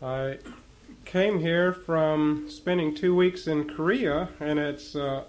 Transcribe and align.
I 0.00 0.38
came 1.04 1.40
here 1.40 1.72
from 1.72 2.48
spending 2.48 2.94
two 2.94 3.16
weeks 3.16 3.48
in 3.48 3.68
Korea, 3.68 4.28
and 4.38 4.60
it's 4.60 4.94
uh, 4.94 5.24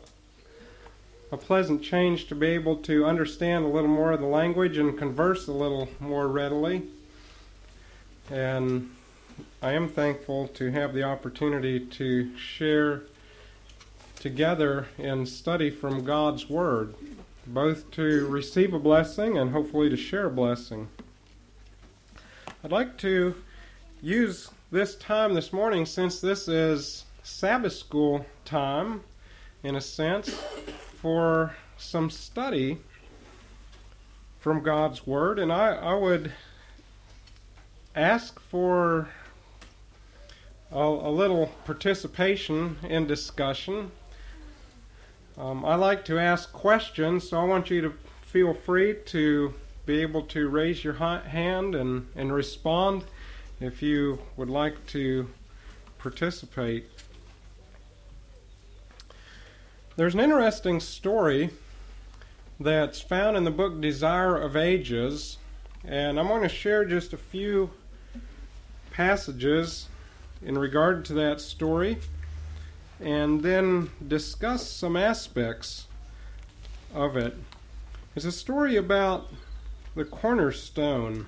a 1.32 1.38
pleasant 1.38 1.82
change 1.82 2.28
to 2.28 2.36
be 2.36 2.48
able 2.50 2.76
to 2.84 3.04
understand 3.04 3.66
a 3.66 3.68
little 3.68 3.90
more 3.90 4.12
of 4.12 4.20
the 4.20 4.28
language 4.28 4.78
and 4.78 4.96
converse 4.96 5.48
a 5.48 5.54
little 5.54 5.90
more 6.00 6.28
readily. 6.28 6.84
And 8.30 8.92
I 9.60 9.72
am 9.72 9.90
thankful 9.90 10.48
to 10.50 10.70
have 10.70 10.94
the 10.94 11.02
opportunity 11.02 11.80
to 11.80 12.38
share 12.38 13.02
together 14.20 14.88
in 15.00 15.26
study 15.26 15.72
from 15.72 16.04
God's 16.04 16.48
Word, 16.48 16.94
both 17.48 17.90
to 17.92 18.28
receive 18.28 18.76
a 18.76 18.80
blessing 18.80 19.36
and 19.36 19.50
hopefully 19.50 19.90
to 19.90 19.98
share 19.98 20.28
a 20.28 20.32
blessing. 20.32 20.90
I'd 22.64 22.72
like 22.72 23.00
to 23.00 23.34
use 24.02 24.52
this 24.72 24.96
time 24.98 25.34
this 25.34 25.52
morning, 25.52 25.84
since 25.84 26.22
this 26.22 26.48
is 26.48 27.06
Sabbath 27.24 27.74
school 27.74 28.24
time, 28.46 29.02
in 29.64 29.76
a 29.76 29.82
sense, 29.82 30.30
for 30.30 31.56
some 31.78 32.12
study 32.12 32.78
from 34.40 34.62
God's 34.62 35.08
Word, 35.08 35.40
and 35.40 35.52
I, 35.52 35.70
I 35.74 35.96
would 35.96 36.32
ask 37.96 38.40
for 38.40 39.10
a, 40.72 40.78
a 40.78 41.10
little 41.10 41.48
participation 41.66 42.78
in 42.88 43.08
discussion. 43.08 43.90
Um, 45.36 45.66
I 45.66 45.74
like 45.74 46.06
to 46.06 46.20
ask 46.20 46.54
questions, 46.54 47.28
so 47.28 47.40
I 47.40 47.44
want 47.44 47.72
you 47.72 47.82
to 47.82 47.94
feel 48.22 48.54
free 48.54 48.98
to 49.08 49.52
be 49.88 50.04
able 50.04 50.22
to 50.28 50.48
raise 50.48 50.84
your 50.84 50.94
hand 50.94 51.74
and, 51.74 52.06
and 52.16 52.32
respond 52.32 53.06
if 53.60 53.82
you 53.82 54.20
would 54.38 54.50
like 54.50 54.86
to 54.88 55.30
participate. 55.98 56.86
There's 59.96 60.14
an 60.14 60.22
interesting 60.22 60.80
story 60.80 61.50
that's 62.60 63.02
found 63.02 63.36
in 63.36 63.44
the 63.44 63.52
book 63.52 63.82
Desire 63.82 64.38
of 64.38 64.56
Ages, 64.56 65.38
and 65.84 66.20
I'm 66.20 66.28
going 66.28 66.44
to 66.44 66.50
share 66.50 66.86
just 66.86 67.12
a 67.12 67.18
few 67.18 67.72
passages 68.92 69.90
in 70.42 70.58
regard 70.58 71.06
to 71.06 71.14
that 71.14 71.42
story 71.42 71.98
and 73.00 73.42
then 73.42 73.90
discuss 74.06 74.70
some 74.70 74.96
aspects 74.96 75.88
of 76.94 77.16
it. 77.16 77.36
It's 78.16 78.26
a 78.26 78.32
story 78.32 78.76
about 78.76 79.28
the 79.96 80.06
cornerstone. 80.06 81.28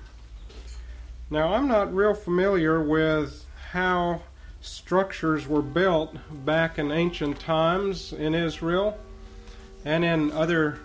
Now, 1.32 1.54
I'm 1.54 1.66
not 1.66 1.94
real 1.94 2.12
familiar 2.12 2.82
with 2.82 3.46
how 3.70 4.20
structures 4.60 5.48
were 5.48 5.62
built 5.62 6.14
back 6.44 6.78
in 6.78 6.92
ancient 6.92 7.40
times 7.40 8.12
in 8.12 8.34
Israel 8.34 8.98
and 9.86 10.04
in 10.04 10.30
other 10.32 10.80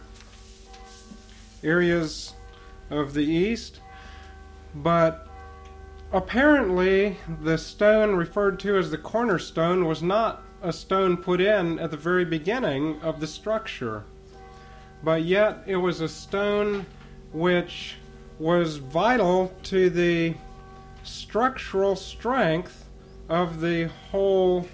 areas 1.65 2.33
of 2.89 3.13
the 3.13 3.25
East, 3.25 3.81
but 4.73 5.27
apparently 6.13 7.17
the 7.43 7.57
stone 7.57 8.15
referred 8.15 8.57
to 8.61 8.77
as 8.77 8.89
the 8.89 8.97
cornerstone 8.97 9.83
was 9.83 10.01
not 10.01 10.43
a 10.61 10.71
stone 10.71 11.17
put 11.17 11.41
in 11.41 11.77
at 11.77 11.91
the 11.91 11.97
very 11.97 12.23
beginning 12.23 13.01
of 13.01 13.19
the 13.19 13.27
structure, 13.27 14.05
but 15.03 15.23
yet 15.23 15.61
it 15.67 15.75
was 15.75 15.99
a 15.99 16.07
stone 16.07 16.85
which 17.33 17.97
was 18.39 18.77
vital 18.77 19.53
to 19.63 19.89
the 19.89 20.35
structural 21.03 21.95
strength 21.95 22.85
of 23.29 23.61
the 23.61 23.89
whole 24.11 24.67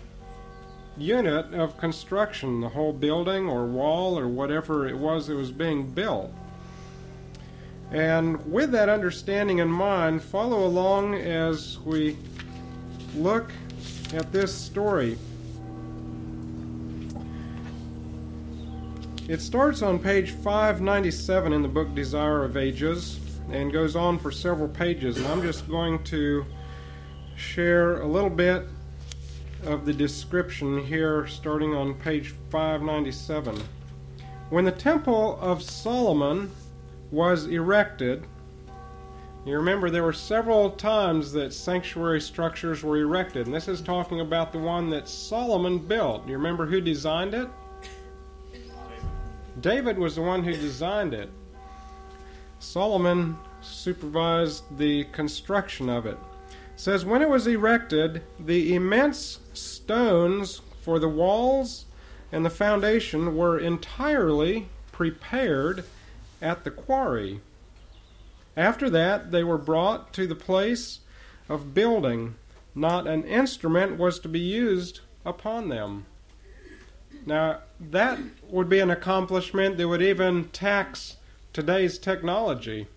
unit 0.98 1.54
of 1.54 1.78
construction, 1.78 2.62
the 2.62 2.70
whole 2.70 2.94
building 2.94 3.48
or 3.48 3.66
wall 3.66 4.18
or 4.18 4.28
whatever 4.28 4.88
it 4.88 4.98
was 4.98 5.28
that 5.28 5.36
was 5.36 5.52
being 5.52 5.90
built. 5.90 6.32
And 7.92 8.52
with 8.52 8.72
that 8.72 8.90
understanding 8.90 9.60
in 9.60 9.70
mind, 9.70 10.22
follow 10.22 10.66
along 10.66 11.16
as 11.16 11.80
we 11.80 12.18
look 13.16 13.52
at 14.14 14.32
this 14.32 14.54
story. 14.54 15.18
It 19.28 19.42
starts 19.42 19.82
on 19.82 20.00
page 20.00 20.32
597 20.32 21.54
in 21.54 21.62
the 21.62 21.68
book 21.68 21.94
Desire 21.96 22.44
of 22.44 22.58
Ages 22.58 23.20
and 23.52 23.72
goes 23.72 23.96
on 23.96 24.20
for 24.20 24.32
several 24.32 24.68
pages. 24.68 25.18
And 25.18 25.28
I'm 25.28 25.42
just 25.42 25.68
going 25.68 26.04
to 26.06 26.46
share 27.36 28.02
a 28.02 28.08
little 28.08 28.30
bit 28.30 28.66
of 29.66 29.86
the 29.86 29.94
description 29.94 30.84
here, 30.84 31.28
starting 31.28 31.74
on 31.74 31.94
page 31.96 32.34
597. 32.50 33.62
When 34.50 34.66
the 34.66 34.72
Temple 34.72 35.40
of 35.40 35.64
Solomon 35.64 36.52
was 37.12 37.48
erected, 37.48 38.26
you 39.46 39.56
remember 39.56 39.90
there 39.90 40.04
were 40.04 40.14
several 40.14 40.72
times 40.72 41.32
that 41.34 41.54
sanctuary 41.54 42.22
structures 42.22 42.84
were 42.84 42.98
erected, 42.98 43.46
and 43.46 43.54
this 43.54 43.68
is 43.68 43.82
talking 43.82 44.22
about 44.22 44.52
the 44.52 44.60
one 44.60 44.90
that 44.92 45.08
Solomon 45.08 45.80
built. 45.80 46.26
You 46.28 46.34
remember 46.34 46.66
who 46.66 46.80
designed 46.80 47.34
it? 47.34 47.50
David 49.60 49.98
was 49.98 50.16
the 50.16 50.22
one 50.22 50.44
who 50.44 50.54
designed 50.54 51.14
it. 51.14 51.30
Solomon 52.64 53.38
supervised 53.62 54.78
the 54.78 55.04
construction 55.06 55.90
of 55.90 56.06
it. 56.06 56.12
it. 56.12 56.18
says 56.78 57.06
when 57.06 57.22
it 57.22 57.30
was 57.30 57.46
erected, 57.46 58.24
the 58.40 58.74
immense 58.74 59.40
stones 59.54 60.62
for 60.82 60.98
the 60.98 61.10
walls 61.10 61.86
and 62.32 62.46
the 62.46 62.50
foundation 62.50 63.36
were 63.36 63.60
entirely 63.60 64.70
prepared 64.92 65.84
at 66.42 66.64
the 66.64 66.72
quarry. 66.72 67.42
After 68.56 68.90
that, 68.90 69.32
they 69.32 69.44
were 69.44 69.58
brought 69.58 70.14
to 70.14 70.26
the 70.26 70.36
place 70.36 71.02
of 71.50 71.74
building. 71.74 72.36
Not 72.74 73.08
an 73.08 73.24
instrument 73.26 73.98
was 73.98 74.20
to 74.20 74.30
be 74.30 74.40
used 74.40 75.02
upon 75.26 75.70
them. 75.70 76.06
Now, 77.26 77.60
that 77.80 78.20
would 78.50 78.70
be 78.70 78.80
an 78.80 78.90
accomplishment 78.90 79.78
that 79.78 79.88
would 79.88 80.02
even 80.02 80.46
tax 80.50 81.18
today's 81.54 82.00
technology. 82.00 82.88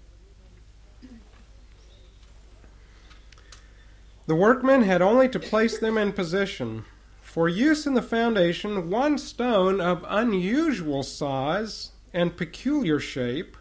The 4.27 4.35
workmen 4.35 4.83
had 4.83 5.03
only 5.03 5.29
to 5.29 5.39
place 5.39 5.79
them 5.79 5.99
in 5.99 6.13
position. 6.13 6.85
For 7.21 7.49
use 7.49 7.87
in 7.87 7.93
the 7.93 8.03
foundation, 8.03 8.91
one 8.91 9.19
stone 9.19 9.81
of 9.81 10.05
unusual 10.09 11.03
size 11.03 11.93
and 12.15 12.37
peculiar 12.37 12.99
shape 12.99 13.59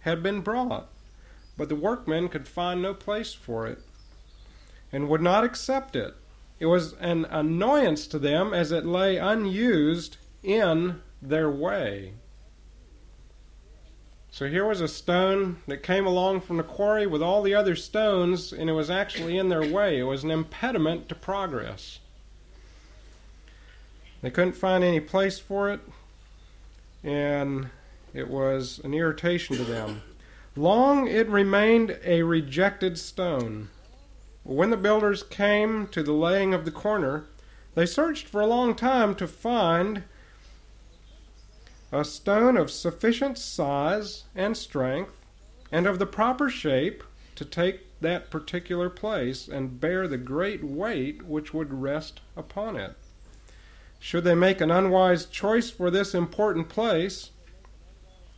had 0.00 0.22
been 0.22 0.40
brought, 0.40 0.88
but 1.58 1.68
the 1.68 1.76
workmen 1.76 2.28
could 2.28 2.48
find 2.48 2.80
no 2.80 2.94
place 2.94 3.34
for 3.34 3.66
it, 3.66 3.80
and 4.90 5.08
would 5.08 5.20
not 5.20 5.44
accept 5.44 5.94
it. 5.94 6.14
It 6.58 6.66
was 6.66 6.94
an 6.94 7.26
annoyance 7.26 8.06
to 8.08 8.18
them 8.18 8.54
as 8.54 8.72
it 8.72 8.86
lay 8.86 9.18
unused 9.18 10.16
in 10.42 11.02
their 11.20 11.50
way. 11.50 12.14
So 14.38 14.46
here 14.46 14.64
was 14.64 14.80
a 14.80 14.86
stone 14.86 15.56
that 15.66 15.82
came 15.82 16.06
along 16.06 16.42
from 16.42 16.58
the 16.58 16.62
quarry 16.62 17.08
with 17.08 17.20
all 17.20 17.42
the 17.42 17.56
other 17.56 17.74
stones, 17.74 18.52
and 18.52 18.70
it 18.70 18.72
was 18.72 18.88
actually 18.88 19.36
in 19.36 19.48
their 19.48 19.68
way. 19.68 19.98
It 19.98 20.04
was 20.04 20.22
an 20.22 20.30
impediment 20.30 21.08
to 21.08 21.16
progress. 21.16 21.98
They 24.22 24.30
couldn't 24.30 24.52
find 24.52 24.84
any 24.84 25.00
place 25.00 25.40
for 25.40 25.70
it, 25.70 25.80
and 27.02 27.70
it 28.14 28.28
was 28.28 28.80
an 28.84 28.94
irritation 28.94 29.56
to 29.56 29.64
them. 29.64 30.02
Long 30.54 31.08
it 31.08 31.28
remained 31.28 31.98
a 32.04 32.22
rejected 32.22 32.96
stone. 32.96 33.70
When 34.44 34.70
the 34.70 34.76
builders 34.76 35.24
came 35.24 35.88
to 35.88 36.04
the 36.04 36.12
laying 36.12 36.54
of 36.54 36.64
the 36.64 36.70
corner, 36.70 37.24
they 37.74 37.86
searched 37.86 38.28
for 38.28 38.40
a 38.40 38.46
long 38.46 38.76
time 38.76 39.16
to 39.16 39.26
find 39.26 40.04
a 41.90 42.04
stone 42.04 42.56
of 42.56 42.70
sufficient 42.70 43.38
size 43.38 44.24
and 44.34 44.56
strength 44.56 45.12
and 45.72 45.86
of 45.86 45.98
the 45.98 46.06
proper 46.06 46.48
shape 46.50 47.02
to 47.34 47.44
take 47.44 48.00
that 48.00 48.30
particular 48.30 48.90
place 48.90 49.48
and 49.48 49.80
bear 49.80 50.06
the 50.06 50.18
great 50.18 50.62
weight 50.62 51.22
which 51.22 51.54
would 51.54 51.72
rest 51.72 52.20
upon 52.36 52.76
it. 52.76 52.94
Should 53.98 54.24
they 54.24 54.34
make 54.34 54.60
an 54.60 54.70
unwise 54.70 55.26
choice 55.26 55.70
for 55.70 55.90
this 55.90 56.14
important 56.14 56.68
place, 56.68 57.30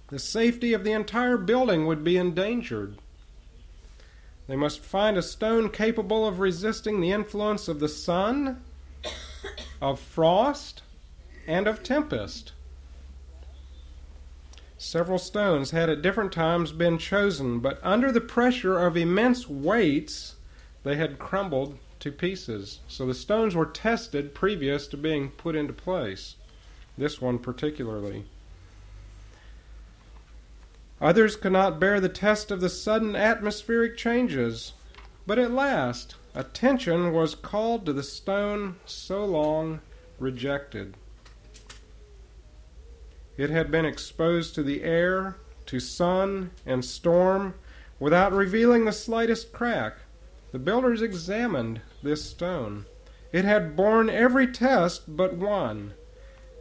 the 0.08 0.18
safety 0.18 0.72
of 0.72 0.84
the 0.84 0.92
entire 0.92 1.36
building 1.36 1.86
would 1.86 2.02
be 2.02 2.16
endangered. 2.16 2.98
They 4.48 4.56
must 4.56 4.80
find 4.80 5.16
a 5.16 5.22
stone 5.22 5.70
capable 5.70 6.26
of 6.26 6.40
resisting 6.40 7.00
the 7.00 7.12
influence 7.12 7.68
of 7.68 7.78
the 7.78 7.88
sun, 7.88 8.62
of 9.80 10.00
frost, 10.00 10.82
and 11.46 11.68
of 11.68 11.82
tempest. 11.82 12.52
Several 14.82 15.18
stones 15.18 15.72
had 15.72 15.90
at 15.90 16.00
different 16.00 16.32
times 16.32 16.72
been 16.72 16.96
chosen, 16.96 17.60
but 17.60 17.78
under 17.82 18.10
the 18.10 18.18
pressure 18.18 18.78
of 18.78 18.96
immense 18.96 19.46
weights, 19.46 20.36
they 20.84 20.96
had 20.96 21.18
crumbled 21.18 21.76
to 21.98 22.10
pieces. 22.10 22.80
So 22.88 23.04
the 23.04 23.12
stones 23.12 23.54
were 23.54 23.66
tested 23.66 24.34
previous 24.34 24.86
to 24.86 24.96
being 24.96 25.32
put 25.32 25.54
into 25.54 25.74
place. 25.74 26.36
This 26.96 27.20
one 27.20 27.38
particularly. 27.38 28.24
Others 30.98 31.36
could 31.36 31.52
not 31.52 31.78
bear 31.78 32.00
the 32.00 32.08
test 32.08 32.50
of 32.50 32.62
the 32.62 32.70
sudden 32.70 33.14
atmospheric 33.14 33.98
changes, 33.98 34.72
but 35.26 35.38
at 35.38 35.50
last 35.50 36.14
attention 36.34 37.12
was 37.12 37.34
called 37.34 37.84
to 37.84 37.92
the 37.92 38.02
stone 38.02 38.76
so 38.86 39.26
long 39.26 39.82
rejected. 40.18 40.96
It 43.36 43.50
had 43.50 43.70
been 43.70 43.84
exposed 43.84 44.54
to 44.54 44.62
the 44.62 44.82
air, 44.82 45.36
to 45.66 45.80
sun 45.80 46.50
and 46.66 46.84
storm, 46.84 47.54
without 47.98 48.32
revealing 48.32 48.84
the 48.84 48.92
slightest 48.92 49.52
crack. 49.52 49.98
The 50.52 50.58
builders 50.58 51.02
examined 51.02 51.80
this 52.02 52.24
stone. 52.24 52.86
It 53.32 53.44
had 53.44 53.76
borne 53.76 54.10
every 54.10 54.48
test 54.48 55.16
but 55.16 55.34
one. 55.34 55.94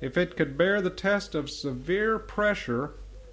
If 0.01 0.15
it 0.17 0.37
could 0.37 0.57
bear 0.57 0.81
the 0.81 0.89
test 0.89 1.33
of 1.33 1.49
severe 1.49 2.19
pressure, 2.19 2.91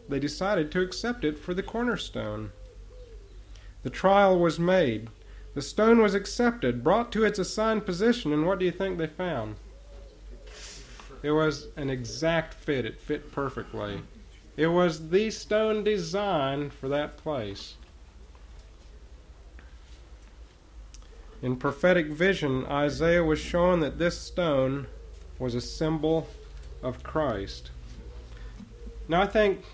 they 0.08 0.18
decided 0.18 0.72
to 0.72 0.80
accept 0.80 1.24
it 1.24 1.38
for 1.38 1.52
the 1.52 1.62
cornerstone. 1.62 2.52
The 3.82 3.90
trial 3.90 4.38
was 4.38 4.58
made. 4.58 5.10
The 5.54 5.62
stone 5.62 6.00
was 6.00 6.14
accepted, 6.14 6.82
brought 6.82 7.12
to 7.12 7.24
its 7.24 7.38
assigned 7.38 7.86
position, 7.86 8.32
and 8.32 8.46
what 8.46 8.58
do 8.58 8.64
you 8.64 8.72
think 8.72 8.98
they 8.98 9.06
found? 9.06 9.56
It 11.26 11.32
was 11.32 11.66
an 11.74 11.90
exact 11.90 12.54
fit. 12.54 12.84
It 12.84 13.00
fit 13.00 13.32
perfectly. 13.32 14.00
It 14.56 14.68
was 14.68 15.08
the 15.08 15.32
stone 15.32 15.82
designed 15.82 16.72
for 16.72 16.88
that 16.88 17.16
place. 17.16 17.74
In 21.42 21.56
prophetic 21.56 22.06
vision, 22.06 22.64
Isaiah 22.66 23.24
was 23.24 23.40
shown 23.40 23.80
that 23.80 23.98
this 23.98 24.16
stone 24.16 24.86
was 25.40 25.56
a 25.56 25.60
symbol 25.60 26.28
of 26.80 27.02
Christ. 27.02 27.72
Now, 29.08 29.22
I 29.22 29.26
think 29.26 29.64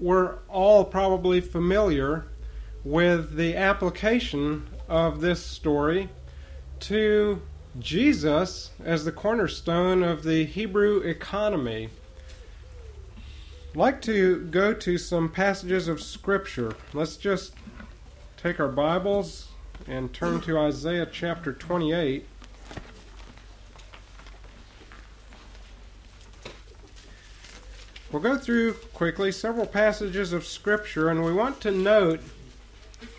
we're 0.00 0.38
all 0.48 0.84
probably 0.84 1.40
familiar 1.40 2.24
with 2.82 3.36
the 3.36 3.54
application 3.54 4.66
of 4.88 5.20
this 5.20 5.40
story 5.40 6.08
to 6.80 7.40
Jesus 7.78 8.70
as 8.84 9.04
the 9.04 9.12
cornerstone 9.12 10.02
of 10.02 10.22
the 10.22 10.44
Hebrew 10.44 10.98
economy. 11.00 11.88
I'd 13.70 13.76
like 13.76 14.00
to 14.02 14.42
go 14.46 14.72
to 14.72 14.96
some 14.96 15.28
passages 15.28 15.88
of 15.88 16.00
Scripture. 16.00 16.76
Let's 16.92 17.16
just 17.16 17.54
take 18.36 18.60
our 18.60 18.68
Bibles 18.68 19.48
and 19.88 20.12
turn 20.12 20.40
to 20.42 20.56
Isaiah 20.56 21.08
chapter 21.10 21.52
28. 21.52 22.28
We'll 28.12 28.22
go 28.22 28.38
through 28.38 28.74
quickly 28.94 29.32
several 29.32 29.66
passages 29.66 30.32
of 30.32 30.46
Scripture, 30.46 31.08
and 31.10 31.24
we 31.24 31.32
want 31.32 31.60
to 31.62 31.72
note 31.72 32.20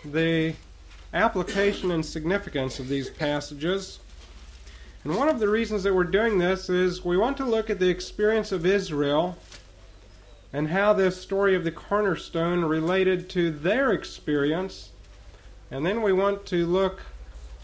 the 0.05 0.55
application 1.13 1.91
and 1.91 2.05
significance 2.05 2.79
of 2.79 2.87
these 2.87 3.09
passages. 3.09 3.99
And 5.05 5.15
one 5.15 5.29
of 5.29 5.39
the 5.39 5.47
reasons 5.47 5.83
that 5.83 5.93
we're 5.93 6.03
doing 6.03 6.39
this 6.39 6.67
is 6.67 7.05
we 7.05 7.15
want 7.15 7.37
to 7.37 7.45
look 7.45 7.69
at 7.69 7.77
the 7.77 7.89
experience 7.89 8.51
of 8.51 8.65
Israel 8.65 9.37
and 10.51 10.67
how 10.67 10.93
this 10.93 11.21
story 11.21 11.55
of 11.55 11.63
the 11.63 11.71
cornerstone 11.71 12.65
related 12.65 13.29
to 13.29 13.51
their 13.51 13.91
experience. 13.91 14.89
And 15.69 15.85
then 15.85 16.01
we 16.01 16.11
want 16.11 16.47
to 16.47 16.65
look 16.65 17.01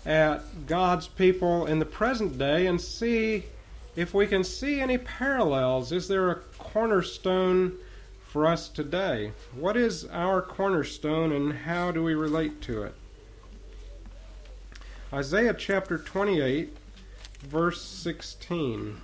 at 0.05 0.67
God's 0.67 1.07
people 1.07 1.65
in 1.65 1.79
the 1.79 1.85
present 1.85 2.38
day 2.38 2.67
and 2.67 2.79
see 2.79 3.45
if 3.95 4.13
we 4.13 4.27
can 4.27 4.43
see 4.43 4.79
any 4.79 4.99
parallels. 4.99 5.91
Is 5.91 6.07
there 6.07 6.29
a 6.29 6.35
cornerstone 6.59 7.75
for 8.27 8.45
us 8.45 8.69
today? 8.69 9.31
What 9.55 9.75
is 9.75 10.05
our 10.05 10.43
cornerstone 10.43 11.31
and 11.31 11.53
how 11.53 11.89
do 11.89 12.03
we 12.03 12.13
relate 12.13 12.61
to 12.61 12.83
it? 12.83 12.93
Isaiah 15.11 15.55
chapter 15.55 15.97
28 15.97 16.77
verse 17.41 17.81
16. 17.81 18.97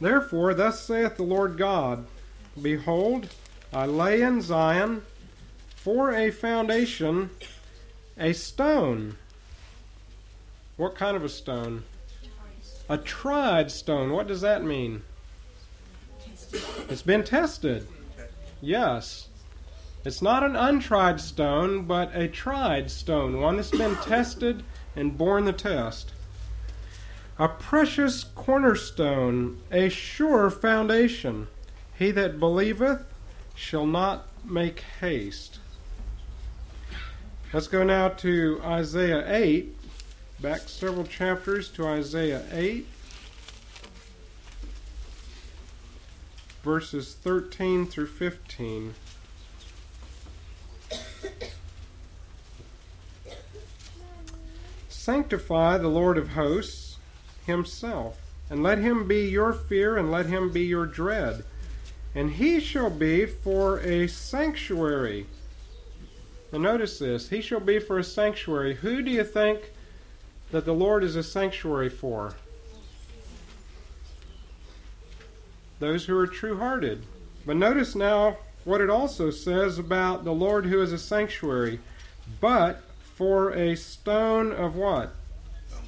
Therefore, 0.00 0.54
thus 0.54 0.80
saith 0.80 1.16
the 1.16 1.22
Lord 1.22 1.56
God 1.56 2.06
Behold, 2.60 3.28
I 3.72 3.86
lay 3.86 4.22
in 4.22 4.40
Zion 4.40 5.02
for 5.76 6.12
a 6.12 6.30
foundation 6.30 7.30
a 8.18 8.32
stone. 8.32 9.16
What 10.76 10.94
kind 10.94 11.16
of 11.16 11.24
a 11.24 11.28
stone? 11.28 11.84
A 12.88 12.98
tried 12.98 13.70
stone. 13.70 14.10
What 14.12 14.26
does 14.26 14.40
that 14.40 14.64
mean? 14.64 15.02
It's 16.88 17.02
been 17.02 17.24
tested. 17.24 17.86
Yes. 18.60 19.27
It's 20.04 20.22
not 20.22 20.44
an 20.44 20.54
untried 20.54 21.20
stone, 21.20 21.84
but 21.84 22.14
a 22.14 22.28
tried 22.28 22.90
stone, 22.90 23.40
one 23.40 23.56
that's 23.56 23.70
been 23.70 23.96
tested 23.96 24.62
and 24.94 25.18
borne 25.18 25.44
the 25.44 25.52
test. 25.52 26.12
A 27.38 27.48
precious 27.48 28.24
cornerstone, 28.24 29.60
a 29.70 29.88
sure 29.88 30.50
foundation. 30.50 31.48
He 31.98 32.10
that 32.12 32.38
believeth 32.38 33.04
shall 33.54 33.86
not 33.86 34.28
make 34.44 34.80
haste. 35.00 35.58
Let's 37.52 37.66
go 37.66 37.82
now 37.82 38.08
to 38.08 38.60
Isaiah 38.62 39.24
8, 39.26 39.74
back 40.40 40.68
several 40.68 41.04
chapters 41.04 41.68
to 41.70 41.86
Isaiah 41.86 42.44
8, 42.52 42.86
verses 46.62 47.14
13 47.14 47.86
through 47.86 48.06
15. 48.06 48.94
Sanctify 55.08 55.78
the 55.78 55.88
Lord 55.88 56.18
of 56.18 56.32
hosts 56.32 56.98
himself, 57.46 58.20
and 58.50 58.62
let 58.62 58.76
him 58.76 59.08
be 59.08 59.26
your 59.26 59.54
fear, 59.54 59.96
and 59.96 60.12
let 60.12 60.26
him 60.26 60.52
be 60.52 60.60
your 60.60 60.84
dread. 60.84 61.44
And 62.14 62.32
he 62.32 62.60
shall 62.60 62.90
be 62.90 63.24
for 63.24 63.80
a 63.80 64.06
sanctuary. 64.06 65.26
Now 66.52 66.58
notice 66.58 66.98
this. 66.98 67.30
He 67.30 67.40
shall 67.40 67.60
be 67.60 67.78
for 67.78 67.98
a 67.98 68.04
sanctuary. 68.04 68.74
Who 68.74 69.00
do 69.00 69.10
you 69.10 69.24
think 69.24 69.72
that 70.50 70.66
the 70.66 70.74
Lord 70.74 71.02
is 71.02 71.16
a 71.16 71.22
sanctuary 71.22 71.88
for? 71.88 72.34
Those 75.78 76.04
who 76.04 76.18
are 76.18 76.26
true 76.26 76.58
hearted. 76.58 77.06
But 77.46 77.56
notice 77.56 77.94
now 77.94 78.36
what 78.64 78.82
it 78.82 78.90
also 78.90 79.30
says 79.30 79.78
about 79.78 80.24
the 80.24 80.32
Lord 80.32 80.66
who 80.66 80.82
is 80.82 80.92
a 80.92 80.98
sanctuary. 80.98 81.80
But 82.42 82.82
for 83.18 83.50
a 83.50 83.74
stone 83.74 84.52
of 84.52 84.76
what? 84.76 85.12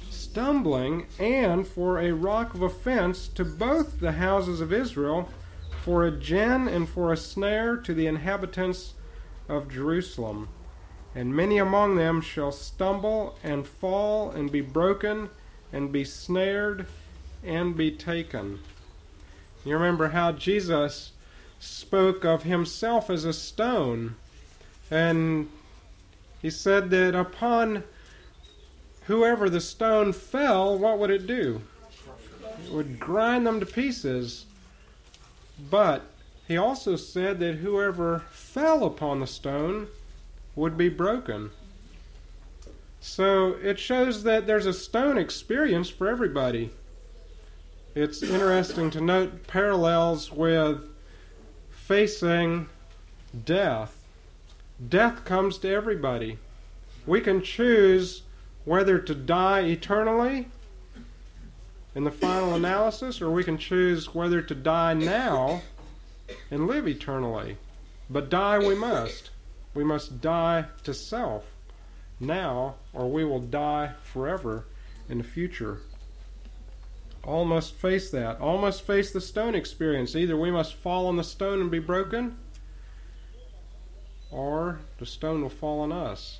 Stumbling, 0.09 1.07
and 1.17 1.65
for 1.65 1.97
a 1.97 2.11
rock 2.11 2.53
of 2.53 2.61
offense 2.61 3.29
to 3.29 3.45
both 3.45 4.01
the 4.01 4.11
houses 4.11 4.59
of 4.59 4.73
Israel, 4.73 5.29
for 5.81 6.05
a 6.05 6.11
gin 6.11 6.67
and 6.67 6.89
for 6.89 7.13
a 7.13 7.17
snare 7.17 7.77
to 7.77 7.93
the 7.93 8.05
inhabitants 8.05 8.95
of 9.47 9.71
Jerusalem. 9.71 10.49
And 11.15 11.33
many 11.33 11.57
among 11.57 11.95
them 11.95 12.19
shall 12.19 12.51
stumble 12.51 13.37
and 13.41 13.65
fall 13.65 14.31
and 14.31 14.51
be 14.51 14.59
broken 14.59 15.29
and 15.71 15.89
be 15.89 16.03
snared 16.03 16.85
and 17.45 17.77
be 17.77 17.91
taken. 17.91 18.59
You 19.63 19.75
remember 19.75 20.09
how 20.09 20.33
Jesus 20.33 21.13
spoke 21.59 22.25
of 22.25 22.43
himself 22.43 23.09
as 23.09 23.23
a 23.23 23.31
stone 23.31 24.15
and 24.89 25.47
he 26.41 26.49
said 26.49 26.89
that 26.89 27.15
upon 27.15 27.83
whoever 29.05 29.49
the 29.49 29.61
stone 29.61 30.13
fell, 30.13 30.77
what 30.77 30.99
would 30.99 31.11
it 31.11 31.27
do? 31.27 31.61
It 32.65 32.71
would 32.71 32.99
grind 32.99 33.45
them 33.45 33.59
to 33.59 33.65
pieces. 33.65 34.45
But 35.69 36.03
he 36.47 36.57
also 36.57 36.95
said 36.95 37.39
that 37.39 37.55
whoever 37.55 38.23
fell 38.31 38.85
upon 38.85 39.19
the 39.19 39.27
stone 39.27 39.87
would 40.55 40.77
be 40.77 40.89
broken. 40.89 41.51
So 42.99 43.55
it 43.63 43.79
shows 43.79 44.23
that 44.23 44.47
there's 44.47 44.65
a 44.65 44.73
stone 44.73 45.17
experience 45.17 45.89
for 45.89 46.07
everybody. 46.07 46.71
It's 47.95 48.23
interesting 48.23 48.89
to 48.91 49.01
note 49.01 49.47
parallels 49.47 50.31
with 50.31 50.83
facing 51.71 52.69
death 53.45 54.00
death 54.89 55.25
comes 55.25 55.57
to 55.59 55.69
everybody. 55.69 56.37
We 57.05 57.21
can 57.21 57.41
choose 57.41 58.23
whether 58.65 58.99
to 58.99 59.15
die 59.15 59.61
eternally 59.61 60.47
in 61.95 62.03
the 62.03 62.11
final 62.11 62.53
analysis, 62.55 63.21
or 63.21 63.29
we 63.31 63.43
can 63.43 63.57
choose 63.57 64.13
whether 64.13 64.41
to 64.41 64.55
die 64.55 64.93
now 64.93 65.61
and 66.49 66.67
live 66.67 66.87
eternally. 66.87 67.57
But 68.09 68.29
die 68.29 68.59
we 68.59 68.75
must. 68.75 69.31
We 69.73 69.83
must 69.83 70.21
die 70.21 70.65
to 70.83 70.93
self 70.93 71.45
now, 72.19 72.75
or 72.93 73.09
we 73.09 73.25
will 73.25 73.39
die 73.39 73.93
forever 74.03 74.65
in 75.09 75.17
the 75.17 75.23
future. 75.23 75.79
All 77.23 77.45
must 77.45 77.75
face 77.75 78.09
that. 78.11 78.39
All 78.39 78.57
must 78.57 78.81
face 78.81 79.11
the 79.11 79.21
stone 79.21 79.55
experience. 79.55 80.15
Either 80.15 80.37
we 80.37 80.51
must 80.51 80.73
fall 80.73 81.07
on 81.07 81.17
the 81.17 81.23
stone 81.23 81.61
and 81.61 81.69
be 81.69 81.79
broken, 81.79 82.37
or 84.31 84.79
the 84.97 85.05
stone 85.05 85.41
will 85.41 85.49
fall 85.49 85.81
on 85.81 85.91
us. 85.91 86.39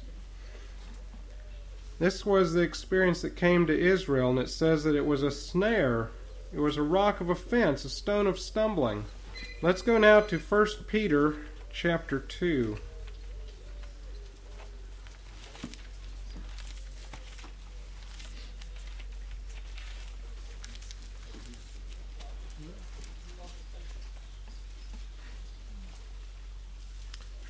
This 2.00 2.26
was 2.26 2.54
the 2.54 2.62
experience 2.62 3.22
that 3.22 3.36
came 3.36 3.68
to 3.68 3.80
Israel, 3.80 4.32
and 4.32 4.40
it 4.40 4.50
says 4.50 4.84
that 4.86 4.96
it 4.96 5.06
was 5.06 5.22
a 5.22 5.30
snare, 5.30 6.10
it 6.52 6.60
was 6.60 6.78
a 6.78 6.82
rock 6.82 7.22
of 7.22 7.30
offense, 7.30 7.86
a 7.86 7.90
stone 7.90 8.26
of 8.26 8.40
stumbling. 8.40 9.06
Let's 9.62 9.84
go 9.84 9.98
now 9.98 10.22
to 10.22 10.40
1 10.40 10.68
Peter 10.88 11.36
chapter 11.72 12.20
2. 12.20 12.78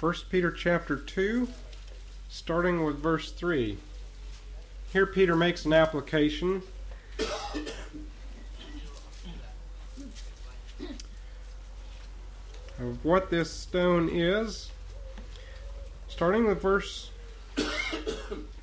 First 0.01 0.31
Peter 0.31 0.49
chapter 0.49 0.95
2, 0.95 1.47
starting 2.27 2.83
with 2.83 2.97
verse 2.97 3.31
3. 3.31 3.77
Here 4.91 5.05
Peter 5.05 5.35
makes 5.35 5.63
an 5.63 5.73
application. 5.73 6.63
Of 12.79 13.05
what 13.05 13.29
this 13.29 13.51
stone 13.51 14.09
is, 14.11 14.71
starting 16.07 16.47
with 16.47 16.63
verse 16.63 17.11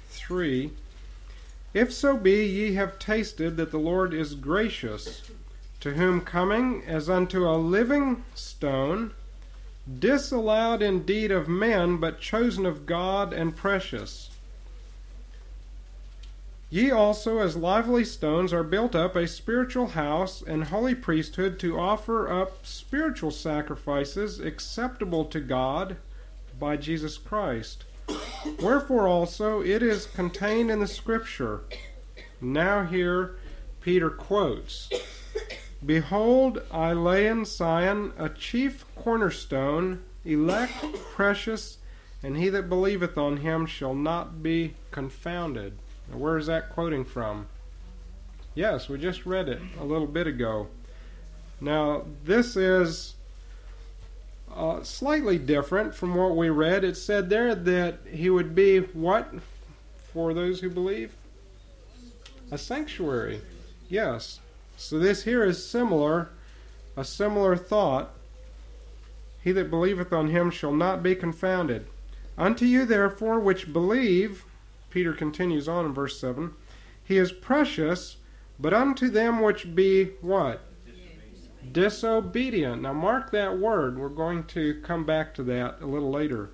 3 0.09 0.73
If 1.73 1.93
so 1.93 2.17
be 2.17 2.45
ye 2.47 2.75
have 2.75 2.99
tasted 2.99 3.57
that 3.59 3.71
the 3.71 3.79
Lord 3.79 4.13
is 4.13 4.35
gracious, 4.35 5.23
to 5.79 5.93
whom 5.93 6.21
coming 6.21 6.83
as 6.85 7.09
unto 7.09 7.49
a 7.49 7.55
living 7.55 8.25
stone, 8.35 9.13
disallowed 9.99 10.83
indeed 10.83 11.31
of 11.31 11.49
men, 11.49 11.97
but 11.97 12.21
chosen 12.21 12.67
of 12.67 12.87
God 12.87 13.33
and 13.33 13.57
precious. 13.57 14.31
Ye 16.71 16.91
also, 16.91 17.39
as 17.39 17.57
lively 17.57 18.05
stones, 18.05 18.53
are 18.53 18.63
built 18.63 18.95
up 18.95 19.17
a 19.17 19.27
spiritual 19.27 19.89
house 19.89 20.43
and 20.43 20.65
holy 20.65 20.95
priesthood 20.95 21.59
to 21.61 21.79
offer 21.79 22.31
up 22.31 22.67
spiritual 22.67 23.31
sacrifices 23.31 24.39
acceptable 24.39 25.25
to 25.27 25.41
God 25.41 25.97
by 26.59 26.77
Jesus 26.77 27.17
Christ. 27.17 27.85
Wherefore 28.61 29.09
also 29.09 29.63
it 29.63 29.83
is 29.83 30.07
contained 30.07 30.71
in 30.71 30.81
the 30.81 30.87
Scripture. 30.87 31.63
Now 32.41 32.85
here 32.85 33.37
Peter 33.81 34.11
quotes 34.11 34.91
Behold, 35.85 36.63
I 36.73 36.93
lay 36.93 37.29
in 37.29 37.45
Sion 37.45 38.13
a 38.19 38.29
chief 38.29 38.85
cornerstone, 38.97 40.03
elect, 40.25 40.73
precious, 41.15 41.79
and 42.23 42.37
he 42.37 42.49
that 42.49 42.69
believeth 42.69 43.17
on 43.17 43.39
him 43.39 43.65
shall 43.65 43.95
not 43.95 44.43
be 44.43 44.75
confounded. 44.91 45.79
Now, 46.11 46.19
where 46.19 46.37
is 46.37 46.47
that 46.47 46.71
quoting 46.71 47.05
from? 47.05 47.47
Yes, 48.55 48.89
we 48.89 48.99
just 48.99 49.25
read 49.25 49.49
it 49.49 49.61
a 49.79 49.85
little 49.85 50.09
bit 50.09 50.27
ago. 50.27 50.67
Now, 51.61 52.05
this 52.25 52.57
is 52.57 53.15
uh, 54.53 54.83
slightly 54.83 55.39
different 55.39 55.95
from 55.95 56.15
what 56.15 56.37
we 56.37 56.49
read. 56.49 56.83
It 56.83 56.97
said 56.97 57.31
there 57.31 57.55
that 57.55 58.01
he 58.11 58.31
would 58.31 58.55
be 58.55 58.79
what 58.81 59.33
for 60.13 60.35
those 60.35 60.61
who 60.61 60.71
believe? 60.71 61.15
A 62.51 62.59
sanctuary. 62.59 63.43
Yes. 63.89 64.41
So 64.79 64.97
this 65.01 65.25
here 65.25 65.43
is 65.43 65.69
similar, 65.69 66.29
a 66.97 67.05
similar 67.05 67.57
thought. 67.57 68.15
He 69.43 69.51
that 69.51 69.71
believeth 69.71 70.13
on 70.13 70.29
him 70.29 70.53
shall 70.53 70.73
not 70.73 71.03
be 71.03 71.17
confounded. 71.17 71.89
Unto 72.39 72.65
you, 72.65 72.85
therefore, 72.85 73.41
which 73.41 73.73
believe, 73.73 74.45
Peter 74.91 75.13
continues 75.13 75.69
on 75.69 75.85
in 75.85 75.93
verse 75.93 76.21
7, 76.21 76.55
he 77.03 77.17
is 77.17 77.33
precious, 77.33 78.19
but 78.61 78.73
unto 78.73 79.09
them 79.09 79.41
which 79.41 79.75
be 79.75 80.13
what? 80.21 80.61
Disobedient. 81.73 82.83
Now 82.83 82.93
mark 82.93 83.33
that 83.33 83.59
word. 83.59 83.99
We're 83.99 84.09
going 84.09 84.45
to 84.45 84.81
come 84.83 85.05
back 85.05 85.35
to 85.35 85.43
that 85.43 85.81
a 85.81 85.87
little 85.87 86.11
later. 86.11 86.51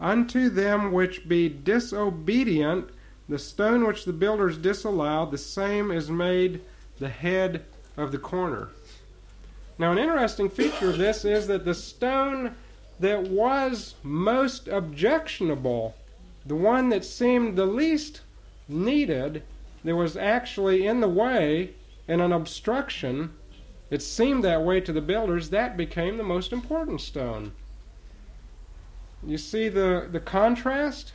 Unto 0.00 0.48
them 0.48 0.90
which 0.90 1.28
be 1.28 1.48
disobedient, 1.48 2.90
the 3.28 3.38
stone 3.38 3.86
which 3.86 4.04
the 4.04 4.12
builders 4.12 4.58
disallowed, 4.58 5.30
the 5.30 5.38
same 5.38 5.92
is 5.92 6.10
made 6.10 6.60
the 6.98 7.08
head 7.08 7.64
of 7.96 8.12
the 8.12 8.18
corner. 8.18 8.68
Now, 9.78 9.92
an 9.92 9.98
interesting 9.98 10.48
feature 10.48 10.90
of 10.90 10.98
this 10.98 11.24
is 11.24 11.46
that 11.48 11.64
the 11.64 11.74
stone 11.74 12.54
that 13.00 13.22
was 13.28 13.94
most 14.02 14.68
objectionable, 14.68 15.96
the 16.46 16.54
one 16.54 16.90
that 16.90 17.04
seemed 17.04 17.56
the 17.56 17.66
least 17.66 18.20
needed, 18.68 19.42
that 19.82 19.96
was 19.96 20.16
actually 20.16 20.86
in 20.86 21.00
the 21.00 21.08
way 21.08 21.74
and 22.08 22.20
an 22.20 22.32
obstruction, 22.32 23.32
it 23.90 24.02
seemed 24.02 24.44
that 24.44 24.62
way 24.62 24.80
to 24.80 24.92
the 24.92 25.00
builders, 25.00 25.50
that 25.50 25.76
became 25.76 26.16
the 26.16 26.22
most 26.22 26.52
important 26.52 27.00
stone. 27.00 27.52
You 29.26 29.38
see 29.38 29.68
the, 29.68 30.08
the 30.10 30.20
contrast? 30.20 31.12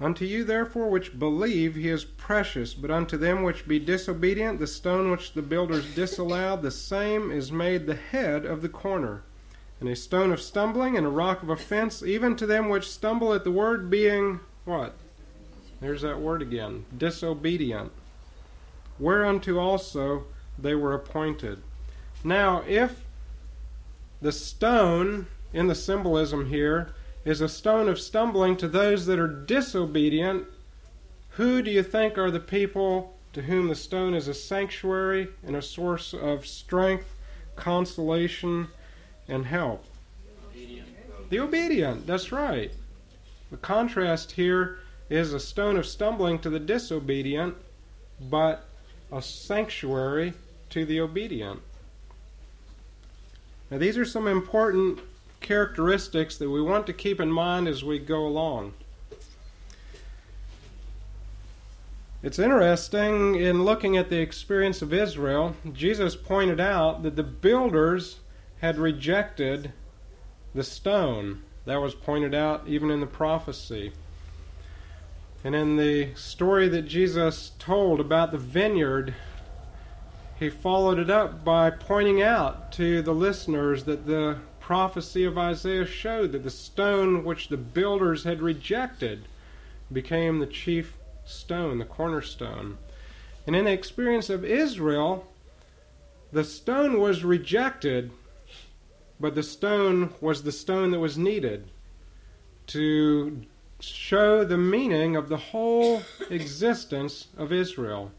Unto 0.00 0.24
you, 0.24 0.44
therefore, 0.44 0.88
which 0.88 1.18
believe, 1.18 1.74
he 1.74 1.88
is 1.88 2.04
precious, 2.04 2.72
but 2.72 2.90
unto 2.90 3.18
them 3.18 3.42
which 3.42 3.68
be 3.68 3.78
disobedient, 3.78 4.58
the 4.58 4.66
stone 4.66 5.10
which 5.10 5.34
the 5.34 5.42
builders 5.42 5.94
disallowed, 5.94 6.62
the 6.62 6.70
same 6.70 7.30
is 7.30 7.52
made 7.52 7.86
the 7.86 7.96
head 7.96 8.46
of 8.46 8.62
the 8.62 8.68
corner, 8.68 9.22
and 9.78 9.88
a 9.90 9.94
stone 9.94 10.32
of 10.32 10.40
stumbling, 10.40 10.96
and 10.96 11.06
a 11.06 11.10
rock 11.10 11.42
of 11.42 11.50
offense, 11.50 12.02
even 12.02 12.34
to 12.36 12.46
them 12.46 12.70
which 12.70 12.88
stumble 12.88 13.34
at 13.34 13.44
the 13.44 13.50
word, 13.50 13.90
being 13.90 14.40
what? 14.64 14.94
There's 15.80 16.02
that 16.02 16.20
word 16.20 16.40
again 16.40 16.86
disobedient. 16.96 17.92
Whereunto 18.98 19.58
also 19.58 20.24
they 20.58 20.74
were 20.74 20.94
appointed. 20.94 21.62
Now, 22.24 22.62
if 22.66 23.04
the 24.22 24.32
stone 24.32 25.26
in 25.52 25.66
the 25.66 25.74
symbolism 25.74 26.46
here 26.46 26.94
is 27.24 27.40
a 27.40 27.48
stone 27.48 27.88
of 27.88 28.00
stumbling 28.00 28.56
to 28.56 28.68
those 28.68 29.06
that 29.06 29.18
are 29.18 29.28
disobedient, 29.28 30.46
who 31.30 31.62
do 31.62 31.70
you 31.70 31.82
think 31.82 32.18
are 32.18 32.30
the 32.30 32.40
people 32.40 33.16
to 33.32 33.42
whom 33.42 33.68
the 33.68 33.74
stone 33.74 34.14
is 34.14 34.28
a 34.28 34.34
sanctuary 34.34 35.28
and 35.46 35.54
a 35.54 35.62
source 35.62 36.12
of 36.12 36.46
strength, 36.46 37.14
consolation, 37.56 38.68
and 39.28 39.46
help? 39.46 39.84
The 40.52 40.60
Obedient. 40.60 40.88
The 41.30 41.38
obedient, 41.40 42.06
that's 42.06 42.32
right. 42.32 42.72
The 43.50 43.56
contrast 43.56 44.32
here 44.32 44.78
is 45.08 45.32
a 45.32 45.40
stone 45.40 45.76
of 45.76 45.86
stumbling 45.86 46.38
to 46.40 46.50
the 46.50 46.60
disobedient, 46.60 47.54
but 48.20 48.64
a 49.12 49.20
sanctuary 49.20 50.32
to 50.70 50.84
the 50.84 51.00
obedient. 51.00 51.60
Now, 53.70 53.78
these 53.78 53.98
are 53.98 54.04
some 54.04 54.26
important 54.26 55.00
characteristics 55.40 56.36
that 56.36 56.50
we 56.50 56.62
want 56.62 56.86
to 56.86 56.92
keep 56.92 57.20
in 57.20 57.30
mind 57.30 57.66
as 57.68 57.82
we 57.82 57.98
go 57.98 58.26
along. 58.26 58.74
It's 62.22 62.38
interesting 62.38 63.36
in 63.36 63.64
looking 63.64 63.96
at 63.96 64.10
the 64.10 64.20
experience 64.20 64.82
of 64.82 64.92
Israel, 64.92 65.56
Jesus 65.72 66.14
pointed 66.14 66.60
out 66.60 67.02
that 67.02 67.16
the 67.16 67.22
builders 67.22 68.20
had 68.60 68.76
rejected 68.76 69.72
the 70.54 70.62
stone. 70.62 71.42
That 71.64 71.80
was 71.80 71.94
pointed 71.94 72.34
out 72.34 72.64
even 72.66 72.90
in 72.90 73.00
the 73.00 73.06
prophecy. 73.06 73.92
And 75.42 75.54
in 75.54 75.76
the 75.76 76.14
story 76.14 76.68
that 76.68 76.82
Jesus 76.82 77.52
told 77.58 78.00
about 78.00 78.32
the 78.32 78.38
vineyard, 78.38 79.14
he 80.38 80.50
followed 80.50 80.98
it 80.98 81.08
up 81.08 81.42
by 81.42 81.70
pointing 81.70 82.20
out 82.20 82.70
to 82.72 83.00
the 83.00 83.14
listeners 83.14 83.84
that 83.84 84.06
the 84.06 84.38
prophecy 84.70 85.24
of 85.24 85.36
Isaiah 85.36 85.84
showed 85.84 86.30
that 86.30 86.44
the 86.44 86.48
stone 86.48 87.24
which 87.24 87.48
the 87.48 87.56
builders 87.56 88.22
had 88.22 88.40
rejected 88.40 89.24
became 89.92 90.38
the 90.38 90.46
chief 90.46 90.96
stone, 91.24 91.78
the 91.78 91.84
cornerstone. 91.84 92.78
And 93.48 93.56
in 93.56 93.64
the 93.64 93.72
experience 93.72 94.30
of 94.30 94.44
Israel, 94.44 95.26
the 96.30 96.44
stone 96.44 97.00
was 97.00 97.24
rejected, 97.24 98.12
but 99.18 99.34
the 99.34 99.42
stone 99.42 100.14
was 100.20 100.44
the 100.44 100.52
stone 100.52 100.92
that 100.92 101.00
was 101.00 101.18
needed 101.18 101.64
to 102.68 103.42
show 103.80 104.44
the 104.44 104.56
meaning 104.56 105.16
of 105.16 105.28
the 105.28 105.36
whole 105.50 106.02
existence 106.30 107.26
of 107.36 107.52
Israel. 107.52 108.12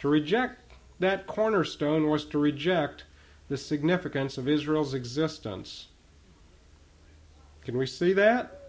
To 0.00 0.08
reject 0.08 0.70
that 1.00 1.26
cornerstone 1.26 2.10
was 2.10 2.26
to 2.26 2.38
reject 2.38 3.04
the 3.48 3.56
significance 3.56 4.36
of 4.36 4.46
Israel's 4.46 4.92
existence. 4.92 5.86
Can 7.64 7.78
we 7.78 7.86
see 7.86 8.12
that? 8.12 8.60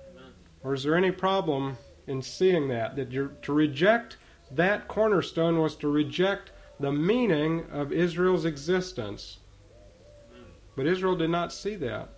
Or 0.64 0.74
is 0.74 0.84
there 0.84 0.96
any 0.96 1.12
problem 1.12 1.78
in 2.08 2.22
seeing 2.22 2.68
that? 2.70 2.96
That 2.96 3.12
you're, 3.12 3.28
to 3.44 3.54
reject 3.54 4.18
that 4.52 4.88
cornerstone 4.88 5.60
was 5.60 5.76
to 5.78 5.88
reject 5.88 6.52
the 6.80 6.92
meaning 6.92 7.66
of 7.72 7.92
Israel's 7.92 8.46
existence. 8.46 9.38
But 10.76 10.88
Israel 10.88 11.16
did 11.16 11.30
not 11.30 11.54
see 11.54 11.76
that. 11.76 12.10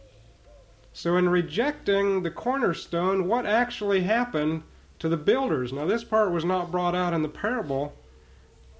So, 0.93 1.15
in 1.15 1.29
rejecting 1.29 2.23
the 2.23 2.31
cornerstone, 2.31 3.27
what 3.27 3.45
actually 3.45 4.01
happened 4.01 4.63
to 4.97 5.07
the 5.07 5.17
builders? 5.17 5.71
Now, 5.71 5.85
this 5.85 6.03
part 6.03 6.31
was 6.31 6.43
not 6.43 6.71
brought 6.71 6.95
out 6.95 7.13
in 7.13 7.21
the 7.21 7.29
parable, 7.29 7.93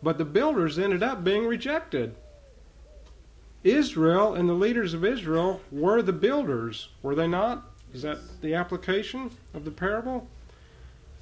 but 0.02 0.18
the 0.18 0.26
builders 0.26 0.80
ended 0.80 1.04
up 1.04 1.24
being 1.24 1.46
rejected. 1.46 2.16
Israel 3.64 4.34
and 4.34 4.50
the 4.50 4.54
leaders 4.54 4.94
of 4.94 5.06
Israel 5.06 5.62
were 5.72 6.02
the 6.02 6.14
builders, 6.14 6.90
were 7.04 7.14
they 7.14 7.28
not? 7.28 7.70
Is 7.98 8.04
that 8.04 8.42
the 8.42 8.54
application 8.54 9.32
of 9.56 9.66
the 9.66 9.72
parable? 9.72 10.28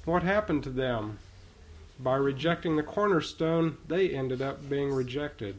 What 0.04 0.22
happened 0.22 0.62
to 0.64 0.68
them? 0.68 1.18
By 1.98 2.16
rejecting 2.16 2.76
the 2.76 2.82
cornerstone, 2.82 3.78
they 3.88 4.10
ended 4.10 4.42
up 4.42 4.68
being 4.68 4.92
rejected. 4.92 5.58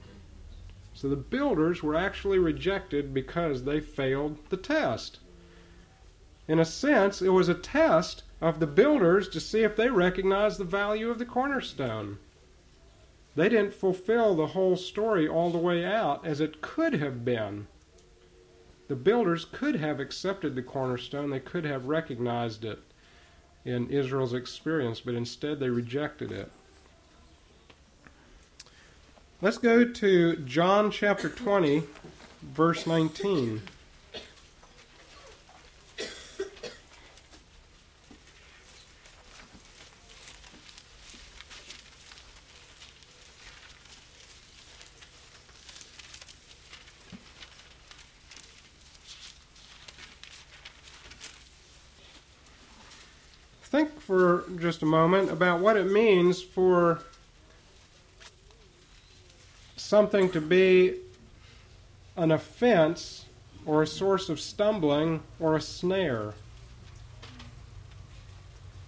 So 0.93 1.09
the 1.09 1.15
builders 1.15 1.81
were 1.81 1.95
actually 1.95 2.37
rejected 2.37 3.15
because 3.15 3.63
they 3.63 3.79
failed 3.79 4.37
the 4.49 4.57
test. 4.57 5.17
In 6.47 6.59
a 6.59 6.65
sense, 6.65 7.19
it 7.19 7.29
was 7.29 7.49
a 7.49 7.55
test 7.55 8.21
of 8.39 8.59
the 8.59 8.67
builders 8.67 9.27
to 9.29 9.39
see 9.39 9.63
if 9.63 9.75
they 9.75 9.89
recognized 9.89 10.59
the 10.59 10.65
value 10.65 11.09
of 11.09 11.17
the 11.17 11.25
cornerstone. 11.25 12.19
They 13.35 13.49
didn't 13.49 13.73
fulfill 13.73 14.35
the 14.35 14.53
whole 14.53 14.75
story 14.75 15.27
all 15.27 15.49
the 15.49 15.57
way 15.57 15.83
out 15.83 16.23
as 16.27 16.39
it 16.39 16.61
could 16.61 16.93
have 16.93 17.25
been. 17.25 17.65
The 18.87 18.95
builders 18.95 19.45
could 19.45 19.75
have 19.75 19.99
accepted 19.99 20.55
the 20.55 20.61
cornerstone, 20.61 21.29
they 21.29 21.41
could 21.41 21.65
have 21.65 21.87
recognized 21.87 22.63
it 22.63 22.79
in 23.65 23.89
Israel's 23.89 24.33
experience, 24.33 25.01
but 25.01 25.13
instead 25.13 25.59
they 25.59 25.69
rejected 25.69 26.31
it. 26.31 26.49
Let's 29.41 29.57
go 29.57 29.83
to 29.83 30.35
John 30.37 30.89
chapter 30.89 31.27
20, 31.29 31.83
verse 32.41 32.87
19. 32.87 33.61
think 53.77 53.99
for 53.99 54.45
just 54.67 54.83
a 54.83 54.85
moment 54.85 55.31
about 55.31 55.61
what 55.61 55.77
it 55.77 55.89
means 55.89 56.41
for 56.41 56.99
something 59.77 60.29
to 60.29 60.41
be 60.41 60.93
an 62.17 62.33
offense 62.33 63.23
or 63.65 63.81
a 63.81 63.87
source 63.87 64.27
of 64.27 64.41
stumbling 64.41 65.21
or 65.39 65.55
a 65.55 65.61
snare. 65.61 66.33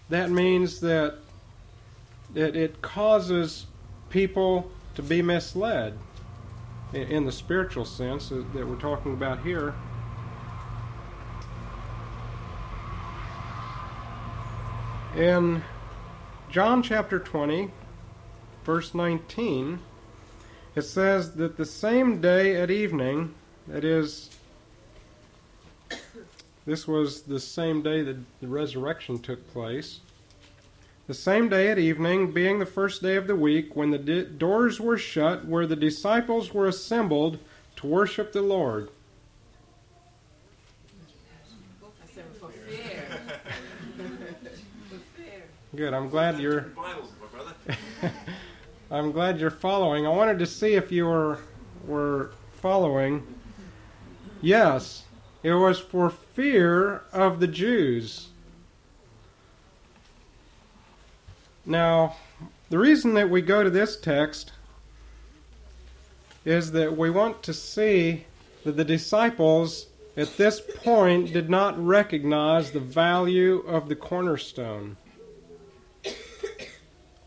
That 0.09 0.29
means 0.29 0.81
that 0.81 1.19
it, 2.35 2.57
it 2.57 2.81
causes 2.81 3.65
people 4.09 4.69
to 4.95 5.01
be 5.01 5.21
misled 5.21 5.97
in 6.91 7.23
the 7.23 7.31
spiritual 7.31 7.85
sense 7.85 8.27
that 8.27 8.67
we're 8.67 8.75
talking 8.75 9.13
about 9.13 9.41
here. 9.43 9.73
In 15.15 15.63
John 16.49 16.81
chapter 16.81 17.19
20, 17.19 17.69
verse 18.65 18.95
19, 18.95 19.79
it 20.75 20.81
says 20.81 21.35
that 21.35 21.57
the 21.57 21.65
same 21.65 22.21
day 22.21 22.55
at 22.55 22.71
evening, 22.71 23.35
that 23.67 23.83
is, 23.83 24.31
this 26.65 26.87
was 26.87 27.21
the 27.21 27.39
same 27.39 27.83
day 27.83 28.01
that 28.01 28.17
the 28.41 28.47
resurrection 28.47 29.19
took 29.19 29.47
place. 29.53 29.99
The 31.05 31.13
same 31.13 31.49
day 31.49 31.69
at 31.69 31.77
evening, 31.77 32.31
being 32.31 32.57
the 32.57 32.65
first 32.65 33.03
day 33.03 33.15
of 33.15 33.27
the 33.27 33.35
week, 33.35 33.75
when 33.75 33.91
the 33.91 34.23
doors 34.23 34.81
were 34.81 34.97
shut, 34.97 35.45
where 35.45 35.67
the 35.67 35.75
disciples 35.75 36.51
were 36.51 36.67
assembled 36.67 37.37
to 37.75 37.85
worship 37.85 38.31
the 38.31 38.41
Lord. 38.41 38.89
Good. 45.75 45.93
I'm 45.93 46.09
glad 46.09 46.39
you're. 46.39 46.65
I'm 48.91 49.11
glad 49.11 49.39
you're 49.39 49.51
following. 49.51 50.07
I 50.07 50.09
wanted 50.09 50.39
to 50.39 50.47
see 50.47 50.73
if 50.73 50.91
you 50.91 51.05
were 51.05 51.37
were 51.85 52.31
following. 52.53 53.25
Yes, 54.41 55.03
it 55.43 55.53
was 55.53 55.79
for 55.79 56.09
fear 56.09 57.03
of 57.13 57.39
the 57.39 57.47
Jews. 57.47 58.29
Now, 61.67 62.15
the 62.71 62.79
reason 62.79 63.13
that 63.13 63.29
we 63.29 63.43
go 63.43 63.63
to 63.63 63.69
this 63.69 63.95
text 63.95 64.53
is 66.45 66.71
that 66.71 66.97
we 66.97 67.11
want 67.11 67.43
to 67.43 67.53
see 67.53 68.25
that 68.63 68.75
the 68.75 68.83
disciples 68.83 69.85
at 70.17 70.35
this 70.35 70.59
point 70.61 71.31
did 71.31 71.47
not 71.47 71.77
recognize 71.77 72.71
the 72.71 72.79
value 72.79 73.59
of 73.67 73.87
the 73.87 73.95
cornerstone. 73.95 74.97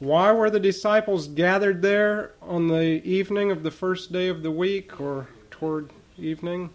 Why 0.02 0.32
were 0.32 0.50
the 0.50 0.58
disciples 0.58 1.28
gathered 1.28 1.80
there 1.80 2.32
on 2.42 2.66
the 2.66 3.00
evening 3.08 3.52
of 3.52 3.62
the 3.62 3.70
first 3.70 4.10
day 4.10 4.26
of 4.26 4.42
the 4.42 4.50
week 4.50 5.00
or 5.00 5.28
toward 5.48 5.90
evening? 6.18 6.70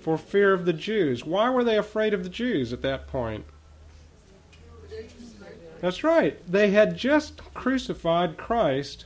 For 0.00 0.18
fear 0.18 0.52
of 0.52 0.64
the 0.64 0.72
Jews. 0.72 1.24
Why 1.24 1.48
were 1.48 1.62
they 1.62 1.78
afraid 1.78 2.12
of 2.12 2.24
the 2.24 2.28
Jews 2.28 2.72
at 2.72 2.82
that 2.82 3.06
point? 3.06 3.44
That's 5.80 6.02
right. 6.02 6.40
They 6.50 6.72
had 6.72 6.96
just 6.96 7.40
crucified 7.54 8.36
Christ 8.36 9.04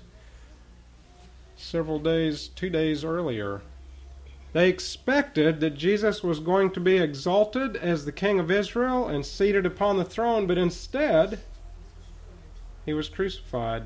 several 1.55 1.99
days, 1.99 2.49
two 2.49 2.71
days 2.71 3.05
earlier. 3.05 3.61
They 4.55 4.71
expected 4.71 5.61
that 5.61 5.77
Jesus 5.77 6.23
was 6.23 6.41
going 6.41 6.71
to 6.71 6.81
be 6.81 6.97
exalted 6.97 7.77
as 7.77 8.07
the 8.07 8.13
King 8.13 8.41
of 8.41 8.51
Israel 8.51 9.07
and 9.07 9.27
seated 9.27 9.67
upon 9.67 9.99
the 9.99 10.05
throne, 10.05 10.47
but 10.47 10.57
instead, 10.57 11.41
he 12.85 12.93
was 12.93 13.09
crucified. 13.09 13.85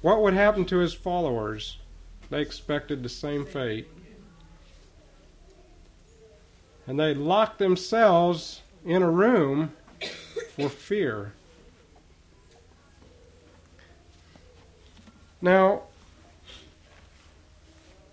What 0.00 0.22
would 0.22 0.34
happen 0.34 0.64
to 0.66 0.78
his 0.78 0.94
followers? 0.94 1.78
They 2.30 2.40
expected 2.40 3.02
the 3.02 3.08
same 3.08 3.44
fate. 3.44 3.88
And 6.86 6.98
they 6.98 7.14
locked 7.14 7.58
themselves 7.58 8.62
in 8.84 9.02
a 9.02 9.10
room 9.10 9.72
for 10.56 10.68
fear. 10.68 11.32
Now, 15.40 15.82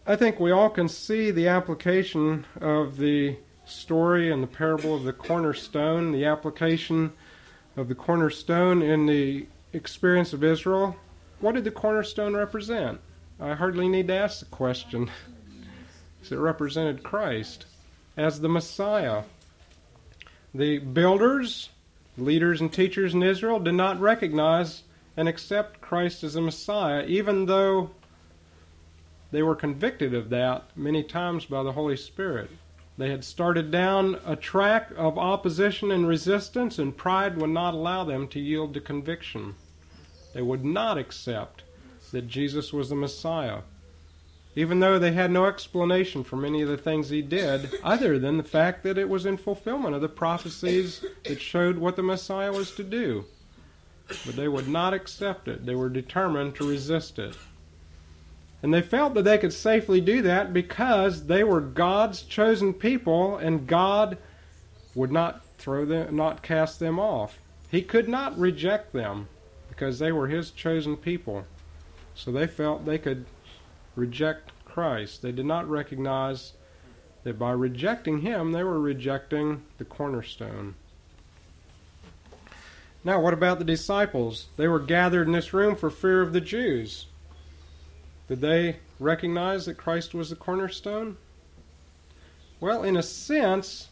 I 0.05 0.15
think 0.15 0.39
we 0.39 0.51
all 0.51 0.69
can 0.69 0.87
see 0.87 1.31
the 1.31 1.47
application 1.47 2.45
of 2.61 2.97
the 2.97 3.37
story 3.65 4.31
and 4.31 4.43
the 4.43 4.47
parable 4.47 4.95
of 4.95 5.03
the 5.03 5.13
cornerstone, 5.13 6.11
the 6.11 6.25
application 6.25 7.13
of 7.75 7.87
the 7.87 7.95
cornerstone 7.95 8.81
in 8.81 9.05
the 9.05 9.47
experience 9.73 10.33
of 10.33 10.43
Israel, 10.43 10.95
what 11.39 11.55
did 11.55 11.63
the 11.63 11.71
cornerstone 11.71 12.35
represent? 12.35 12.99
I 13.39 13.53
hardly 13.53 13.89
need 13.89 14.07
to 14.07 14.15
ask 14.15 14.39
the 14.39 14.45
question. 14.45 15.09
it 16.31 16.35
represented 16.35 17.03
Christ 17.03 17.65
as 18.17 18.39
the 18.39 18.49
Messiah. 18.49 19.23
The 20.53 20.79
builders, 20.79 21.69
leaders, 22.17 22.61
and 22.61 22.71
teachers 22.71 23.13
in 23.13 23.21
Israel 23.21 23.59
did 23.59 23.73
not 23.73 23.99
recognize 23.99 24.83
and 25.17 25.27
accept 25.27 25.81
Christ 25.81 26.23
as 26.23 26.33
the 26.33 26.41
Messiah, 26.41 27.05
even 27.05 27.45
though 27.45 27.91
they 29.31 29.43
were 29.43 29.55
convicted 29.55 30.13
of 30.13 30.29
that 30.29 30.65
many 30.75 31.03
times 31.03 31.45
by 31.45 31.63
the 31.63 31.73
Holy 31.73 31.97
Spirit. 31.97 32.49
They 32.97 33.09
had 33.09 33.25
started 33.25 33.71
down 33.71 34.19
a 34.25 34.37
track 34.37 34.89
of 34.95 35.17
opposition 35.17 35.91
and 35.91 36.07
resistance, 36.07 36.79
and 36.79 36.95
pride 36.95 37.37
would 37.37 37.49
not 37.49 37.73
allow 37.73 38.05
them 38.05 38.27
to 38.29 38.39
yield 38.39 38.73
to 38.73 38.81
conviction. 38.81 39.55
They 40.33 40.41
would 40.41 40.63
not 40.63 40.97
accept 40.97 41.63
that 42.11 42.27
Jesus 42.27 42.71
was 42.71 42.89
the 42.89 42.95
Messiah, 42.95 43.61
even 44.55 44.79
though 44.79 44.97
they 44.97 45.11
had 45.11 45.31
no 45.31 45.45
explanation 45.45 46.23
for 46.23 46.37
many 46.37 46.61
of 46.61 46.69
the 46.69 46.77
things 46.77 47.09
he 47.09 47.21
did, 47.21 47.69
other 47.83 48.17
than 48.17 48.37
the 48.37 48.43
fact 48.43 48.83
that 48.83 48.97
it 48.97 49.09
was 49.09 49.25
in 49.25 49.35
fulfillment 49.35 49.95
of 49.95 50.01
the 50.01 50.07
prophecies 50.07 51.03
that 51.25 51.41
showed 51.41 51.77
what 51.77 51.97
the 51.97 52.03
Messiah 52.03 52.53
was 52.53 52.71
to 52.75 52.83
do. 52.83 53.25
But 54.25 54.37
they 54.37 54.47
would 54.47 54.69
not 54.69 54.93
accept 54.93 55.49
it, 55.49 55.65
they 55.65 55.75
were 55.75 55.89
determined 55.89 56.55
to 56.55 56.69
resist 56.69 57.19
it. 57.19 57.35
And 58.65 58.73
they 58.73 58.81
felt 58.81 59.13
that 59.13 59.21
they 59.21 59.37
could 59.37 59.53
safely 59.53 60.01
do 60.01 60.23
that 60.23 60.51
because 60.51 61.27
they 61.27 61.43
were 61.43 61.61
God's 61.61 62.23
chosen 62.23 62.73
people 62.73 63.37
and 63.37 63.67
God 63.67 64.17
would 64.95 65.11
not 65.11 65.45
throw 65.59 65.85
them 65.85 66.15
not 66.15 66.41
cast 66.41 66.79
them 66.79 66.97
off. 66.97 67.39
He 67.69 67.83
could 67.83 68.09
not 68.09 68.35
reject 68.39 68.91
them 68.91 69.27
because 69.69 69.99
they 69.99 70.11
were 70.11 70.29
his 70.29 70.49
chosen 70.49 70.97
people. 70.97 71.45
So 72.15 72.31
they 72.31 72.47
felt 72.47 72.85
they 72.85 72.97
could 72.97 73.27
reject 73.95 74.51
Christ. 74.65 75.21
They 75.21 75.31
did 75.31 75.45
not 75.45 75.69
recognize 75.69 76.53
that 77.23 77.37
by 77.37 77.51
rejecting 77.51 78.21
him 78.21 78.51
they 78.51 78.63
were 78.63 78.79
rejecting 78.79 79.61
the 79.77 79.85
cornerstone. 79.85 80.73
Now, 83.03 83.21
what 83.21 83.35
about 83.35 83.59
the 83.59 83.63
disciples? 83.63 84.47
They 84.57 84.67
were 84.67 84.79
gathered 84.79 85.27
in 85.27 85.33
this 85.33 85.53
room 85.53 85.75
for 85.75 85.91
fear 85.91 86.23
of 86.23 86.33
the 86.33 86.41
Jews. 86.41 87.05
Did 88.27 88.41
they 88.41 88.77
recognize 88.99 89.65
that 89.65 89.77
Christ 89.77 90.13
was 90.13 90.29
the 90.29 90.35
cornerstone? 90.35 91.17
Well, 92.59 92.83
in 92.83 92.97
a 92.97 93.03
sense, 93.03 93.89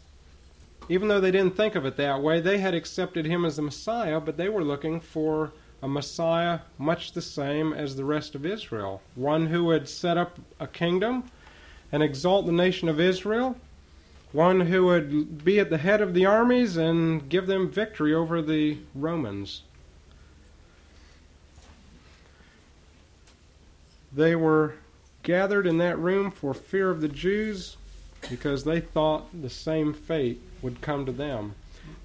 even 0.90 1.08
though 1.08 1.22
they 1.22 1.32
didn't 1.32 1.56
think 1.56 1.76
of 1.76 1.86
it 1.86 1.98
that 1.98 2.22
way, 2.22 2.42
they 2.42 2.58
had 2.58 2.74
accepted 2.74 3.26
him 3.26 3.46
as 3.46 3.58
the 3.58 3.62
Messiah, 3.62 4.20
but 4.20 4.38
they 4.38 4.50
were 4.50 4.64
looking 4.64 5.00
for 5.00 5.52
a 5.84 5.88
Messiah 5.88 6.60
much 6.78 7.12
the 7.12 7.22
same 7.22 7.74
as 7.74 7.96
the 7.96 8.06
rest 8.06 8.36
of 8.36 8.46
Israel. 8.46 9.02
One 9.16 9.48
who 9.48 9.66
would 9.66 9.88
set 9.88 10.18
up 10.18 10.40
a 10.60 10.66
kingdom 10.66 11.26
and 11.92 12.02
exalt 12.02 12.46
the 12.46 12.52
nation 12.52 12.90
of 12.90 13.00
Israel. 13.00 13.56
One 14.32 14.62
who 14.62 14.86
would 14.86 15.44
be 15.44 15.60
at 15.60 15.70
the 15.70 15.78
head 15.78 16.02
of 16.02 16.14
the 16.14 16.26
armies 16.26 16.76
and 16.78 17.30
give 17.30 17.46
them 17.46 17.70
victory 17.70 18.16
over 18.16 18.42
the 18.42 18.80
Romans. 18.96 19.62
They 24.16 24.36
were 24.36 24.76
gathered 25.24 25.66
in 25.66 25.78
that 25.80 25.98
room 25.98 26.30
for 26.30 26.54
fear 26.54 26.90
of 26.90 27.02
the 27.02 27.08
Jews 27.08 27.78
because 28.30 28.64
they 28.64 28.80
thought 28.80 29.42
the 29.42 29.50
same 29.50 29.94
fate 29.94 30.42
would 30.62 30.82
come 30.82 31.06
to 31.06 31.12
them. 31.12 31.56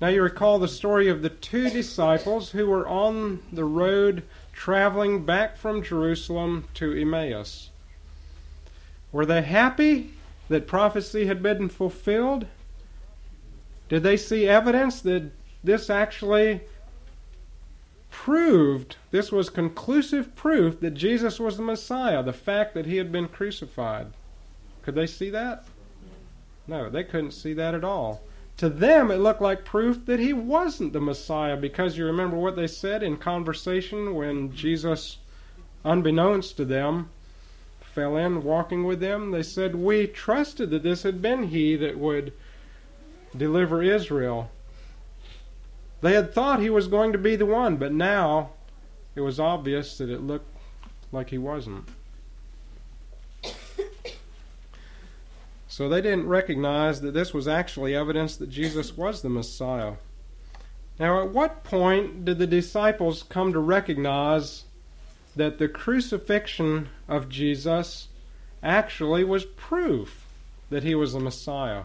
Now, 0.00 0.08
you 0.08 0.22
recall 0.22 0.58
the 0.58 0.68
story 0.68 1.08
of 1.08 1.22
the 1.22 1.28
two 1.28 1.70
disciples 1.70 2.50
who 2.50 2.66
were 2.66 2.88
on 2.88 3.40
the 3.52 3.64
road 3.64 4.22
traveling 4.52 5.24
back 5.24 5.56
from 5.56 5.82
Jerusalem 5.82 6.64
to 6.74 6.92
Emmaus. 6.92 7.70
Were 9.12 9.26
they 9.26 9.42
happy 9.42 10.12
that 10.48 10.66
prophecy 10.66 11.26
had 11.26 11.42
been 11.42 11.68
fulfilled? 11.68 12.46
Did 13.88 14.02
they 14.02 14.16
see 14.16 14.48
evidence 14.48 15.00
that 15.02 15.30
this 15.62 15.90
actually 15.90 16.60
proved, 18.24 18.96
this 19.12 19.30
was 19.30 19.48
conclusive 19.48 20.34
proof 20.34 20.80
that 20.80 20.90
Jesus 20.90 21.38
was 21.38 21.56
the 21.56 21.62
Messiah, 21.62 22.20
the 22.20 22.32
fact 22.32 22.74
that 22.74 22.84
he 22.84 22.96
had 22.96 23.12
been 23.12 23.28
crucified. 23.28 24.08
Could 24.82 24.96
they 24.96 25.06
see 25.06 25.30
that? 25.30 25.64
No, 26.66 26.90
they 26.90 27.04
couldn't 27.04 27.30
see 27.30 27.52
that 27.52 27.76
at 27.76 27.84
all. 27.84 28.20
To 28.56 28.68
them, 28.68 29.12
it 29.12 29.18
looked 29.18 29.40
like 29.40 29.64
proof 29.64 30.04
that 30.06 30.18
he 30.18 30.32
wasn't 30.32 30.92
the 30.92 31.00
Messiah 31.00 31.56
because 31.56 31.96
you 31.96 32.06
remember 32.06 32.36
what 32.36 32.56
they 32.56 32.66
said 32.66 33.04
in 33.04 33.18
conversation 33.18 34.16
when 34.16 34.52
Jesus, 34.52 35.18
unbeknownst 35.84 36.56
to 36.56 36.64
them, 36.64 37.10
fell 37.80 38.16
in 38.16 38.42
walking 38.42 38.82
with 38.82 38.98
them? 38.98 39.30
They 39.30 39.44
said, 39.44 39.76
We 39.76 40.08
trusted 40.08 40.70
that 40.70 40.82
this 40.82 41.04
had 41.04 41.22
been 41.22 41.44
he 41.44 41.76
that 41.76 41.96
would 41.96 42.32
deliver 43.34 43.80
Israel. 43.80 44.50
They 46.00 46.14
had 46.14 46.32
thought 46.32 46.60
he 46.60 46.70
was 46.70 46.86
going 46.86 47.12
to 47.12 47.18
be 47.18 47.36
the 47.36 47.46
one, 47.46 47.76
but 47.76 47.92
now 47.92 48.50
it 49.14 49.20
was 49.20 49.40
obvious 49.40 49.98
that 49.98 50.10
it 50.10 50.22
looked 50.22 50.56
like 51.10 51.30
he 51.30 51.38
wasn't. 51.38 51.88
So 55.68 55.88
they 55.88 56.00
didn't 56.00 56.26
recognize 56.26 57.00
that 57.02 57.14
this 57.14 57.32
was 57.32 57.46
actually 57.46 57.94
evidence 57.94 58.36
that 58.36 58.50
Jesus 58.50 58.96
was 58.96 59.22
the 59.22 59.28
Messiah. 59.28 59.94
Now, 60.98 61.22
at 61.22 61.30
what 61.30 61.62
point 61.62 62.24
did 62.24 62.38
the 62.38 62.48
disciples 62.48 63.22
come 63.22 63.52
to 63.52 63.60
recognize 63.60 64.64
that 65.36 65.58
the 65.58 65.68
crucifixion 65.68 66.88
of 67.06 67.28
Jesus 67.28 68.08
actually 68.60 69.22
was 69.22 69.44
proof 69.44 70.26
that 70.70 70.82
he 70.82 70.96
was 70.96 71.12
the 71.12 71.20
Messiah? 71.20 71.84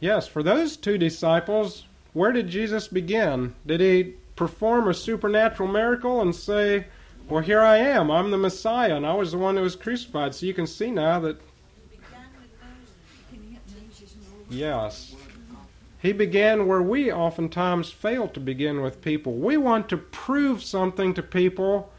Yes, 0.00 0.28
for 0.28 0.42
those 0.42 0.76
two 0.76 0.96
disciples, 0.96 1.84
where 2.12 2.32
did 2.32 2.48
Jesus 2.48 2.88
begin? 2.88 3.54
Did 3.66 3.80
he 3.80 4.14
perform 4.36 4.88
a 4.88 4.94
supernatural 4.94 5.68
miracle 5.68 6.20
and 6.20 6.34
say, 6.34 6.86
Well, 7.28 7.42
here 7.42 7.60
I 7.60 7.78
am, 7.78 8.10
I'm 8.10 8.30
the 8.30 8.38
Messiah, 8.38 8.96
and 8.96 9.04
I 9.04 9.14
was 9.14 9.32
the 9.32 9.38
one 9.38 9.56
who 9.56 9.62
was 9.62 9.74
crucified? 9.74 10.34
So 10.34 10.46
you 10.46 10.54
can 10.54 10.66
see 10.66 10.90
now 10.90 11.18
that. 11.20 11.40
Yes. 14.50 15.14
He 16.00 16.12
began 16.12 16.68
where 16.68 16.80
we 16.80 17.12
oftentimes 17.12 17.90
fail 17.90 18.28
to 18.28 18.40
begin 18.40 18.82
with 18.82 19.02
people. 19.02 19.34
We 19.34 19.56
want 19.56 19.88
to 19.88 19.96
prove 19.96 20.62
something 20.62 21.12
to 21.14 21.22
people 21.22 21.92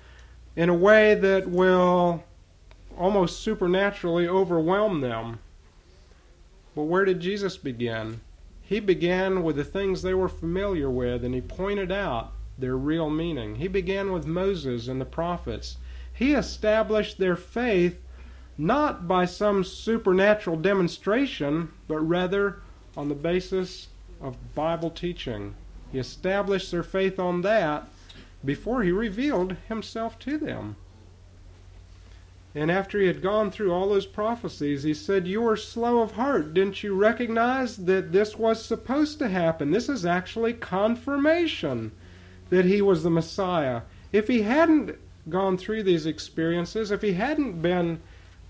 in 0.55 0.69
a 0.69 0.73
way 0.73 1.15
that 1.15 1.49
will 1.49 2.23
almost 2.97 3.41
supernaturally 3.41 4.27
overwhelm 4.27 5.01
them. 5.01 5.39
Well, 6.75 6.85
where 6.85 7.05
did 7.05 7.19
Jesus 7.19 7.57
begin? 7.57 8.21
He 8.61 8.79
began 8.79 9.43
with 9.43 9.55
the 9.55 9.63
things 9.63 10.01
they 10.01 10.13
were 10.13 10.29
familiar 10.29 10.89
with, 10.89 11.23
and 11.23 11.33
he 11.33 11.41
pointed 11.41 11.91
out 11.91 12.33
their 12.57 12.77
real 12.77 13.09
meaning. 13.09 13.55
He 13.55 13.67
began 13.67 14.11
with 14.11 14.27
Moses 14.27 14.87
and 14.87 15.01
the 15.01 15.05
prophets. 15.05 15.77
He 16.13 16.33
established 16.33 17.17
their 17.17 17.35
faith 17.35 17.99
not 18.57 19.07
by 19.07 19.25
some 19.25 19.63
supernatural 19.63 20.57
demonstration, 20.57 21.71
but 21.87 21.99
rather 21.99 22.61
on 22.97 23.07
the 23.07 23.15
basis 23.15 23.87
of 24.21 24.53
Bible 24.53 24.89
teaching. 24.89 25.55
He 25.91 25.97
established 25.97 26.69
their 26.69 26.83
faith 26.83 27.19
on 27.19 27.41
that 27.41 27.87
before 28.43 28.83
he 28.83 28.91
revealed 28.91 29.55
himself 29.67 30.19
to 30.19 30.37
them. 30.37 30.75
And 32.55 32.71
after 32.71 32.99
he 32.99 33.07
had 33.07 33.21
gone 33.21 33.51
through 33.51 33.71
all 33.71 33.89
those 33.89 34.07
prophecies, 34.07 34.83
he 34.83 34.93
said, 34.93 35.27
You 35.27 35.41
were 35.41 35.55
slow 35.55 36.01
of 36.01 36.13
heart. 36.13 36.53
Didn't 36.53 36.81
you 36.81 36.95
recognize 36.95 37.77
that 37.77 38.11
this 38.11 38.37
was 38.37 38.63
supposed 38.63 39.19
to 39.19 39.29
happen? 39.29 39.71
This 39.71 39.87
is 39.87 40.05
actually 40.05 40.53
confirmation 40.53 41.91
that 42.49 42.65
he 42.65 42.81
was 42.81 43.03
the 43.03 43.11
Messiah. 43.11 43.81
If 44.11 44.27
he 44.27 44.41
hadn't 44.41 44.97
gone 45.29 45.57
through 45.57 45.83
these 45.83 46.07
experiences, 46.07 46.89
if 46.89 47.03
he 47.03 47.13
hadn't 47.13 47.61
been 47.61 48.01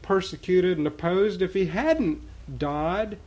persecuted 0.02 0.78
and 0.78 0.88
opposed, 0.88 1.42
if 1.42 1.54
he 1.54 1.66
hadn't 1.66 2.22
died, 2.58 3.18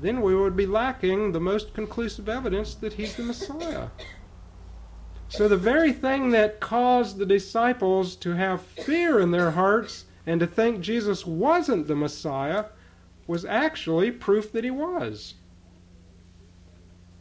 then 0.00 0.20
we 0.20 0.34
would 0.34 0.54
be 0.54 0.66
lacking 0.66 1.32
the 1.32 1.40
most 1.40 1.72
conclusive 1.72 2.28
evidence 2.28 2.74
that 2.74 2.92
he's 2.92 3.16
the 3.16 3.22
Messiah. 3.22 3.88
So, 5.28 5.48
the 5.48 5.56
very 5.56 5.92
thing 5.92 6.30
that 6.30 6.60
caused 6.60 7.18
the 7.18 7.26
disciples 7.26 8.14
to 8.16 8.30
have 8.30 8.62
fear 8.62 9.20
in 9.20 9.32
their 9.32 9.50
hearts 9.50 10.04
and 10.24 10.38
to 10.40 10.46
think 10.46 10.80
Jesus 10.80 11.26
wasn't 11.26 11.88
the 11.88 11.96
Messiah 11.96 12.66
was 13.26 13.44
actually 13.44 14.10
proof 14.12 14.52
that 14.52 14.64
he 14.64 14.70
was. 14.70 15.34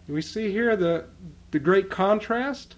We 0.08 0.22
see 0.22 0.52
here 0.52 0.76
the, 0.76 1.06
the 1.52 1.60
great 1.60 1.90
contrast. 1.90 2.76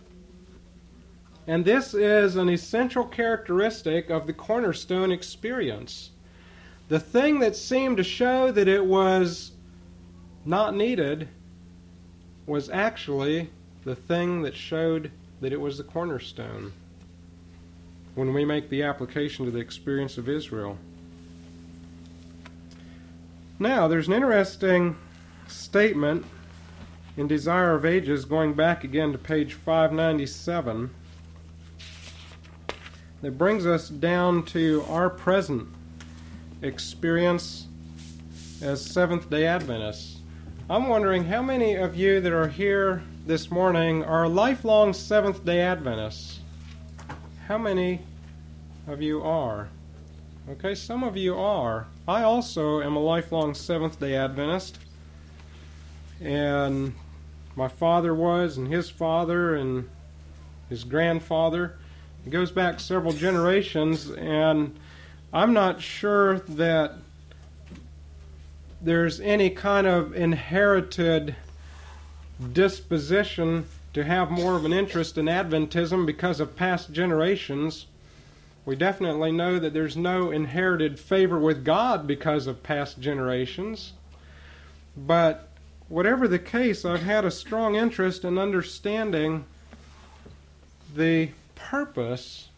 And 1.46 1.64
this 1.64 1.94
is 1.94 2.36
an 2.36 2.50
essential 2.50 3.06
characteristic 3.06 4.10
of 4.10 4.28
the 4.28 4.34
cornerstone 4.34 5.12
experience. 5.12 6.12
The 6.88 7.00
thing 7.00 7.40
that 7.40 7.56
seemed 7.56 7.98
to 7.98 8.04
show 8.04 8.52
that 8.52 8.68
it 8.68 8.86
was 8.86 9.52
not 10.46 10.74
needed 10.74 11.28
was 12.46 12.70
actually 12.70 13.50
the 13.88 13.96
thing 13.96 14.42
that 14.42 14.54
showed 14.54 15.10
that 15.40 15.54
it 15.54 15.62
was 15.62 15.78
the 15.78 15.84
cornerstone 15.84 16.74
when 18.16 18.34
we 18.34 18.44
make 18.44 18.70
the 18.70 18.84
application 18.84 19.46
to 19.46 19.52
the 19.52 19.60
experience 19.60 20.18
of 20.18 20.28
Israel. 20.28 20.78
Now, 23.60 23.88
there's 23.88 24.10
an 24.10 24.14
interesting 24.14 24.98
statement 25.48 26.26
in 27.16 27.30
Desire 27.30 27.76
of 27.76 27.86
Ages, 27.86 28.26
going 28.26 28.56
back 28.56 28.84
again 28.84 29.14
to 29.14 29.18
page 29.18 29.54
597, 29.54 30.90
that 33.22 33.38
brings 33.38 33.66
us 33.66 33.88
down 33.88 34.44
to 34.48 34.84
our 34.90 35.10
present 35.10 35.66
experience 36.62 37.68
as 38.62 38.84
Seventh 38.84 39.30
day 39.30 39.48
Adventists. 39.48 40.20
I'm 40.70 40.90
wondering 40.90 41.24
how 41.24 41.42
many 41.42 41.76
of 41.76 41.96
you 41.96 42.20
that 42.20 42.34
are 42.34 42.50
here 42.50 43.02
this 43.28 43.52
morning 43.52 44.06
are 44.06 44.26
lifelong 44.26 44.94
Seventh 44.94 45.44
day 45.44 45.60
Adventists. 45.60 46.40
How 47.46 47.58
many 47.58 48.00
of 48.88 49.02
you 49.02 49.22
are? 49.22 49.68
Okay, 50.52 50.74
some 50.74 51.04
of 51.04 51.18
you 51.18 51.36
are. 51.36 51.88
I 52.08 52.24
also 52.24 52.82
am 52.82 52.96
a 52.96 53.02
lifelong 53.02 53.54
Seventh 53.54 54.00
day 54.00 54.16
Adventist. 54.16 54.80
And 56.22 56.96
my 57.58 57.68
father 57.68 58.16
was, 58.16 58.56
and 58.56 58.66
his 58.66 58.90
father, 58.90 59.56
and 59.56 59.90
his 60.70 60.86
grandfather. 60.86 61.78
It 62.26 62.30
goes 62.30 62.50
back 62.50 62.80
several 62.80 63.12
generations, 63.12 64.10
and 64.10 64.80
I'm 65.34 65.52
not 65.52 65.82
sure 65.82 66.40
that 66.40 66.94
there's 68.82 69.20
any 69.20 69.50
kind 69.50 69.86
of 69.86 70.16
inherited 70.16 71.36
disposition 72.54 73.66
to 73.94 74.04
have 74.04 74.30
more 74.30 74.56
of 74.56 74.66
an 74.66 74.74
interest 74.74 75.18
in 75.18 75.26
Adventism 75.26 76.06
because 76.06 76.40
of 76.40 76.56
past 76.56 76.92
generations. 76.92 77.88
We 78.66 78.76
definitely 78.76 79.32
know 79.32 79.60
that 79.60 79.74
there's 79.74 79.98
no 79.98 80.30
inherited 80.30 81.00
favor 81.00 81.40
with 81.40 81.64
God 81.64 82.06
because 82.06 82.48
of 82.48 82.64
past 82.64 83.00
generations. 83.00 83.94
But 84.96 85.48
whatever 85.88 86.28
the 86.28 86.40
case, 86.40 86.86
I've 86.86 87.04
had 87.04 87.26
a 87.26 87.32
strong 87.32 87.76
interest 87.76 88.24
in 88.24 88.38
understanding 88.38 89.46
the 90.96 91.30
purpose 91.56 92.50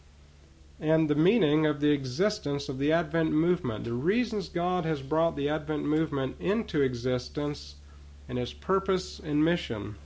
and 0.80 1.08
the 1.08 1.14
meaning 1.14 1.66
of 1.66 1.80
the 1.80 1.90
existence 1.90 2.68
of 2.68 2.78
the 2.78 2.92
Advent 2.92 3.32
movement, 3.32 3.84
the 3.84 3.92
reasons 3.92 4.48
God 4.48 4.84
has 4.84 5.02
brought 5.02 5.36
the 5.36 5.48
Advent 5.48 5.84
movement 5.84 6.36
into 6.40 6.80
existence, 6.80 7.74
and 8.30 8.38
its 8.38 8.52
purpose 8.52 9.18
and 9.18 9.44
mission. 9.44 9.96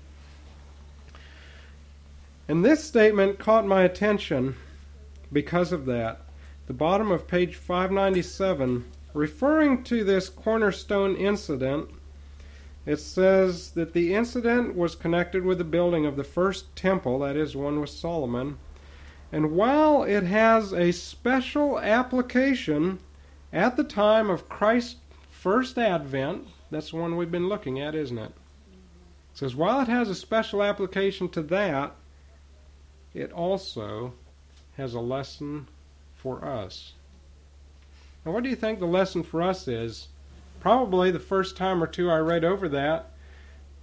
And 2.49 2.65
this 2.65 2.83
statement 2.83 3.39
caught 3.39 3.67
my 3.67 3.83
attention 3.83 4.57
because 5.31 5.73
of 5.73 5.85
that. 5.85 6.23
The 6.67 6.73
bottom 6.73 7.13
of 7.13 7.29
page 7.29 7.57
597, 7.57 8.87
referring 9.13 9.85
to 9.85 10.05
this 10.05 10.31
cornerstone 10.31 11.17
incident, 11.17 11.91
it 12.87 12.97
says 12.97 13.73
that 13.73 13.93
the 13.93 14.15
incident 14.15 14.75
was 14.75 14.95
connected 14.97 15.45
with 15.45 15.59
the 15.59 15.65
building 15.65 16.07
of 16.07 16.17
the 16.17 16.25
first 16.25 16.75
temple, 16.75 17.19
that 17.19 17.37
is, 17.37 17.55
one 17.55 17.79
with 17.79 17.91
Solomon. 17.91 18.57
And 19.33 19.53
while 19.53 20.03
it 20.03 20.25
has 20.25 20.73
a 20.73 20.93
special 20.93 21.79
application 21.79 23.01
at 23.53 23.77
the 23.77 23.85
time 23.85 24.31
of 24.31 24.49
Christ's 24.49 24.97
first 25.31 25.77
advent, 25.77 26.47
that's 26.75 26.91
the 26.91 26.97
one 26.97 27.17
we've 27.17 27.31
been 27.31 27.49
looking 27.49 27.81
at, 27.81 27.95
isn't 27.95 28.19
it? 28.19 28.33
It 29.33 29.39
says, 29.39 29.55
while 29.55 29.81
it 29.81 29.89
has 29.89 30.09
a 30.09 30.15
special 30.15 30.63
application 30.63 31.29
to 31.31 31.43
that, 31.43 31.95
it 33.13 33.33
also 33.33 34.15
has 34.77 34.95
a 34.95 35.01
lesson 35.01 35.69
for 36.17 36.45
us. 36.45 36.93
Now, 38.25 38.33
what 38.33 38.43
do 38.43 38.49
you 38.49 38.57
think 38.57 38.79
the 38.79 38.87
lesson 38.87 39.23
for 39.23 39.43
us 39.43 39.69
is? 39.69 40.09
Probably 40.61 41.11
the 41.11 41.21
first 41.21 41.57
time 41.57 41.83
or 41.83 41.87
two 41.87 42.11
I 42.11 42.19
read 42.19 42.45
over 42.45 42.69
that, 42.71 43.11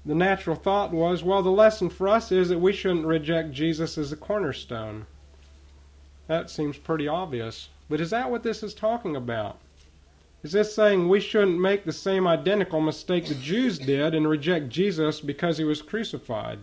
the 0.05 0.15
natural 0.15 0.55
thought 0.55 0.91
was, 0.91 1.23
well, 1.23 1.43
the 1.43 1.51
lesson 1.51 1.89
for 1.89 2.07
us 2.07 2.31
is 2.31 2.49
that 2.49 2.59
we 2.59 2.73
shouldn't 2.73 3.05
reject 3.05 3.51
Jesus 3.51 3.97
as 3.97 4.11
a 4.11 4.17
cornerstone. 4.17 5.05
That 6.27 6.49
seems 6.49 6.77
pretty 6.77 7.07
obvious. 7.07 7.69
But 7.87 8.01
is 8.01 8.09
that 8.09 8.31
what 8.31 8.41
this 8.41 8.63
is 8.63 8.73
talking 8.73 9.15
about? 9.15 9.59
Is 10.43 10.53
this 10.53 10.73
saying 10.73 11.07
we 11.07 11.19
shouldn't 11.19 11.59
make 11.59 11.85
the 11.85 11.93
same 11.93 12.25
identical 12.25 12.81
mistake 12.81 13.27
the 13.27 13.35
Jews 13.35 13.77
did 13.77 14.15
and 14.15 14.27
reject 14.27 14.69
Jesus 14.69 15.21
because 15.21 15.59
he 15.59 15.63
was 15.63 15.83
crucified? 15.83 16.59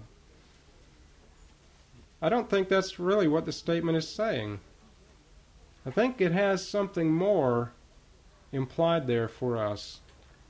I 2.21 2.29
don't 2.29 2.51
think 2.51 2.69
that's 2.69 2.99
really 2.99 3.29
what 3.29 3.45
the 3.45 3.53
statement 3.53 3.97
is 3.97 4.09
saying. 4.09 4.59
I 5.87 5.91
think 5.91 6.21
it 6.21 6.33
has 6.33 6.67
something 6.67 7.13
more 7.13 7.71
implied 8.51 9.07
there 9.07 9.29
for 9.29 9.57
us 9.57 10.01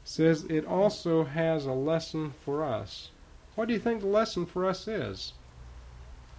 It 0.05 0.09
says 0.09 0.45
it 0.45 0.65
also 0.65 1.25
has 1.25 1.67
a 1.67 1.73
lesson 1.73 2.33
for 2.45 2.65
us. 2.65 3.11
What 3.55 3.69
do 3.69 3.75
you 3.75 3.81
think 3.81 4.01
the 4.01 4.07
lesson 4.07 4.47
for 4.47 4.65
us 4.65 4.89
is? 4.89 5.35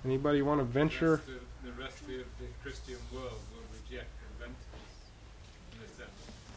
Anybody 0.03 0.41
want 0.41 0.59
to 0.59 0.63
venture? 0.63 1.21
The 1.27 1.33
rest 1.33 1.41
of 1.61 1.77
the, 1.77 1.83
rest 1.83 2.01
of 2.01 2.07
the 2.07 2.47
Christian 2.63 2.97
world 3.13 3.39
will 3.53 3.67
reject 3.77 4.09
Adventism 4.41 6.07